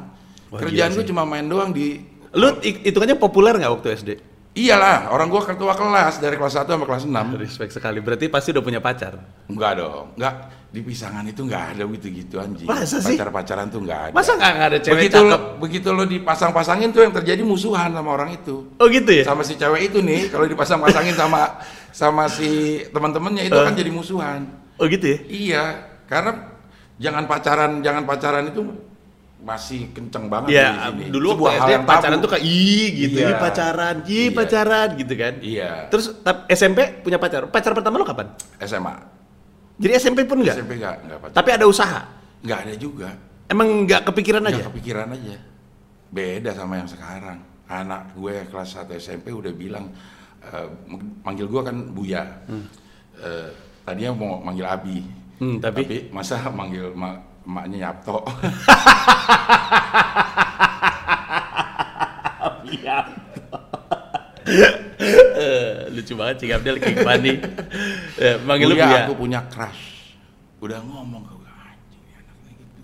Wah, 0.53 0.61
Kerjaan 0.61 0.93
gila 0.93 0.97
gue 1.01 1.05
cuma 1.09 1.23
main 1.25 1.47
doang 1.49 1.73
di 1.73 2.05
Lu 2.37 2.61
hitungannya 2.61 3.17
populer 3.17 3.57
nggak 3.57 3.73
waktu 3.73 3.89
SD? 3.97 4.11
Iyalah, 4.59 5.15
orang 5.15 5.31
gua 5.31 5.47
ketua 5.47 5.71
kelas 5.71 6.19
dari 6.19 6.35
kelas 6.35 6.59
1 6.59 6.67
sampai 6.67 6.89
kelas 6.89 7.05
6. 7.07 7.15
Respect 7.39 7.73
sekali. 7.79 8.03
Berarti 8.03 8.27
pasti 8.27 8.51
udah 8.51 8.65
punya 8.65 8.81
pacar. 8.83 9.15
Enggak 9.47 9.79
dong, 9.79 10.19
enggak 10.19 10.35
di 10.69 10.85
pisangan 10.85 11.25
itu 11.25 11.47
enggak 11.49 11.73
ada 11.73 11.83
gitu-gitu 11.89 12.37
anjing. 12.37 12.69
Masa 12.69 13.01
sih? 13.01 13.17
Pacar-pacaran 13.17 13.73
tuh 13.73 13.81
enggak 13.87 14.11
ada. 14.11 14.13
Masa 14.13 14.37
nggak 14.37 14.53
nggak 14.53 14.69
ada 14.69 14.79
cewek 14.85 14.97
begitu 14.99 15.17
lo, 15.17 15.31
cakep? 15.31 15.43
begitu 15.63 15.89
lo 15.95 16.05
dipasang-pasangin 16.05 16.89
tuh 16.93 17.01
yang 17.07 17.15
terjadi 17.15 17.43
musuhan 17.47 17.89
sama 17.95 18.11
orang 18.13 18.35
itu. 18.35 18.69
Oh 18.77 18.87
gitu 18.91 19.11
ya? 19.15 19.25
Sama 19.25 19.47
si 19.47 19.55
cewek 19.57 19.95
itu 19.95 20.05
nih, 20.05 20.29
kalau 20.29 20.45
dipasang-pasangin 20.45 21.15
sama 21.15 21.57
sama 21.99 22.31
si 22.31 22.47
teman-temannya 22.95 23.51
itu 23.51 23.59
Eh. 23.59 23.63
akan 23.67 23.75
jadi 23.75 23.91
musuhan. 23.91 24.47
Oh 24.79 24.87
gitu 24.87 25.03
ya? 25.03 25.19
Iya, 25.27 25.65
karena 26.07 26.55
jangan 26.97 27.27
pacaran, 27.27 27.83
jangan 27.83 28.07
pacaran 28.07 28.47
itu 28.47 28.63
masih 29.39 29.91
kenceng 29.91 30.27
banget 30.27 30.51
Ya, 30.53 30.71
di 30.71 30.79
sini. 30.79 31.05
dulu 31.11 31.35
Sebuah 31.35 31.53
hal 31.57 31.69
yang 31.73 31.85
pacaran 31.85 32.19
tabu. 32.19 32.25
tuh 32.27 32.31
kayak 32.31 32.45
ih 32.47 32.87
gitu, 32.93 33.17
Iya. 33.19 33.27
ih 33.27 33.37
pacaran, 33.37 33.97
ih 34.01 34.15
Iya. 34.15 34.31
pacaran 34.31 34.89
gitu 34.95 35.15
kan. 35.15 35.35
Iya. 35.43 35.71
Terus 35.91 36.07
SMP 36.49 36.79
punya 37.03 37.19
pacar. 37.19 37.51
Pacar 37.51 37.75
pertama 37.75 37.99
lo 37.99 38.07
kapan? 38.07 38.31
SMA. 38.61 38.95
Jadi 39.79 39.93
SMP 39.97 40.23
pun 40.23 40.39
enggak? 40.39 40.55
SMP 40.57 40.79
enggak, 40.79 41.03
enggak 41.03 41.19
pacaran. 41.21 41.35
Tapi 41.35 41.51
ada 41.51 41.65
usaha. 41.67 42.01
Enggak 42.39 42.59
ada 42.63 42.75
juga. 42.75 43.09
Emang 43.47 43.69
nggak 43.83 44.03
kepikiran 44.07 44.43
aja? 44.45 44.55
Nggak 44.57 44.69
kepikiran 44.71 45.07
aja. 45.09 45.37
Beda 46.09 46.51
sama 46.53 46.75
yang 46.77 46.87
sekarang. 46.87 47.39
Anak 47.67 48.15
gue 48.15 48.47
kelas 48.47 48.71
1 48.77 48.95
SMP 48.97 49.29
udah 49.29 49.51
bilang, 49.53 49.91
eh, 50.41 50.69
manggil 51.21 51.47
gue 51.47 51.61
kan 51.61 51.77
Buya. 51.89 52.23
Eh, 53.17 53.49
tadinya 53.83 54.11
mau 54.13 54.39
manggil 54.39 54.65
Abi. 54.65 54.99
Hmm, 55.39 55.59
tapi? 55.59 56.11
masa 56.11 56.49
manggil 56.49 56.91
ma- 56.93 57.19
emaknya 57.43 57.89
Yapto. 57.89 58.19
Iya. 62.65 62.99
Eh, 65.39 65.87
lucu 65.95 66.19
banget 66.19 66.43
Cing 66.43 66.51
Abdel 66.51 66.81
King 66.81 66.99
Funny. 67.07 67.39
Eh, 68.19 68.35
manggil 68.43 68.67
lu 68.67 68.75
Buya, 68.75 68.87
Buya. 68.89 69.01
aku 69.05 69.15
punya 69.15 69.41
crush. 69.47 70.11
Udah 70.59 70.83
ngomong 70.83 71.23
ke 71.23 71.35
gue, 71.37 71.47
anjing 71.47 72.03
anaknya 72.11 72.53
gitu. 72.59 72.83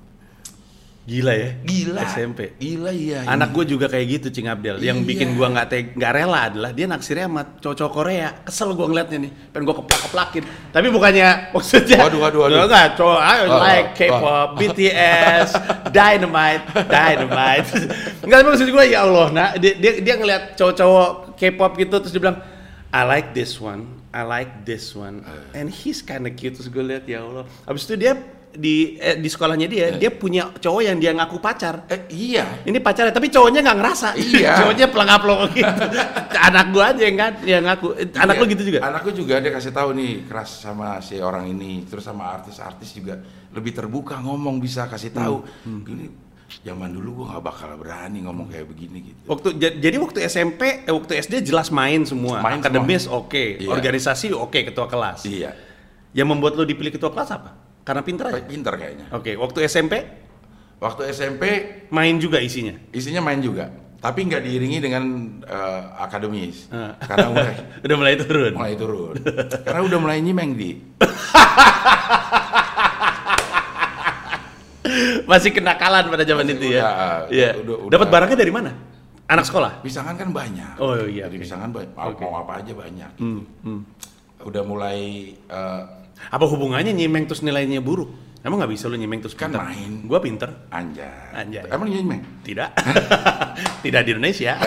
Gila 1.04 1.36
ya? 1.36 1.50
Gila. 1.60 2.00
SMP. 2.08 2.56
Gila 2.56 2.88
iya. 2.88 3.28
Anak 3.28 3.52
ini. 3.52 3.56
gue 3.60 3.64
juga 3.76 3.86
kayak 3.92 4.06
gitu 4.08 4.26
Cing 4.32 4.48
Abdel. 4.48 4.80
Yang 4.80 5.04
Iya. 5.04 5.08
bikin 5.12 5.28
gua 5.36 5.52
nggak 5.52 5.66
te- 5.68 5.92
nggak 5.92 6.12
rela 6.16 6.48
adalah 6.48 6.70
dia 6.72 6.88
naksirnya 6.88 7.28
sama 7.28 7.44
cowok-cowok 7.60 7.92
Korea. 7.92 8.28
Kesel 8.40 8.72
gua 8.72 8.88
ngeliatnya 8.88 9.18
nih. 9.20 9.32
Pengen 9.52 9.64
gua 9.68 9.76
keplak-keplakin. 9.84 10.42
Tapi 10.72 10.86
bukannya 10.88 11.28
maksudnya. 11.54 11.98
Waduh, 12.00 12.20
waduh, 12.24 12.40
waduh. 12.48 12.56
Enggak, 12.64 12.86
cowok 12.96 13.20
I 13.20 13.36
Oh, 13.44 13.60
like 13.60 13.84
oh, 13.84 13.96
K-pop, 14.00 14.48
BTS, 14.58 15.48
Dynamite, 15.92 16.64
Dynamite. 16.88 17.68
Enggak, 18.24 18.36
tapi 18.40 18.48
maksud 18.48 18.68
gue 18.72 18.84
ya 18.88 18.98
Allah, 19.04 19.26
nah 19.28 19.48
dia 19.54 19.76
dia, 19.76 19.92
dia 20.00 20.14
ngeliat 20.16 20.56
cowok-cowok 20.56 21.36
K-pop 21.36 21.72
gitu 21.76 21.94
terus 22.00 22.10
dia 22.10 22.22
bilang 22.22 22.40
I 22.88 23.02
like 23.02 23.36
this 23.36 23.58
one, 23.58 23.84
I 24.08 24.22
like 24.22 24.64
this 24.64 24.94
one, 24.94 25.20
Eh. 25.20 25.58
and 25.58 25.68
he's 25.68 26.00
kinda 26.00 26.30
cute 26.30 26.54
terus 26.54 26.66
gue 26.66 26.80
lihat 26.80 27.04
ya 27.04 27.20
Allah. 27.20 27.44
Abis 27.62 27.84
itu 27.84 27.98
dia 27.98 28.16
di 28.54 28.94
eh, 28.96 29.14
di 29.14 29.26
sekolahnya 29.26 29.66
dia, 29.66 29.84
Eh. 29.90 29.98
dia 29.98 30.10
punya 30.10 30.48
cowok 30.48 30.82
yang 30.82 30.96
dia 30.96 31.10
ngaku 31.10 31.36
pacar. 31.38 31.84
Eh 31.86 32.06
iya. 32.08 32.62
Ini 32.62 32.78
pacarnya, 32.78 33.10
tapi 33.10 33.28
cowoknya 33.28 33.60
nggak 33.60 33.78
ngerasa. 33.78 34.08
Iya. 34.14 34.52
cowoknya 34.62 34.86
pelangap-pelong 34.88 35.50
gitu. 35.52 35.84
Anak 36.34 36.66
gua 36.70 36.84
aja 36.90 37.02
yang 37.02 37.16
kan, 37.16 37.32
yang 37.42 37.62
ngaku. 37.62 37.86
Eh, 37.94 38.06
Anak 38.14 38.34
Iya. 38.34 38.40
lu 38.40 38.46
gitu 38.50 38.62
juga? 38.64 38.78
Anak 38.80 39.00
gue 39.02 39.14
juga 39.16 39.34
dia 39.38 39.50
kasih 39.50 39.70
tahu 39.70 39.88
nih 39.92 40.12
keras 40.24 40.50
sama 40.60 40.98
si 40.98 41.18
orang 41.18 41.46
ini, 41.46 41.82
terus 41.84 42.02
sama 42.02 42.30
artis-artis 42.30 42.90
juga 42.90 43.18
lebih 43.50 43.70
terbuka 43.70 44.18
ngomong 44.18 44.58
bisa 44.58 44.86
kasih 44.86 45.10
tahu. 45.10 45.42
Hmm. 45.62 45.82
Gini, 45.82 46.06
zaman 46.60 46.90
dulu 46.90 47.22
gue 47.22 47.26
nggak 47.28 47.42
bakal 47.42 47.70
berani 47.74 48.22
ngomong 48.22 48.46
kayak 48.46 48.66
begini 48.66 48.98
gitu. 49.04 49.20
Waktu 49.26 49.48
ja- 49.56 49.74
jadi 49.74 49.96
waktu 49.96 50.18
SMP, 50.22 50.82
eh, 50.82 50.92
waktu 50.92 51.18
SD 51.18 51.42
jelas 51.42 51.70
main 51.70 52.02
semua. 52.04 52.38
Main 52.38 52.58
Akademis 52.58 53.06
oke, 53.06 53.58
Iya. 53.58 53.66
organisasi 53.68 54.30
oke, 54.30 54.62
ketua 54.64 54.86
kelas. 54.86 55.24
Iya, 55.24 55.54
Yang 56.12 56.28
membuat 56.28 56.54
lu 56.54 56.62
dipilih 56.62 56.94
ketua 56.94 57.10
kelas 57.10 57.26
apa? 57.28 57.63
Karena 57.84 58.00
pinter 58.00 58.24
aja. 58.26 58.40
pinter 58.42 58.74
kayaknya. 58.74 59.06
Oke, 59.10 59.36
waktu 59.36 59.60
SMP 59.64 59.94
Waktu 60.74 61.08
SMP 61.08 61.44
main 61.88 62.16
juga 62.16 62.36
isinya. 62.38 62.74
isinya 62.90 63.22
main 63.22 63.38
juga, 63.38 63.68
tapi 63.98 64.20
nggak 64.22 64.42
diiringi 64.42 64.78
dengan 64.78 65.04
eh, 65.40 65.82
akademis, 65.98 66.68
Ah. 66.68 66.92
karena 66.98 67.30
udah 67.30 67.46
Udah 67.84 67.96
mulai 67.96 68.14
turun. 68.18 68.52
mulai 68.52 68.74
turun. 68.74 69.14
karena 69.62 69.80
udah 69.82 69.98
mulai 69.98 70.18
nyimeng 70.18 70.52
di. 70.52 70.70
Masih 75.24 75.50
kenakalan 75.50 76.04
pada 76.06 76.22
zaman 76.22 76.44
Masih 76.44 76.56
itu 76.58 76.66
ya. 76.70 76.82
udah, 76.82 76.92
Iya. 77.30 77.50
udah- 77.56 77.78
udah. 77.80 77.92
Dapat 77.94 78.08
barangnya 78.10 78.38
dari 78.38 78.52
mana? 78.52 78.70
Anak 79.24 79.44
sekolah. 79.46 79.80
Pisangan 79.80 80.12
kan 80.14 80.28
banyak. 80.30 80.76
Oh, 80.76 81.00
iya, 81.00 81.24
Jadi 81.24 81.40
oke. 81.40 81.42
pisangan 81.42 81.72
banyak. 81.72 81.92
Mau, 81.96 82.08
Oke. 82.12 82.20
mau 82.22 82.34
apa 82.38 82.60
aja 82.60 82.72
banyak. 82.74 83.10
Hmm, 83.16 83.40
hmm. 83.64 83.80
Udah 84.44 84.62
mulai 84.62 84.98
eh, 85.32 85.82
Apa 86.30 86.44
hubungannya 86.46 86.92
nyimeng 86.92 87.26
terus 87.26 87.42
nilainya 87.42 87.80
buruk? 87.80 88.10
Emang 88.44 88.60
nggak 88.60 88.72
bisa 88.76 88.92
lu 88.92 89.00
nyimeng 89.00 89.24
terus 89.24 89.32
Kan 89.32 89.56
pinter? 89.56 89.64
main. 89.64 89.92
Gua 90.04 90.20
pinter. 90.20 90.68
anjay. 90.68 91.32
Anjay. 91.32 91.64
Emang 91.64 91.88
nyimeng? 91.88 92.20
Tidak. 92.44 92.70
Tidak 93.84 94.00
di 94.04 94.10
Indonesia. 94.12 94.52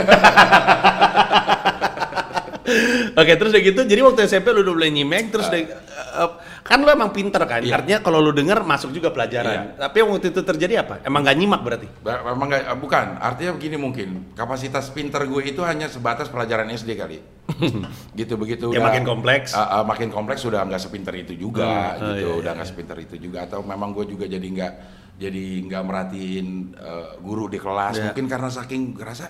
Oke, 3.16 3.32
terus 3.34 3.56
udah 3.56 3.64
gitu. 3.64 3.82
Jadi 3.82 4.02
waktu 4.04 4.20
SMP 4.28 4.52
lu 4.52 4.60
udah 4.60 4.74
mulai 4.76 4.92
nyimeng 4.92 5.32
terus 5.32 5.48
udah, 5.48 5.60
eh, 5.60 6.30
kan 6.62 6.84
lu 6.84 6.90
emang 6.92 7.16
pinter 7.16 7.40
kan? 7.44 7.64
Iya. 7.64 7.80
Artinya 7.80 8.00
kalau 8.00 8.20
lu 8.20 8.36
denger 8.36 8.60
masuk 8.62 8.92
juga 8.92 9.10
pelajaran. 9.10 9.80
Tapi 9.80 9.96
yang 9.98 10.10
waktu 10.12 10.30
itu 10.30 10.42
terjadi 10.44 10.84
apa? 10.84 11.00
Emang 11.02 11.24
gak 11.24 11.36
nyimak 11.36 11.62
berarti? 11.64 11.88
Ba- 12.04 12.28
Memang 12.28 12.48
nggak, 12.52 12.64
eh, 12.68 12.78
bukan. 12.78 13.06
Artinya 13.18 13.52
begini 13.56 13.78
mungkin. 13.80 14.10
Kapasitas 14.36 14.92
pinter 14.92 15.24
gue 15.24 15.42
itu 15.46 15.64
hanya 15.64 15.88
sebatas 15.88 16.28
pelajaran 16.28 16.68
SD 16.68 16.92
kali. 16.94 17.24
gitu 18.20 18.36
begitu 18.36 18.68
Ya, 18.70 18.84
udah 18.84 18.92
makin 18.92 19.04
kompleks. 19.08 19.56
Ah, 19.56 19.80
ah, 19.80 19.84
makin 19.88 20.12
kompleks 20.12 20.44
sudah 20.44 20.68
nggak 20.68 20.82
sepinter 20.82 21.16
itu 21.16 21.34
juga 21.34 21.96
Hmm, 21.96 22.04
oh, 22.04 22.12
gitu. 22.12 22.20
iya, 22.20 22.34
udah 22.36 22.52
iya. 22.52 22.58
nggak 22.60 22.68
sepinter 22.68 22.98
itu 23.00 23.16
juga 23.18 23.48
atau 23.48 23.64
memang 23.64 23.96
gue 23.96 24.06
juga 24.06 24.28
jadi 24.28 24.44
nggak 24.44 24.74
jadi 25.18 25.46
nggak 25.66 25.84
merhatiin 25.84 26.48
eh, 26.76 27.08
guru 27.18 27.48
di 27.48 27.58
kelas. 27.58 27.96
Iya. 27.96 28.04
Mungkin 28.12 28.26
karena 28.28 28.50
saking 28.52 28.82
ngerasa 28.94 29.26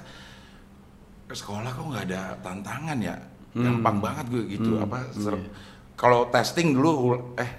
ke 1.28 1.36
sekolah 1.36 1.70
kok 1.70 1.86
nggak 1.86 2.06
ada 2.08 2.22
tantangan 2.40 2.98
ya. 2.98 3.16
Hmm. 3.52 3.63
Gampang 3.63 3.98
banget 4.00 4.26
gue 4.30 4.44
gitu. 4.50 4.80
Apa 4.80 5.04
ser- 5.12 5.50
kalau 5.94 6.30
testing 6.30 6.72
dulu 6.72 6.90
ul- 7.12 7.26
eh 7.36 7.52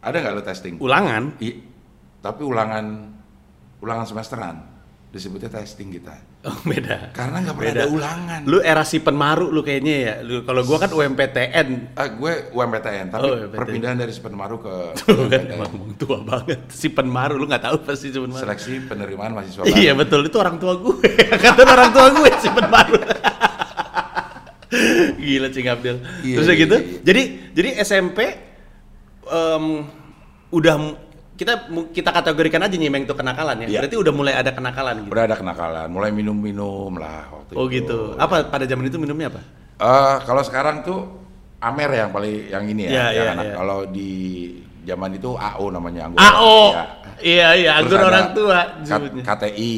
ada 0.00 0.16
nggak 0.16 0.34
lo 0.34 0.42
testing? 0.42 0.74
Ulangan. 0.78 1.38
I- 1.38 1.62
tapi 2.18 2.42
ulangan 2.42 3.14
ulangan 3.78 4.04
semesteran 4.04 4.56
disebutnya 5.08 5.48
testing 5.48 5.88
kita 5.90 6.12
Oh, 6.38 6.54
beda. 6.62 7.10
karena 7.10 7.42
nggak 7.42 7.56
pernah 7.56 7.72
Beda. 7.74 7.82
ada 7.82 7.88
ulangan 7.90 8.40
Lu 8.44 8.60
era 8.60 8.84
si 8.84 9.00
penmaru 9.00 9.48
lu 9.48 9.60
kayaknya 9.60 9.94
ya. 9.98 10.14
Lu 10.22 10.44
kalau 10.44 10.62
gua 10.62 10.78
kan 10.78 10.92
UMPTN. 10.92 11.68
Ah, 11.92 12.08
gue 12.08 12.32
UMPTN 12.52 13.06
tapi 13.08 13.24
Oh, 13.24 13.34
UMPTN. 13.34 13.58
perpindahan 13.58 13.96
dari 13.96 14.12
Sepenmaru 14.12 14.56
ke 14.60 14.74
Lu 15.10 15.26
kan 15.26 15.44
emang 15.50 15.72
tua 15.96 16.22
banget. 16.22 16.60
Si 16.70 16.88
penmaru 16.88 17.34
lu 17.34 17.44
nggak 17.44 17.64
tahu 17.64 17.76
pasti 17.82 18.08
si 18.08 18.16
penmaru. 18.16 18.38
seleksi 18.38 18.86
penerimaan 18.86 19.34
mahasiswa 19.34 19.66
Iya 19.66 19.92
baru. 19.92 20.00
betul 20.04 20.20
itu 20.24 20.36
orang 20.38 20.56
tua 20.56 20.72
gue. 20.76 20.96
Kata 21.42 21.60
orang 21.64 21.90
tua 21.90 22.06
gue 22.12 22.30
si 22.38 22.48
penmaru. 22.48 22.96
Gila 25.18 25.48
Cing 25.48 25.66
Abdel. 25.66 25.96
Iya, 26.20 26.36
Terus 26.38 26.48
iya, 26.48 26.56
gitu. 26.60 26.76
iya, 26.76 26.84
iya. 26.84 27.00
Jadi 27.02 27.22
jadi 27.50 27.68
SMP 27.80 28.18
em, 29.24 29.64
udah 30.50 30.74
kita 31.38 31.70
kita 31.94 32.10
kategorikan 32.10 32.66
aja 32.66 32.74
nyimeng 32.74 33.06
itu 33.06 33.14
kenakalan 33.14 33.62
ya. 33.62 33.66
Iya. 33.70 33.78
Berarti 33.86 33.96
udah 34.02 34.12
mulai 34.12 34.34
ada 34.34 34.50
kenakalan 34.50 34.94
gitu. 35.06 35.10
udah 35.14 35.24
ada 35.24 35.36
kenakalan 35.38 35.86
mulai 35.86 36.10
minum-minum 36.10 36.98
lah 36.98 37.30
waktu 37.30 37.52
Oh 37.54 37.70
itu 37.70 37.78
gitu. 37.78 37.98
Apa 38.18 38.42
pada 38.50 38.66
zaman 38.66 38.90
itu 38.90 38.98
minumnya 38.98 39.30
apa? 39.30 39.40
Eh, 39.78 40.16
kalau 40.26 40.42
sekarang 40.42 40.82
tuh 40.82 41.06
Amer 41.58 41.90
yang 41.90 42.10
paling 42.10 42.50
yang 42.50 42.64
ini 42.66 42.86
ya, 42.86 42.90
Iya, 42.90 43.02
yang 43.06 43.14
iya, 43.14 43.32
anak. 43.34 43.44
iya. 43.46 43.54
Kalau 43.54 43.78
di 43.86 44.10
zaman 44.82 45.10
itu 45.14 45.30
AO 45.34 45.64
namanya 45.70 46.00
anggur. 46.06 46.18
AO. 46.18 46.56
Ya. 46.74 46.84
Iya 47.18 47.48
iya, 47.54 47.70
Terus 47.82 47.90
anggur 47.94 48.00
orang 48.06 48.26
tua 48.30 48.58
disebutnya. 48.78 49.22
KTI, 49.26 49.74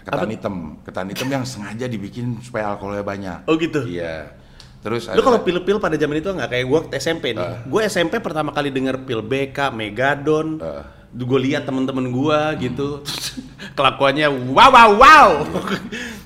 ketan 0.00 0.16
Apa? 0.20 0.32
hitam, 0.32 0.54
ketan 0.80 1.06
hitam 1.12 1.28
yang 1.28 1.44
sengaja 1.44 1.84
dibikin 1.84 2.40
supaya 2.40 2.72
alkoholnya 2.72 3.04
banyak. 3.04 3.38
Oh 3.48 3.56
gitu. 3.56 3.84
Iya. 3.84 4.32
Terus 4.80 5.12
Lu 5.12 5.20
kalau 5.20 5.44
pil-pil 5.44 5.76
pada 5.76 5.92
zaman 6.00 6.16
itu 6.24 6.32
nggak 6.32 6.48
kayak 6.48 6.64
gue 6.64 6.80
SMP 6.96 7.36
nih. 7.36 7.44
Eh. 7.44 7.56
Gue 7.68 7.84
SMP 7.84 8.16
pertama 8.16 8.48
kali 8.48 8.72
denger 8.72 9.04
pil 9.04 9.20
BK, 9.20 9.76
Megadon. 9.76 10.56
Eh. 10.56 10.84
Gue 11.10 11.40
lihat 11.42 11.66
temen-temen 11.66 12.06
gue 12.06 12.70
gitu, 12.70 13.02
kelakuannya 13.76 14.30
wow 14.54 14.70
wow 14.70 14.90
wow. 14.96 15.30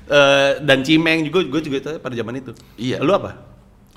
Eh, 0.05 0.61
dan 0.61 0.85
Cimeng 0.85 1.25
juga, 1.25 1.41
gue 1.49 1.61
juga 1.65 1.77
itu 1.81 1.91
pada 1.97 2.13
zaman 2.13 2.37
itu. 2.37 2.53
Iya. 2.77 3.01
Lu 3.01 3.17
apa? 3.17 3.41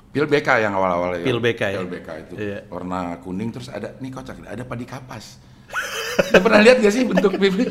Pil 0.08 0.24
BK 0.24 0.64
yang 0.64 0.72
awal-awal 0.72 1.20
ya. 1.20 1.24
Pil 1.28 1.36
BK 1.36 1.62
ya? 1.68 1.78
Pil 1.84 1.90
BK 1.92 2.08
itu 2.24 2.32
Iya. 2.40 2.58
warna 2.72 3.20
kuning 3.20 3.52
terus 3.52 3.68
ada 3.68 3.92
nih 4.00 4.08
kocak 4.08 4.40
ada 4.40 4.64
padi 4.64 4.88
kapas. 4.88 5.36
Lu 6.32 6.40
pernah 6.40 6.64
lihat 6.64 6.80
gak 6.80 6.92
sih 6.96 7.04
bentuk 7.04 7.36
pil? 7.36 7.68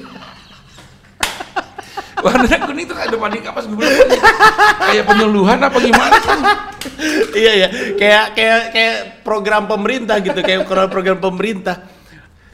Warnanya 2.25 2.57
kuning 2.65 2.85
tuh 2.89 2.97
ada 2.97 3.15
panik 3.17 3.45
apa 3.45 3.59
gue 3.65 3.77
bilang 3.77 3.93
"Ini 3.93 4.19
kayak 4.81 5.05
penyuluhan 5.05 5.59
apa 5.61 5.77
gimana 5.77 6.17
kan 6.21 6.39
iya 7.35 7.51
iya. 7.53 7.69
Kayak 7.97 8.25
kayak 8.33 8.61
kayak 8.73 8.97
program 9.21 9.63
pemerintah 9.67 10.17
gitu 10.23 10.39
kayak 10.41 10.65
program 10.65 11.19
pemerintah 11.19 11.96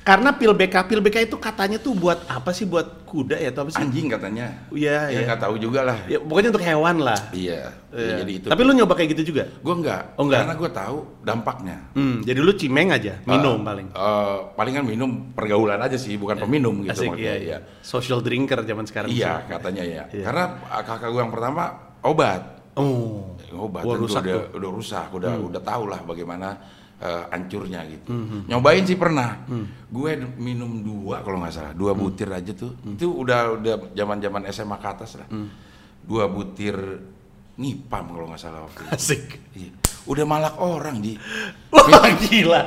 karena 0.03 0.29
pil 0.31 0.51
BK 0.51 0.75
pil 0.83 0.99
BK 0.99 1.17
itu 1.25 1.35
katanya 1.35 1.79
tuh 1.79 1.95
buat 1.95 2.27
apa 2.27 2.51
sih 2.51 2.63
buat 2.63 3.07
kuda 3.07 3.39
ya 3.39 3.49
atau 3.49 3.63
apa 3.63 3.71
sih 3.71 3.79
anjing 3.79 4.11
katanya 4.11 4.51
Iya, 4.67 5.07
ya 5.07 5.15
iya. 5.15 5.19
nggak 5.25 5.39
tahu 5.39 5.55
juga 5.55 5.79
lah 5.81 5.97
ya, 6.05 6.19
pokoknya 6.19 6.49
untuk 6.51 6.65
hewan 6.65 6.95
lah 6.99 7.19
iya 7.31 7.71
Iya. 7.93 8.09
Ya, 8.09 8.15
jadi 8.19 8.31
itu 8.35 8.47
tapi 8.49 8.61
lu 8.61 8.73
nyoba 8.73 8.93
kayak 8.93 9.09
gitu 9.13 9.31
juga 9.31 9.47
gue 9.47 9.73
enggak 9.73 10.17
Oh, 10.17 10.25
enggak? 10.25 10.39
karena 10.43 10.55
gue 10.57 10.69
tahu 10.73 10.97
dampaknya 11.21 11.77
hmm, 11.93 12.15
jadi 12.21 12.39
lu 12.41 12.51
cimeng 12.51 12.89
aja 12.89 13.13
minum 13.23 13.57
Eh, 13.57 13.63
paling 13.63 13.87
eh, 13.89 14.37
palingan 14.53 14.83
minum 14.83 15.09
pergaulan 15.31 15.79
aja 15.79 15.95
sih 15.95 16.17
bukan 16.17 16.35
peminum 16.35 16.81
gitu 16.81 16.91
asik 16.91 17.13
iya 17.15 17.33
maksudnya. 17.33 17.35
iya 17.39 17.57
social 17.79 18.19
drinker 18.19 18.59
zaman 18.61 18.83
sekarang 18.83 19.07
Iya, 19.07 19.45
katanya 19.47 19.83
ya. 19.85 20.03
Iya. 20.09 20.23
Karena 20.25 20.43
kakak 20.81 21.09
gue 21.09 21.21
yang 21.21 21.31
pertama 21.31 21.63
obat. 22.01 22.41
oh 22.75 23.37
Obat 23.53 23.85
Wah, 23.85 23.93
rusak 23.93 24.25
udah, 24.25 24.33
tuh. 24.33 24.43
Hmm. 24.49 24.57
udah 24.57 24.69
rusak, 24.73 25.07
udah 25.13 25.31
udah 25.37 25.61
tahu 25.61 25.83
lah 25.85 26.01
bagaimana 26.01 26.57
hancurnya 27.01 27.83
gitu. 27.89 28.11
Nyobain 28.47 28.83
sih 28.85 28.95
pernah. 28.95 29.43
Hmm. 29.47 29.67
Gue 29.91 30.15
minum 30.39 30.81
dua 30.81 31.25
kalau 31.25 31.41
nggak 31.43 31.53
salah, 31.53 31.73
dua 31.75 31.91
butir 31.91 32.31
aja 32.31 32.51
tuh. 32.55 32.77
Itu 32.85 33.11
udah 33.11 33.59
udah 33.59 33.73
zaman-zaman 33.91 34.47
SMA 34.53 34.77
ke 34.79 34.87
atas 34.87 35.19
lah. 35.19 35.27
Hmm. 35.27 35.51
Dua 36.03 36.27
butir 36.27 36.75
nipam 37.59 38.05
kalau 38.09 38.27
nggak 38.31 38.41
salah 38.41 38.65
waktu 38.65 38.81
itu. 38.87 38.93
asik 38.93 39.23
Iya. 39.53 39.71
Udah 40.03 40.25
malak 40.27 40.55
orang 40.59 40.99
di 40.99 41.15
wah 41.73 42.07
gila 42.17 42.61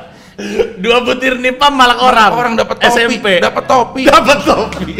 dua 0.81 1.01
butir 1.01 1.41
nipam 1.41 1.73
malak 1.73 2.01
orang 2.01 2.33
orang 2.37 2.55
dapat 2.61 2.77
topi, 2.77 2.93
SMP 2.93 3.27
dapat 3.41 3.65
topi. 3.65 4.03
dapat 4.05 4.39
topi 4.45 4.93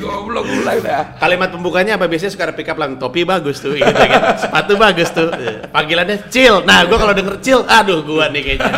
Goblok 0.00 0.44
mulai 0.44 0.80
dah. 0.80 1.14
Kalimat 1.16 1.48
pembukanya 1.48 1.94
apa 1.94 2.04
biasanya 2.04 2.32
suka 2.32 2.44
ada 2.48 2.54
pick 2.56 2.66
up 2.66 2.76
lang 2.76 2.96
topi 2.96 3.22
bagus 3.22 3.60
tuh 3.60 3.72
gitu 3.72 3.84
kan. 3.84 4.34
Sepatu 4.36 4.74
bagus 4.74 5.08
tuh. 5.10 5.28
Panggilannya 5.68 6.26
chill. 6.28 6.64
Nah, 6.64 6.84
gua 6.84 6.98
kalau 6.98 7.12
denger 7.12 7.36
chill, 7.38 7.60
aduh 7.62 8.00
gua 8.00 8.28
nih 8.28 8.42
kayaknya. 8.42 8.72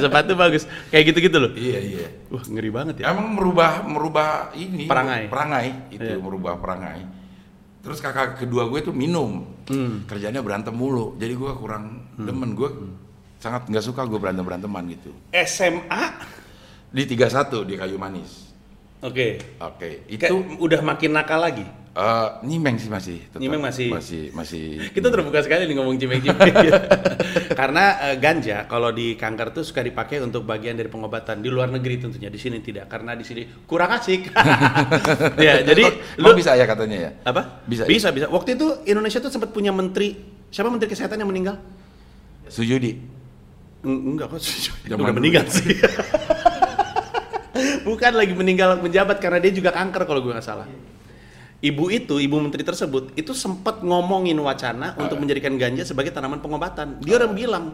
Sepatu 0.00 0.32
bagus. 0.32 0.64
Kayak 0.88 1.04
gitu-gitu 1.10 1.36
loh. 1.36 1.50
Iya, 1.52 1.78
iya. 1.78 2.06
Wah, 2.28 2.42
ngeri 2.42 2.70
banget 2.70 2.94
ya. 3.00 3.12
Emang 3.12 3.32
merubah 3.32 3.82
merubah 3.82 4.28
ini 4.52 4.84
Perangai. 4.84 5.28
perangai 5.28 5.68
itu 5.90 6.02
Iya. 6.02 6.18
merubah 6.18 6.56
perangai. 6.56 7.06
Terus 7.80 8.02
kakak 8.02 8.40
kedua 8.40 8.66
gue 8.66 8.82
tuh 8.82 8.90
minum, 8.90 9.46
Hmm. 9.70 10.02
kerjanya 10.04 10.42
berantem 10.42 10.74
mulu. 10.74 11.14
Jadi 11.16 11.32
gue 11.32 11.52
kurang 11.54 12.02
demen 12.16 12.50
gue 12.52 12.66
sangat 13.36 13.70
nggak 13.70 13.84
suka 13.84 14.02
gue 14.02 14.18
berantem 14.18 14.42
beranteman 14.42 14.82
gitu. 14.88 15.14
SMA 15.30 16.34
Di 16.86 17.02
31 17.04 17.62
di 17.62 17.74
kayu 17.74 17.94
manis. 17.94 18.45
Oke. 18.98 19.38
Oke, 19.58 20.04
Itu 20.06 20.24
itu 20.24 20.36
udah 20.58 20.80
makin 20.80 21.12
nakal 21.12 21.38
lagi. 21.38 21.66
eh, 21.96 22.28
nyimeng 22.42 22.76
sih 22.76 22.88
masih. 22.88 23.24
tetap. 23.24 23.40
Nyimeng 23.40 23.62
masih. 23.62 23.88
Masih 23.88 24.22
masih. 24.30 24.84
Kita 24.90 25.08
terbuka 25.08 25.40
sekali 25.40 25.64
nih 25.64 25.74
ngomong 25.74 25.96
cimeng-cimeng. 25.96 26.52
Karena 27.60 27.84
eh, 28.04 28.16
ganja 28.16 28.64
kalau 28.64 28.90
di 28.90 29.14
kanker 29.14 29.48
tuh 29.50 29.64
suka 29.64 29.80
dipakai 29.80 30.20
untuk 30.20 30.44
bagian 30.44 30.76
dari 30.76 30.86
pengobatan 30.86 31.40
di 31.40 31.48
luar 31.48 31.68
negeri 31.68 31.96
tentunya. 31.98 32.28
Di 32.28 32.36
sini 32.36 32.60
tidak 32.60 32.84
karena 32.86 33.12
di 33.12 33.24
sini 33.24 33.48
kurang 33.64 33.92
asik. 33.92 34.28
ya, 35.40 35.60
jadi 35.62 35.82
lu 36.16 36.30
bisa 36.32 36.52
ya 36.52 36.64
katanya 36.64 36.96
ya. 36.98 37.10
apa? 37.22 37.64
Bisa, 37.64 37.84
Bisa, 37.84 38.12
bisa. 38.12 38.28
Waktu 38.28 38.54
itu 38.54 38.66
Indonesia 38.84 39.16
tuh 39.18 39.30
sempat 39.30 39.48
punya 39.50 39.72
menteri 39.72 40.20
siapa 40.46 40.68
menteri 40.68 40.88
kesehatan 40.88 41.16
yang 41.16 41.28
meninggal? 41.28 41.56
Sujudi. 42.46 42.92
Eng- 43.82 44.16
Enggak 44.16 44.30
kok, 44.30 44.40
udah 44.84 44.96
dulu. 45.00 45.16
meninggal 45.16 45.48
sih. 45.48 45.72
Bukan 47.86 48.12
lagi 48.12 48.34
meninggal 48.34 48.82
menjabat 48.82 49.22
karena 49.22 49.38
dia 49.38 49.54
juga 49.54 49.70
kanker 49.70 50.02
kalau 50.02 50.18
gue 50.18 50.34
nggak 50.34 50.42
salah. 50.42 50.66
Ibu 51.56 51.88
itu, 51.88 52.18
ibu 52.18 52.36
menteri 52.36 52.60
tersebut 52.60 53.14
itu 53.14 53.32
sempat 53.32 53.80
ngomongin 53.80 54.36
wacana 54.36 54.92
Ah. 54.92 55.00
untuk 55.00 55.16
menjadikan 55.16 55.54
ganja 55.54 55.86
sebagai 55.86 56.10
tanaman 56.10 56.42
pengobatan. 56.42 56.98
Dia 57.00 57.16
orang 57.16 57.32
bilang 57.32 57.64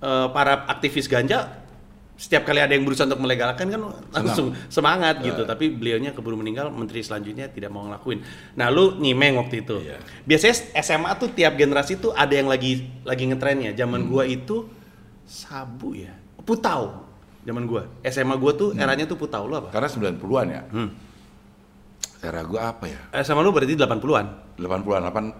eh, 0.00 0.28
para 0.32 0.64
aktivis 0.64 1.04
ganja 1.04 1.60
setiap 2.16 2.44
kali 2.44 2.56
ada 2.56 2.72
yang 2.72 2.84
berusaha 2.84 3.04
untuk 3.04 3.20
melegalkan 3.20 3.64
kan 3.66 3.80
langsung 4.12 4.52
semangat 4.68 5.20
Ah. 5.20 5.24
gitu. 5.26 5.42
Tapi 5.42 5.68
beliaunya 5.68 6.12
keburu 6.12 6.36
meninggal, 6.36 6.70
menteri 6.70 7.00
selanjutnya 7.00 7.48
tidak 7.48 7.68
mau 7.68 7.84
ngelakuin. 7.84 8.24
Nah, 8.54 8.68
lu 8.68 8.96
nyimeng 8.96 9.36
waktu 9.36 9.60
itu. 9.60 9.76
Iya. 9.82 10.00
Biasanya 10.24 10.54
SMA 10.78 11.10
tuh 11.16 11.28
tiap 11.30 11.56
generasi 11.56 11.96
tuh 11.96 12.12
ada 12.14 12.32
yang 12.32 12.46
lagi 12.46 12.88
lagi 13.02 13.24
ngetrennya. 13.26 13.72
Zaman 13.74 14.04
Hmm. 14.04 14.08
gua 14.08 14.24
itu 14.24 14.64
sabu 15.24 15.92
ya, 15.92 16.12
putau. 16.40 17.09
Zaman 17.40 17.64
gua. 17.64 17.82
SMA 18.02 18.36
gua 18.36 18.52
tuh 18.52 18.68
Hmm. 18.72 18.80
eranya 18.80 19.04
tuh 19.04 19.16
putau 19.16 19.44
lu 19.44 19.54
apa? 19.54 19.68
Karena 19.70 19.88
90-an 19.88 20.46
ya. 20.46 20.62
Hmm. 20.68 20.90
Era 22.20 22.44
gue 22.44 22.60
apa 22.60 22.84
ya? 22.84 23.00
SMA 23.18 23.40
lu 23.40 23.48
berarti 23.48 23.72
80-an. 23.74 24.26
80-an, 24.60 25.00
8 25.02 25.32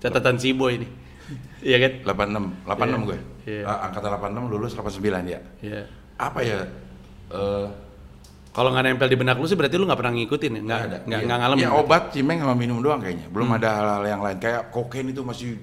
Catatan 0.00 0.36
si 0.36 0.50
boy 0.50 0.74
ini. 0.74 0.88
Iya 1.62 1.76
kan? 1.78 1.92
86, 2.02 2.66
86 2.66 3.06
gue. 3.06 3.18
Iya. 3.46 3.62
Ah, 3.62 3.86
Angkatan 3.86 4.10
86 4.10 4.50
lulus 4.50 4.72
89 4.74 4.98
ya. 5.24 5.38
Iya. 5.60 5.82
Apa 6.18 6.40
ya? 6.42 6.66
Eh 7.30 7.68
Kalau 8.50 8.74
nggak 8.74 8.82
nempel 8.82 9.06
di 9.06 9.14
benak 9.14 9.38
lu 9.38 9.46
sih 9.46 9.54
berarti 9.54 9.78
lu 9.78 9.86
nggak 9.86 9.94
pernah 9.94 10.10
ngikutin 10.10 10.50
ya? 10.50 10.60
Nggak, 10.60 10.80
nggak, 11.06 11.20
Iya. 11.22 11.28
ngalamin. 11.30 11.62
Ya 11.62 11.70
obat 11.70 12.10
cimeng 12.10 12.42
sama 12.42 12.58
minum 12.58 12.82
doang 12.82 12.98
kayaknya. 12.98 13.30
Belum 13.30 13.46
ada 13.48 13.68
hal-hal 13.70 14.02
yang 14.08 14.20
lain. 14.20 14.36
Kayak 14.36 14.74
kokain 14.74 15.06
itu 15.06 15.22
masih 15.22 15.54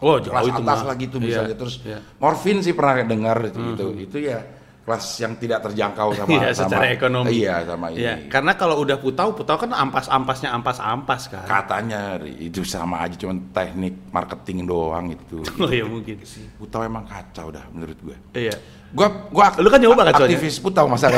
Oh, 0.00 0.16
jauh 0.16 0.32
kelas 0.32 0.48
itu 0.48 0.60
atas 0.64 0.80
mah. 0.80 0.88
lagi 0.88 1.04
tuh 1.06 1.18
Iya, 1.20 1.26
misalnya. 1.28 1.56
Terus 1.60 1.74
iya. 1.84 1.98
morfin 2.16 2.58
sih 2.58 2.72
pernah 2.72 3.04
dengar 3.04 3.36
itu 3.44 3.58
gitu. 3.60 3.84
Itu 3.94 4.16
ya 4.18 4.40
kelas 4.82 5.04
yang 5.18 5.38
tidak 5.38 5.62
terjangkau 5.62 6.10
sama 6.12 6.30
Iya, 6.34 6.48
secara 6.50 6.82
sama- 6.82 6.90
ekonomi. 6.90 7.30
Iya, 7.32 7.56
sama 7.62 7.86
ini. 7.90 7.98
Iya, 8.02 8.14
karena 8.26 8.52
kalau 8.54 8.82
udah 8.82 8.98
putau, 8.98 9.30
putau 9.30 9.54
kan 9.54 9.70
ampas-ampasnya 9.70 10.50
ampas-ampas 10.50 11.30
kan. 11.30 11.46
Katanya 11.46 12.18
itu 12.26 12.62
sama 12.62 13.06
aja 13.06 13.14
cuman 13.14 13.50
teknik 13.50 13.94
marketing 14.10 14.66
doang 14.66 15.14
itu. 15.14 15.38
Oh 15.62 15.70
iya 15.70 15.86
mungkin. 15.86 16.18
Putau 16.58 16.82
emang 16.82 17.06
kacau 17.06 17.48
dah 17.48 17.62
menurut 17.70 17.94
gue. 18.02 18.16
Iya. 18.34 18.58
Gua 18.92 19.08
gua 19.30 19.54
Lu 19.56 19.70
kan 19.70 19.80
nyoba 19.80 20.04
soalnya? 20.04 20.36
aktivis 20.36 20.58
putau 20.58 20.84
masa 20.84 21.08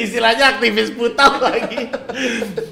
Istilahnya 0.00 0.56
aktivis 0.56 0.90
putau 0.90 1.30
lagi. 1.38 1.92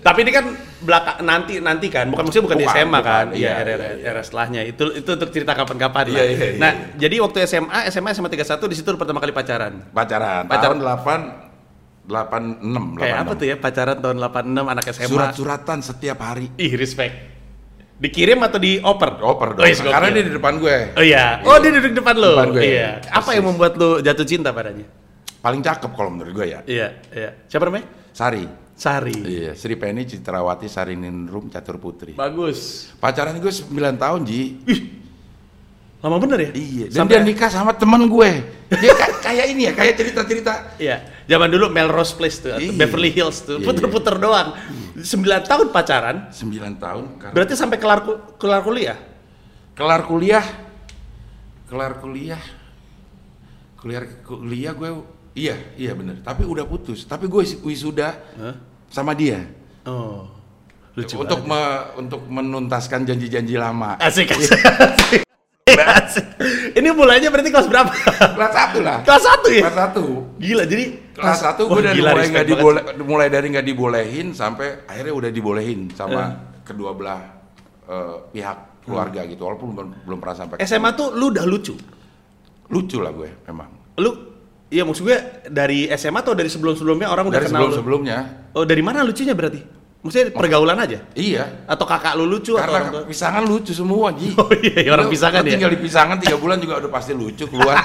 Tapi 0.01 0.19
ini 0.23 0.33
kan 0.33 0.45
belakang 0.79 1.21
nanti 1.21 1.61
nanti 1.61 1.87
kan, 1.87 2.09
bukan 2.09 2.25
maksudnya 2.25 2.47
bukan, 2.49 2.59
di 2.59 2.65
Bukan, 2.65 2.77
SMA 2.81 3.01
kan? 3.01 3.25
bukan. 3.27 3.27
Iya, 3.35 3.39
Iya, 3.39 3.53
era, 3.53 3.69
iya, 3.69 3.75
era, 3.75 3.87
iya. 3.93 4.05
era 4.09 4.21
setelahnya. 4.23 4.61
Itu 4.65 4.85
itu 4.91 5.11
untuk 5.11 5.29
cerita 5.29 5.53
kapan-kapan. 5.53 6.05
Iya, 6.09 6.25
iya, 6.25 6.37
iya, 6.49 6.49
Nah, 6.57 6.73
iya. 6.73 6.85
jadi 6.99 7.17
waktu 7.21 7.39
SMA, 7.45 7.79
SMA 7.89 8.11
SMA 8.13 8.29
31 8.31 8.65
di 8.65 8.77
situ 8.77 8.89
pertama 8.95 9.19
kali 9.19 9.31
pacaran. 9.31 9.85
pacaran. 9.91 10.45
Pacaran. 10.45 10.79
Tahun 10.79 10.79
8 10.81 11.49
86 12.09 12.97
Kayak 12.97 13.19
apa 13.21 13.33
tuh 13.37 13.47
ya 13.47 13.57
pacaran 13.57 13.97
tahun 14.01 14.17
86 14.17 14.65
anak 14.65 14.85
SMA? 14.89 15.09
Surat-suratan 15.09 15.79
setiap 15.83 16.19
hari. 16.19 16.49
Ih, 16.57 16.73
respect. 16.73 17.37
Dikirim 17.99 18.39
atau 18.41 18.57
dioper? 18.57 19.19
Oper 19.21 19.59
dong. 19.59 19.61
Oh, 19.61 19.69
iya, 19.69 19.77
Karena 19.77 20.09
dia 20.09 20.25
di 20.25 20.33
depan 20.33 20.55
gue. 20.57 20.77
Oh 20.95 21.05
iya. 21.05 21.43
Oh, 21.43 21.59
dia 21.59 21.69
duduk 21.69 21.93
depan 21.93 22.15
lo. 22.15 22.39
Depan 22.39 22.49
gue. 22.55 22.63
Iya. 22.65 22.91
Apa 23.11 23.35
yang 23.35 23.43
Persis. 23.43 23.49
membuat 23.51 23.73
lu 23.75 23.91
jatuh 24.01 24.23
cinta 24.23 24.55
padanya? 24.55 24.87
Paling 25.39 25.61
cakep 25.61 25.91
kalau 25.91 26.11
menurut 26.11 26.33
gue 26.33 26.47
ya. 26.49 26.61
Iya, 26.65 26.89
iya. 27.11 27.31
Siapa 27.47 27.65
namanya? 27.65 27.87
Sari. 28.11 28.45
Sari. 28.75 29.15
Iya, 29.17 29.53
Sri 29.55 29.75
Penny 29.75 30.03
Citrawati 30.03 30.67
Sariningrum 30.67 31.47
Catur 31.49 31.79
Putri. 31.79 32.15
Bagus. 32.15 32.91
Pacaran 32.97 33.35
gue 33.37 33.51
9 33.51 33.67
tahun, 33.95 34.21
Ji. 34.23 34.43
Lama 35.99 36.15
bener 36.17 36.39
ya? 36.41 36.51
Iya, 36.53 36.85
dan 36.87 36.95
Sampai 36.97 37.19
dia 37.19 37.27
nikah 37.27 37.51
sama 37.51 37.75
temen 37.75 38.07
gue. 38.07 38.31
Dia 38.71 38.95
ka- 38.95 39.19
kayak 39.21 39.47
ini 39.49 39.67
ya, 39.67 39.73
kayak 39.75 39.95
cerita-cerita. 39.95 40.79
Iya. 40.79 41.03
Zaman 41.27 41.51
dulu 41.51 41.67
Melrose 41.69 42.15
Place 42.15 42.39
tuh, 42.39 42.55
Iya. 42.55 42.71
Beverly 42.73 43.11
Hills 43.11 43.43
tuh, 43.43 43.59
Iya, 43.59 43.67
puter-puter 43.67 44.15
doang. 44.15 44.55
9 44.95 45.03
tahun 45.45 45.67
pacaran, 45.69 46.31
9 46.31 46.79
tahun 46.79 47.05
karena 47.19 47.35
berarti 47.35 47.55
sampai 47.55 47.79
kelar 47.79 48.03
ku- 48.03 48.19
kelar 48.37 48.63
kuliah. 48.63 48.99
kelar 49.75 50.03
kuliah. 50.05 50.43
Kelar 51.67 51.99
kuliah. 51.99 52.43
Kuliah 53.75 54.03
kuliah 54.25 54.73
gue 54.73 54.91
iya, 55.39 55.57
iya 55.75 55.93
bener. 55.93 56.19
Tapi 56.21 56.43
udah 56.43 56.65
putus. 56.65 57.05
Tapi 57.05 57.25
gue 57.25 57.43
wisuda 57.63 58.09
Hah? 58.35 58.55
sama 58.89 59.13
dia. 59.13 59.47
Oh. 59.85 60.27
Lucu 60.93 61.15
untuk 61.15 61.47
me- 61.47 61.87
untuk 61.95 62.27
menuntaskan 62.27 63.07
janji-janji 63.07 63.55
lama. 63.55 63.95
Asik, 63.99 64.35
asik. 64.35 64.51
asik. 64.59 65.23
Asik. 65.69 66.27
Ini 66.75 66.91
mulainya 66.91 67.31
berarti 67.31 67.49
kelas 67.49 67.67
berapa? 67.67 67.93
Kelas 68.35 68.53
satu 68.53 68.79
lah. 68.81 68.99
kelas 69.03 69.23
1 69.23 69.47
ya? 69.53 69.63
Kelas 69.63 69.79
satu. 69.79 70.05
Gila, 70.37 70.65
jadi 70.65 70.85
Kelas 71.15 71.39
satu 71.41 71.63
Wah, 71.67 71.75
gue 71.75 71.83
dari 71.85 71.99
mulai 72.01 72.27
nggak 72.29 72.47
diboleh, 72.47 72.83
mulai 73.03 73.29
dari 73.29 73.47
nggak 73.51 73.67
dibolehin 73.67 74.27
sampai 74.33 74.87
akhirnya 74.87 75.15
udah 75.15 75.31
dibolehin 75.31 75.91
sama 75.91 76.23
Eh. 76.23 76.31
kedua 76.63 76.95
belah 76.95 77.23
eh, 77.85 78.15
pihak 78.33 78.59
keluarga 78.83 79.23
gitu. 79.25 79.43
Walaupun 79.43 79.69
belum, 79.73 79.89
belum 80.03 80.19
pernah 80.19 80.37
sampai. 80.37 80.57
SMA 80.61 80.91
tuh 80.93 81.11
lu 81.13 81.31
udah 81.31 81.43
lucu. 81.43 81.75
lucu 82.69 82.99
lah 82.99 83.11
gue 83.11 83.31
memang. 83.45 83.69
Lu 83.97 84.28
Iya 84.69 84.85
maksud 84.85 85.01
gue 85.03 85.17
dari 85.49 85.89
SMA 85.91 86.21
atau 86.21 86.33
dari 86.33 86.47
sebelum-sebelumnya 86.47 87.09
orang 87.09 87.25
udah 87.27 87.41
Dari 87.41 87.49
kenal 87.49 87.61
sebelum 87.61 87.73
lu? 87.73 87.79
sebelumnya. 87.81 88.17
Oh 88.53 88.65
dari 88.65 88.83
mana 88.83 89.01
lucunya 89.01 89.33
berarti? 89.33 89.61
Maksudnya 89.99 90.31
pergaulan 90.31 90.77
aja? 90.77 91.03
Iya. 91.13 91.65
Atau 91.65 91.83
kakak 91.83 92.15
lu 92.15 92.25
lucu 92.25 92.55
atau 92.55 92.71
orang 92.71 92.93
Karena 92.93 93.09
pisangan 93.09 93.43
lucu 93.43 93.73
semua, 93.73 94.13
Ji. 94.13 94.31
Oh 94.39 94.47
iya, 94.55 94.93
orang 94.93 95.09
Lu- 95.09 95.13
pisangan 95.13 95.41
lu 95.41 95.49
ya? 95.49 95.53
Tinggal 95.57 95.73
di 95.73 95.81
pisangan 95.81 96.17
tiga 96.17 96.37
bulan 96.37 96.57
juga 96.59 96.79
udah 96.79 96.89
pasti 96.89 97.13
lucu 97.13 97.45
keluar. 97.45 97.75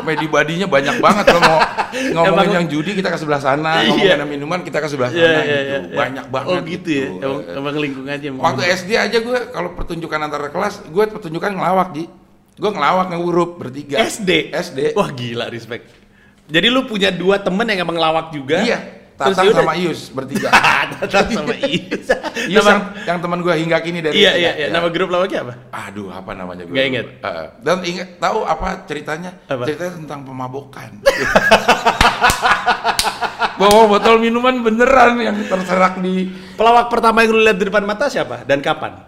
Medi 0.00 0.24
badinya 0.24 0.64
banyak 0.64 0.96
banget 0.98 1.24
kalau 1.26 1.42
mau 1.42 1.58
ngomongin 2.16 2.32
Emang- 2.32 2.54
yang 2.54 2.66
judi 2.66 2.96
kita 2.96 3.08
ke 3.08 3.18
sebelah 3.18 3.38
sana, 3.38 3.82
Iya. 3.82 3.92
ngomongin 3.92 4.18
yang 4.18 4.30
minuman 4.30 4.58
kita 4.62 4.78
ke 4.78 4.88
sebelah 4.88 5.10
sana 5.10 5.20
Iya, 5.20 5.28
iya, 5.28 5.36
gitu. 5.36 5.52
iya, 5.68 5.78
iya. 5.84 5.94
Banyak 5.94 6.24
banget. 6.26 6.48
Oh 6.48 6.58
gitu 6.64 6.88
ya. 6.88 7.06
Emang, 7.20 7.40
emang 7.44 7.74
lingkungannya. 7.76 8.30
Waktu 8.34 8.62
SD 8.74 8.90
aja 8.94 9.18
gue 9.18 9.38
kalau 9.50 9.70
pertunjukan 9.74 10.18
antar 10.18 10.48
kelas, 10.48 10.74
gue 10.82 11.04
pertunjukan 11.06 11.50
ngelawak 11.52 11.88
Ji. 11.92 12.04
Gue 12.58 12.70
ngelawak 12.70 13.14
ngehuruf 13.14 13.50
bertiga. 13.56 14.02
SD. 14.02 14.50
SD. 14.50 14.78
Wah 14.92 15.08
gila 15.08 15.46
respect. 15.46 15.94
Jadi 16.48 16.66
lu 16.66 16.84
punya 16.84 17.08
dua 17.08 17.38
temen 17.38 17.62
yang 17.62 17.86
emang 17.86 17.94
lawak 17.96 18.34
juga. 18.34 18.60
Iya. 18.60 18.78
Tatang 19.18 19.50
sama 19.50 19.74
Ius 19.74 20.14
bertiga. 20.14 20.46
Tatang 20.94 21.26
sama 21.28 21.54
Ius. 21.58 22.06
Ius 22.46 22.54
Nama- 22.54 22.70
yang, 22.70 22.82
yang 23.02 23.18
teman 23.18 23.38
gue 23.42 23.50
hingga 23.52 23.78
kini 23.78 23.98
dari 23.98 24.14
Iya 24.14 24.32
iya 24.34 24.52
iya. 24.54 24.66
Ya. 24.70 24.74
Nama 24.74 24.86
grup 24.90 25.10
lawaknya 25.10 25.42
apa? 25.42 25.54
Aduh, 25.70 26.06
apa 26.06 26.30
namanya 26.34 26.62
gue? 26.62 26.74
Nggak 26.74 26.86
inget? 26.86 27.06
lupa. 27.18 27.26
Eh, 27.28 27.46
dan 27.58 27.76
ingat 27.82 28.08
tahu 28.18 28.38
apa 28.46 28.66
ceritanya? 28.86 29.30
Apa? 29.46 29.62
Ceritanya 29.66 29.92
tentang 29.98 30.20
pemabokan. 30.22 30.90
Bawa 33.58 33.90
botol 33.90 34.22
minuman 34.22 34.62
beneran 34.62 35.18
yang 35.18 35.34
terserak 35.46 35.98
di 35.98 36.30
Pelawak 36.54 36.86
pertama 36.86 37.22
yang 37.22 37.34
lu 37.34 37.42
lihat 37.42 37.58
di 37.58 37.66
depan 37.66 37.82
mata 37.82 38.06
siapa 38.06 38.46
dan 38.46 38.58
kapan? 38.58 39.02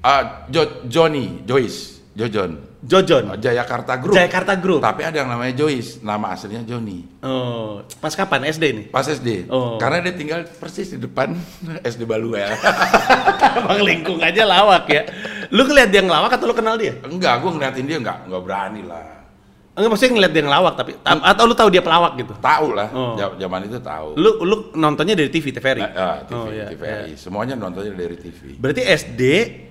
ah, 0.00 0.48
Jo- 0.48 0.88
Johnny, 0.88 1.44
Joyce, 1.44 2.00
Jojon, 2.12 2.56
Jojon. 2.80 3.24
Oh, 3.28 3.36
Jayakarta 3.36 4.00
Group. 4.00 4.16
Jakarta 4.16 4.56
Group. 4.56 4.80
Tapi 4.80 5.04
ada 5.04 5.20
yang 5.20 5.28
namanya 5.28 5.52
Joyce, 5.52 6.00
nama 6.00 6.32
aslinya 6.32 6.64
Johnny. 6.64 7.04
Oh, 7.20 7.84
pas 8.00 8.16
kapan 8.16 8.48
SD 8.48 8.64
nih? 8.72 8.86
Pas 8.88 9.04
SD. 9.04 9.52
Oh. 9.52 9.76
Karena 9.76 10.00
dia 10.00 10.16
tinggal 10.16 10.48
persis 10.48 10.96
di 10.96 10.98
depan 10.98 11.36
SD 11.92 12.08
Baluel. 12.08 12.48
Emang 13.60 13.84
lingkung 13.84 14.24
aja 14.24 14.48
lawak 14.48 14.88
ya. 14.88 15.04
Lu 15.52 15.68
ngeliat 15.68 15.92
dia 15.92 16.00
ngelawak 16.00 16.32
atau 16.40 16.48
lu 16.48 16.56
kenal 16.56 16.80
dia? 16.80 16.96
enggak, 17.04 17.44
gue 17.44 17.50
ngeliatin 17.52 17.84
dia 17.84 17.98
enggak, 18.00 18.18
enggak 18.24 18.42
berani 18.48 18.82
lah. 18.88 19.19
Enggak 19.70 19.86
maksudnya 19.88 20.12
ngeliat 20.12 20.32
dia 20.32 20.42
ngelawak 20.42 20.74
tapi 20.74 20.90
ta- 20.98 21.24
atau 21.24 21.44
lu 21.44 21.54
tahu 21.54 21.68
dia 21.68 21.78
pelawak 21.78 22.12
gitu? 22.16 22.34
Tahu 22.34 22.68
lah, 22.72 22.88
Oh. 22.90 23.14
zaman 23.16 23.60
itu 23.64 23.78
tahu. 23.78 24.08
Lu 24.14 24.30
lu 24.40 24.56
nontonnya 24.74 25.14
dari 25.14 25.30
TV 25.30 25.50
TVRI. 25.50 25.80
Nah, 25.80 25.90
ah, 25.94 26.16
TV, 26.20 26.34
Oh, 26.36 26.46
iya, 26.48 26.66
TVRI. 26.68 27.06
iya. 27.06 27.16
Semuanya 27.16 27.54
nontonnya 27.54 27.94
dari 27.94 28.18
TV. 28.18 28.58
Berarti 28.58 28.82
SD 28.82 29.22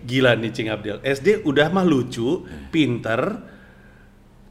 gila 0.02 0.34
nih 0.34 0.50
Cing 0.50 0.68
Abdel. 0.68 0.98
SD 1.02 1.44
udah 1.44 1.68
mah 1.68 1.84
lucu, 1.84 2.42
pinter, 2.72 3.44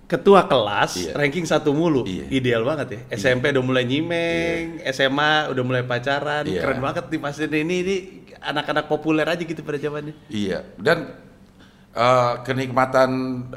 ketua 0.05 0.45
kelas, 0.45 0.93
Iya. 0.99 1.13
ranking 1.15 1.45
satu 1.45 1.73
mulu. 1.73 2.05
Iya. 2.05 2.29
Ideal 2.31 2.63
banget 2.63 2.87
ya. 2.91 3.01
SMP 3.11 3.49
udah 3.49 3.61
mulai 3.63 3.85
nyimeng, 3.85 4.85
SMA 4.87 5.49
udah 5.49 5.63
mulai 5.63 5.83
pacaran. 5.83 6.45
Iya. 6.45 6.61
Keren 6.61 6.79
banget 6.79 7.05
nih 7.07 7.19
pas 7.19 7.35
ini 7.35 7.59
ini, 7.59 7.75
ini 7.79 7.97
anak-anak 8.39 8.85
populer 8.87 9.25
aja 9.25 9.41
gitu 9.41 9.61
pada 9.61 9.77
zamannya. 9.77 10.13
Iya, 10.29 10.65
dan 10.77 11.13
eh, 11.95 12.35
kenikmatan 12.45 13.11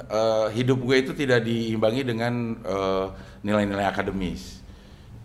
eh, 0.07 0.47
hidup 0.55 0.79
gue 0.84 0.97
itu 1.03 1.11
tidak 1.15 1.43
diimbangi 1.43 2.01
dengan 2.05 2.34
eh, 2.61 3.05
nilai-nilai 3.41 3.86
akademis. 3.88 4.61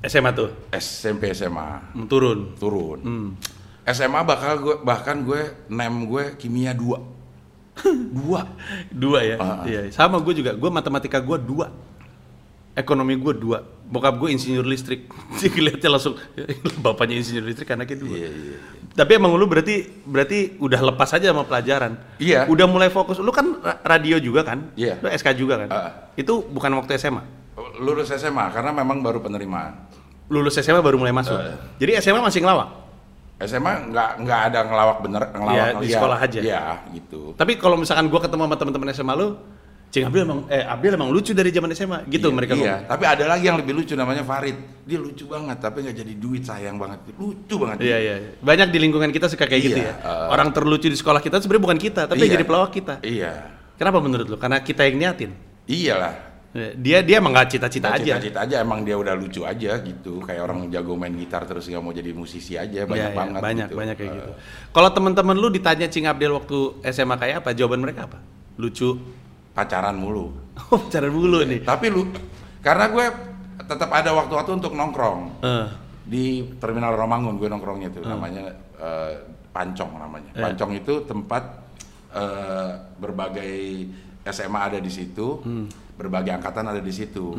SMA 0.07 0.31
tuh 0.37 0.53
SMP 0.71 1.35
SMA 1.35 1.97
hmm, 1.97 2.07
turun. 2.07 2.55
turun. 2.57 3.01
Hmm. 3.03 3.29
SMA 3.87 4.21
bakal 4.27 4.53
gue 4.59 4.77
bahkan 4.83 5.23
gue 5.23 5.67
nem 5.71 6.07
gue 6.07 6.35
kimia 6.39 6.75
2. 6.75 7.17
dua. 8.17 8.41
Dua 8.89 9.21
ya. 9.31 9.37
Ah. 9.39 9.63
Iya, 9.69 9.93
sama 9.93 10.19
gue 10.23 10.35
juga. 10.37 10.57
Gue 10.57 10.71
matematika 10.73 11.21
gue 11.21 11.39
dua. 11.39 11.71
Ekonomi 12.77 13.17
gue 13.17 13.35
dua. 13.37 13.76
Bokap 13.87 14.19
gue 14.19 14.35
insinyur 14.35 14.67
listrik. 14.67 15.07
Sih 15.41 15.47
lihatnya 15.51 15.95
langsung 15.95 16.19
bapaknya 16.83 17.23
insinyur 17.23 17.47
listrik, 17.47 17.71
anaknya 17.71 17.97
dua. 18.03 18.15
Iya, 18.19 18.29
iya. 18.31 18.57
Tapi 18.93 19.13
emang 19.15 19.37
lu 19.37 19.47
berarti 19.47 19.87
berarti 20.03 20.59
udah 20.59 20.81
lepas 20.83 21.15
aja 21.15 21.31
sama 21.31 21.47
pelajaran. 21.47 21.95
Iya. 22.19 22.51
Udah 22.51 22.67
mulai 22.67 22.91
fokus. 22.91 23.23
Lu 23.23 23.31
kan 23.31 23.63
ra- 23.63 23.79
radio 23.87 24.19
juga 24.19 24.43
kan? 24.43 24.75
Iya. 24.75 24.99
Lu 24.99 25.07
SK 25.07 25.39
juga 25.39 25.63
kan? 25.63 25.69
Ah. 25.71 25.91
Itu 26.19 26.43
bukan 26.43 26.75
waktu 26.75 26.99
SMA. 26.99 27.23
Lulus 27.79 28.11
SMA 28.11 28.51
karena 28.51 28.73
memang 28.73 29.01
baru 29.01 29.23
penerimaan. 29.23 29.87
Lulus 30.27 30.59
SMA 30.59 30.83
baru 30.83 30.99
mulai 30.99 31.15
masuk. 31.15 31.37
Ah. 31.39 31.55
Jadi 31.79 32.01
SMA 32.01 32.19
masih 32.19 32.43
ngelawak. 32.43 32.69
SMA 33.37 33.93
nggak 33.93 34.11
nggak 34.25 34.41
ada 34.49 34.59
ngelawak 34.65 34.99
bener 35.05 35.23
ngelawak 35.29 35.67
Iya, 35.69 35.77
di 35.77 35.89
sekolah 35.93 36.19
aja. 36.19 36.39
Iya, 36.41 36.63
gitu. 36.91 37.21
Tapi 37.37 37.61
kalau 37.61 37.77
misalkan 37.77 38.09
gua 38.09 38.25
ketemu 38.25 38.49
sama 38.49 38.57
teman-teman 38.57 38.89
SMA 38.91 39.13
lu, 39.13 39.37
Cing 39.97 40.05
Abdul 40.05 40.23
emang 40.23 40.41
eh 40.47 40.61
Abdul 40.61 40.93
emang 40.93 41.09
lucu 41.09 41.33
dari 41.33 41.49
zaman 41.49 41.73
SMA 41.73 41.99
gitu 42.07 42.29
Iya, 42.29 42.35
mereka 42.35 42.53
Iya, 42.53 42.61
ngomong. 42.61 42.81
tapi 42.87 43.05
ada 43.07 43.25
lagi 43.25 43.45
yang 43.45 43.57
lebih 43.57 43.73
lucu 43.73 43.93
namanya 43.93 44.21
Farid. 44.23 44.57
Dia 44.83 44.99
lucu 44.99 45.25
banget 45.25 45.57
tapi 45.57 45.81
nggak 45.81 45.97
jadi 45.97 46.13
duit 46.15 46.43
sayang 46.43 46.77
banget. 46.77 47.01
Lucu 47.15 47.55
banget. 47.57 47.81
Iya 47.81 47.97
iya. 47.99 48.15
iya. 48.19 48.31
Banyak 48.39 48.69
di 48.69 48.79
lingkungan 48.79 49.09
kita 49.09 49.27
suka 49.27 49.45
kayak 49.45 49.63
gitu 49.65 49.81
Iya, 49.81 49.91
ya. 49.91 49.95
eh. 49.97 50.29
Orang 50.29 50.53
terlucu 50.53 50.87
di 50.87 50.95
sekolah 50.95 51.19
kita 51.19 51.41
sebenarnya 51.41 51.65
bukan 51.65 51.79
kita, 51.81 52.03
tapi 52.05 52.21
yang 52.21 52.29
Iya. 52.29 52.37
jadi 52.37 52.45
pelawak 52.45 52.71
kita. 52.71 52.95
Iya. 53.01 53.33
Kenapa 53.75 53.99
menurut 53.99 54.27
lu? 54.27 54.37
Karena 54.37 54.61
kita 54.61 54.85
yang 54.85 54.97
niatin. 54.97 55.33
Iyalah. 55.65 56.15
Dia 56.75 57.05
dia 57.05 57.21
emang 57.21 57.37
nggak 57.37 57.53
cita-cita 57.53 57.93
aja. 57.93 58.17
Cita-cita 58.17 58.41
aja 58.43 58.57
emang 58.59 58.81
dia 58.81 58.97
udah 58.97 59.13
lucu 59.13 59.45
aja 59.45 59.77
gitu. 59.77 60.25
Kayak 60.25 60.41
orang 60.43 60.65
jago 60.71 60.97
main 60.97 61.13
gitar 61.13 61.45
terus 61.45 61.69
nggak 61.69 61.81
mau 61.81 61.93
jadi 61.93 62.11
musisi 62.11 62.57
aja 62.57 62.85
banyak 62.85 62.97
Iya, 62.97 63.07
iya, 63.07 63.13
banget. 63.13 63.41
banyak 63.45 63.69
gitu. 63.69 63.77
banyak 63.77 63.95
kayak 63.95 64.09
Eh, 64.09 64.17
gitu. 64.17 64.31
Kalau 64.71 64.89
teman-teman 64.91 65.37
lu 65.37 65.49
ditanya 65.49 65.85
Cing 65.85 66.09
Abdel 66.09 66.33
waktu 66.33 66.57
SMA 66.87 67.13
kayak 67.15 67.45
apa? 67.45 67.53
Jawaban 67.53 67.81
mereka 67.81 68.09
apa? 68.09 68.25
Lucu. 68.57 68.97
Pacaran 69.57 69.97
mulu. 69.97 70.29
Oh, 70.67 70.81
cara 70.89 71.07
dulu 71.07 71.45
nih. 71.45 71.61
Tapi 71.63 71.89
lu 71.89 72.09
karena 72.61 72.89
gue 72.89 73.07
tetap 73.63 73.89
ada 73.89 74.11
waktu-waktu 74.13 74.51
untuk 74.57 74.73
nongkrong 74.73 75.41
Eh, 75.41 75.67
di 76.03 76.25
Terminal 76.57 76.93
Romangun 76.93 77.37
gue 77.37 77.47
nongkrongnya 77.47 77.89
tuh 77.91 78.03
namanya 78.03 78.51
eh, 78.77 79.13
Pancong 79.51 79.97
namanya. 79.97 80.31
Iya. 80.33 80.43
Pancong 80.43 80.73
itu 80.75 81.05
tempat 81.05 81.45
eh, 82.11 82.71
berbagai 82.97 83.55
SMA 84.25 84.61
ada 84.61 84.79
di 84.79 84.89
situ, 84.89 85.39
Hmm. 85.41 85.69
berbagai 85.95 86.35
angkatan 86.35 86.67
ada 86.67 86.81
di 86.81 86.91
situ. 86.91 87.31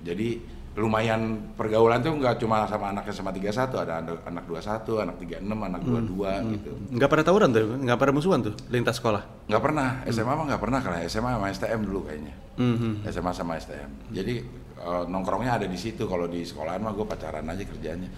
Jadi 0.00 0.28
lumayan 0.76 1.40
pergaulan 1.56 1.98
tuh 1.98 2.12
nggak 2.12 2.36
cuma 2.36 2.68
sama 2.68 2.92
anak 2.92 3.08
SMA 3.08 3.32
31, 3.32 3.48
ada 3.80 3.92
anak, 3.96 4.20
anak 4.22 4.44
21, 4.44 5.00
anak 5.00 5.16
36, 5.16 5.40
anak 5.58 5.80
Hmm. 5.80 6.04
22 6.04 6.52
gitu. 6.52 6.72
nggak 6.92 7.08
pada 7.08 7.22
tawuran 7.24 7.48
tuh, 7.48 7.80
nggak 7.80 7.96
pada 7.96 8.12
musuhan 8.12 8.40
tuh 8.44 8.52
lintas 8.68 8.96
sekolah. 8.96 9.24
Nggak 9.48 9.62
pernah, 9.62 9.88
SMA 10.06 10.28
mah 10.30 10.44
nggak 10.46 10.60
pernah 10.60 10.80
karena 10.80 10.98
SMA 11.06 11.30
sama 11.32 11.46
STM 11.48 11.80
dulu 11.82 12.04
kayaknya. 12.04 12.34
Mhm. 12.56 13.08
SMA 13.08 13.32
sama 13.32 13.52
STM. 13.56 13.90
Jadi 14.12 14.34
eh, 14.76 15.04
nongkrongnya 15.08 15.56
ada 15.56 15.66
di 15.66 15.74
situ. 15.74 16.04
Kalau 16.04 16.28
di 16.28 16.44
sekolahan 16.44 16.78
mah 16.78 16.92
gue 16.92 17.02
pacaran 17.02 17.42
aja 17.42 17.64
kerjanya. 17.64 18.08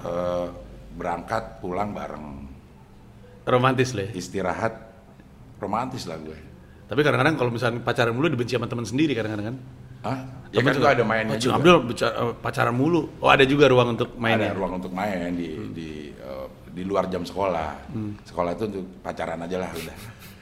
Eh, 0.00 0.46
berangkat 0.90 1.60
pulang 1.60 1.92
bareng, 1.92 2.26
Romantis 3.44 3.94
lah. 3.94 4.04
ya. 4.04 4.12
istirahat 4.12 4.74
romantis 5.56 6.04
lah 6.04 6.18
gue. 6.18 6.34
Tapi 6.84 7.00
kadang-kadang 7.00 7.38
kalau 7.38 7.54
misalnya 7.54 7.78
pacaran 7.78 8.10
mulu 8.10 8.26
dibenci 8.26 8.58
sama 8.58 8.66
teman 8.66 8.82
sendiri 8.82 9.14
kadang-kadang 9.14 9.54
kan. 9.54 9.56
Hah? 10.00 10.18
Ya 10.50 10.60
kan 10.60 10.72
juga, 10.72 10.82
gue 10.82 10.90
ada 10.92 11.04
mainnya 11.04 11.30
"Oh, 11.30 11.38
Cing 11.38 11.46
juga. 11.46 11.56
Abdul 11.56 11.76
bicara- 11.86 12.16
eh, 12.18 12.32
pacaran 12.36 12.74
mulu. 12.74 13.02
Oh 13.18 13.28
ada 13.28 13.44
juga 13.44 13.64
ruang 13.66 13.94
untuk 13.94 14.10
Ada 14.10 14.18
mainnya. 14.18 14.50
ruang 14.50 14.72
untuk 14.76 14.90
main 14.90 15.30
di 15.30 15.48
di 15.70 15.88
eh, 16.10 16.46
di 16.68 16.82
luar 16.82 17.06
jam 17.06 17.22
sekolah. 17.22 17.70
Hmm. 17.88 18.18
Sekolah 18.20 18.50
itu 18.52 18.64
untuk 18.66 18.84
pacaran 19.00 19.38
aja 19.38 19.56
lah 19.58 19.70
udah. 19.70 19.96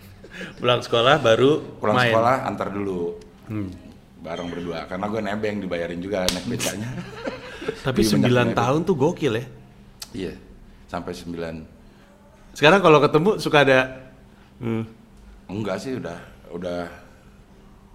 Pulang 0.58 0.80
sekolah 0.80 1.14
baru 1.18 1.50
Pulang 1.76 1.92
main. 1.94 2.08
sekolah 2.08 2.34
antar 2.44 2.68
dulu. 2.70 3.18
Hmm. 3.46 3.68
Bareng 4.18 4.48
berdua 4.48 4.82
karena 4.84 5.06
gue 5.06 5.20
nebeng 5.20 5.56
dibayarin 5.58 6.00
juga 6.00 6.24
naik 6.26 6.46
becanya. 6.46 6.88
Tapi 7.86 8.00
Di 8.00 8.08
banyak 8.10 8.24
9 8.24 8.32
nebeng. 8.32 8.48
tahun 8.54 8.80
tuh 8.82 8.96
gokil 8.96 9.34
ya. 9.34 9.44
Iya. 10.10 10.32
Sampai 10.86 11.12
9 11.12 11.68
Sekarang 12.50 12.80
kalau 12.80 12.98
ketemu 12.98 13.36
suka 13.36 13.60
ada 13.60 14.08
hmm, 14.56 14.82
Enggak 15.46 15.76
sih 15.78 15.94
udah 15.94 16.16
udah 16.48 16.88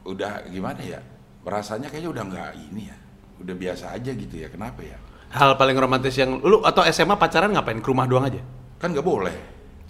udah 0.05 0.32
gimana 0.47 0.78
ya? 0.80 1.01
Rasanya 1.43 1.87
kayaknya 1.91 2.09
udah 2.11 2.23
nggak 2.27 2.49
ini 2.71 2.81
ya. 2.89 2.97
Udah 3.43 3.55
biasa 3.55 3.85
aja 3.95 4.11
gitu 4.15 4.35
ya. 4.39 4.47
Kenapa 4.47 4.81
ya? 4.83 4.97
hal 5.33 5.57
paling 5.57 5.73
romantis 5.73 6.13
yang 6.13 6.37
lu 6.45 6.61
atau 6.61 6.85
SMA 6.93 7.17
pacaran 7.17 7.49
ngapain? 7.49 7.81
Ke 7.81 7.89
rumah 7.89 8.05
doang 8.05 8.29
aja. 8.29 8.41
Kan 8.77 8.93
nggak 8.93 9.05
boleh. 9.05 9.35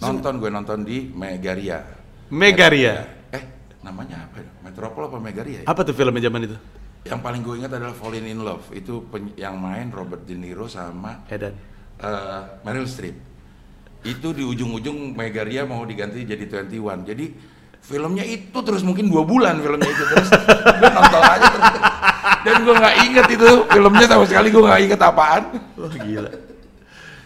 Nonton 0.00 0.40
gue 0.40 0.50
nonton 0.50 0.78
di 0.82 1.12
Megaria. 1.12 1.84
Megaria. 2.32 3.04
Eh, 3.30 3.44
namanya 3.84 4.24
apa 4.24 4.40
ya? 4.40 4.50
Metropol 4.64 5.06
apa 5.06 5.20
Megaria 5.20 5.62
ya? 5.62 5.66
Apa 5.68 5.84
tuh 5.84 5.92
filmnya 5.92 6.24
zaman 6.24 6.48
itu? 6.48 6.56
Yang 7.04 7.20
paling 7.20 7.40
gue 7.44 7.54
ingat 7.60 7.72
adalah 7.76 7.92
Falling 7.92 8.24
in 8.24 8.40
Love. 8.40 8.72
Itu 8.72 9.04
yang 9.36 9.60
main 9.60 9.92
Robert 9.92 10.24
De 10.24 10.32
Niro 10.32 10.64
sama 10.64 11.28
Edan. 11.28 11.52
eh, 12.00 12.42
Meryl 12.64 12.88
Streep. 12.88 13.16
Itu 14.04 14.32
di 14.32 14.44
ujung-ujung 14.44 15.12
Megaria 15.12 15.68
mau 15.68 15.84
diganti 15.84 16.24
jadi 16.24 16.44
21. 16.48 17.04
Jadi 17.04 17.26
filmnya 17.84 18.24
itu 18.24 18.58
terus 18.64 18.80
mungkin 18.80 19.12
dua 19.12 19.28
bulan 19.28 19.60
filmnya 19.60 19.90
itu 19.92 20.04
terus 20.08 20.28
gue 20.80 20.90
nonton 20.90 21.20
aja 21.20 21.46
terus. 21.52 21.72
dan 22.44 22.54
gue 22.64 22.74
nggak 22.74 22.96
inget 23.04 23.26
itu 23.36 23.48
filmnya 23.68 24.06
sama 24.08 24.24
sekali 24.24 24.48
gue 24.48 24.62
nggak 24.64 24.82
inget 24.88 25.00
apaan 25.00 25.42
Wah 25.76 25.92
gila. 25.92 26.32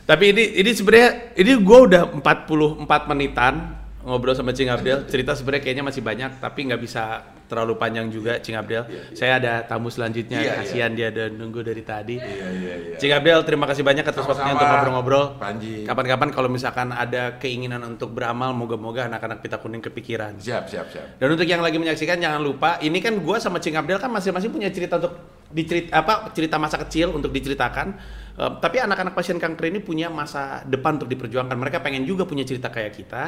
Tapi 0.09 0.25
ini 0.33 0.45
ini 0.65 0.71
sebenarnya 0.73 1.37
ini 1.37 1.53
gua 1.61 1.85
udah 1.85 2.03
44 2.25 3.13
menitan 3.13 3.77
ngobrol 4.01 4.33
sama 4.33 4.57
Cing 4.57 4.73
Abdel. 4.73 5.05
Cerita 5.05 5.37
sebenarnya 5.37 5.69
kayaknya 5.69 5.85
masih 5.85 6.01
banyak 6.01 6.41
tapi 6.41 6.65
nggak 6.65 6.81
bisa 6.81 7.29
terlalu 7.49 7.81
panjang 7.81 8.13
juga 8.13 8.37
Cing 8.39 8.55
Abdel. 8.55 8.85
Saya 9.17 9.41
ada 9.41 9.65
tamu 9.65 9.89
selanjutnya, 9.89 10.39
Iya, 10.39 10.53
iya. 10.53 10.59
kasihan 10.61 10.93
dia 10.93 11.09
udah 11.09 11.27
nunggu 11.33 11.61
dari 11.65 11.83
tadi. 11.83 12.21
Iya, 12.21 12.49
iya, 12.53 12.75
iya. 12.77 12.97
Cing 13.01 13.11
Abdel, 13.11 13.41
terima 13.49 13.65
kasih 13.65 13.83
banyak 13.83 14.05
atas 14.05 14.23
waktunya 14.29 14.53
untuk 14.55 14.69
ngobrol-ngobrol. 14.69 15.25
Panji. 15.41 15.89
Kapan-kapan 15.89 16.29
kalau 16.31 16.53
misalkan 16.53 16.93
ada 16.93 17.41
keinginan 17.41 17.81
untuk 17.89 18.13
beramal, 18.13 18.53
moga-moga 18.53 19.09
anak-anak 19.09 19.41
pita 19.41 19.57
kuning 19.57 19.81
kepikiran. 19.81 20.37
Siap, 20.37 20.69
siap, 20.69 20.87
siap. 20.93 21.17
Dan 21.17 21.33
untuk 21.33 21.49
yang 21.49 21.65
lagi 21.65 21.81
menyaksikan 21.81 22.21
jangan 22.21 22.45
lupa, 22.45 22.77
ini 22.85 23.01
kan 23.01 23.17
gua 23.25 23.41
sama 23.41 23.59
Cing 23.59 23.75
Abdel 23.75 23.97
kan 23.97 24.13
masing-masing 24.13 24.53
punya 24.53 24.69
cerita 24.69 25.01
untuk 25.01 25.17
dicerita 25.49 26.05
apa 26.05 26.29
cerita 26.37 26.61
masa 26.61 26.77
kecil 26.85 27.17
untuk 27.17 27.33
diceritakan. 27.33 27.97
Eh, 28.39 28.53
tapi 28.61 28.77
anak-anak 28.79 29.17
pasien 29.17 29.41
kanker 29.41 29.73
ini 29.73 29.81
punya 29.81 30.13
masa 30.13 30.61
depan 30.69 31.01
untuk 31.01 31.09
diperjuangkan. 31.09 31.57
Mereka 31.57 31.81
pengen 31.81 32.05
juga 32.05 32.29
punya 32.29 32.45
cerita 32.45 32.69
kayak 32.69 32.93
kita. 32.93 33.23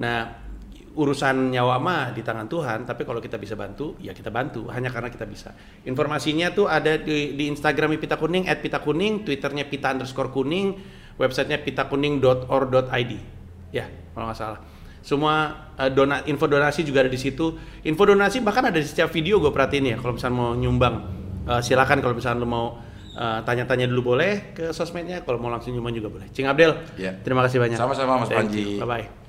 Nah, 0.00 0.32
urusan 0.92 1.48
nyawa 1.50 1.80
mah 1.80 2.12
di 2.12 2.20
tangan 2.20 2.44
Tuhan, 2.46 2.84
tapi 2.84 3.08
kalau 3.08 3.16
kita 3.16 3.40
bisa 3.40 3.56
bantu, 3.56 3.96
ya 3.96 4.12
kita 4.12 4.28
bantu 4.28 4.68
hanya 4.68 4.92
karena 4.92 5.08
kita 5.08 5.24
bisa. 5.24 5.56
Informasinya 5.88 6.52
tuh 6.52 6.68
ada 6.68 7.00
di, 7.00 7.32
di 7.32 7.48
Instagram 7.48 7.96
Pita 7.96 8.20
Kuning, 8.20 8.44
@pitakuning, 8.60 9.24
Twitternya 9.24 9.64
pita 9.72 9.88
underscore 9.96 10.28
kuning, 10.28 10.76
websitenya 11.16 11.64
pitakuning.or.id. 11.64 13.12
Ya, 13.72 13.88
kalau 14.12 14.28
nggak 14.28 14.36
salah. 14.38 14.60
Semua 15.02 15.34
eh, 15.80 15.90
dona, 15.90 16.22
info 16.28 16.46
donasi 16.46 16.84
juga 16.84 17.02
ada 17.02 17.10
di 17.10 17.18
situ. 17.18 17.56
Info 17.88 18.04
donasi 18.06 18.38
bahkan 18.44 18.68
ada 18.68 18.78
di 18.78 18.86
setiap 18.86 19.10
video 19.10 19.40
gue 19.40 19.50
perhatiin 19.50 19.92
ya. 19.92 19.96
Kalau 19.98 20.14
misalnya 20.14 20.36
mau 20.36 20.52
nyumbang, 20.54 20.94
eh, 21.48 21.60
silakan 21.64 21.98
kalau 22.04 22.14
misalnya 22.14 22.44
lo 22.44 22.48
mau 22.48 22.66
eh, 23.12 23.40
tanya-tanya 23.44 23.88
dulu 23.88 24.14
boleh 24.14 24.54
ke 24.54 24.70
sosmednya. 24.76 25.24
Kalau 25.24 25.40
mau 25.40 25.48
langsung 25.50 25.72
nyumbang 25.74 25.96
juga 25.96 26.08
boleh. 26.12 26.28
Cing 26.30 26.46
Abdel, 26.46 26.76
Ya. 27.00 27.16
terima 27.18 27.42
kasih 27.48 27.58
banyak. 27.58 27.80
Sama-sama, 27.80 28.22
Mas 28.22 28.30
Panji. 28.30 28.76
you. 28.76 28.84
Bye 28.84 28.88
bye. 29.08 29.21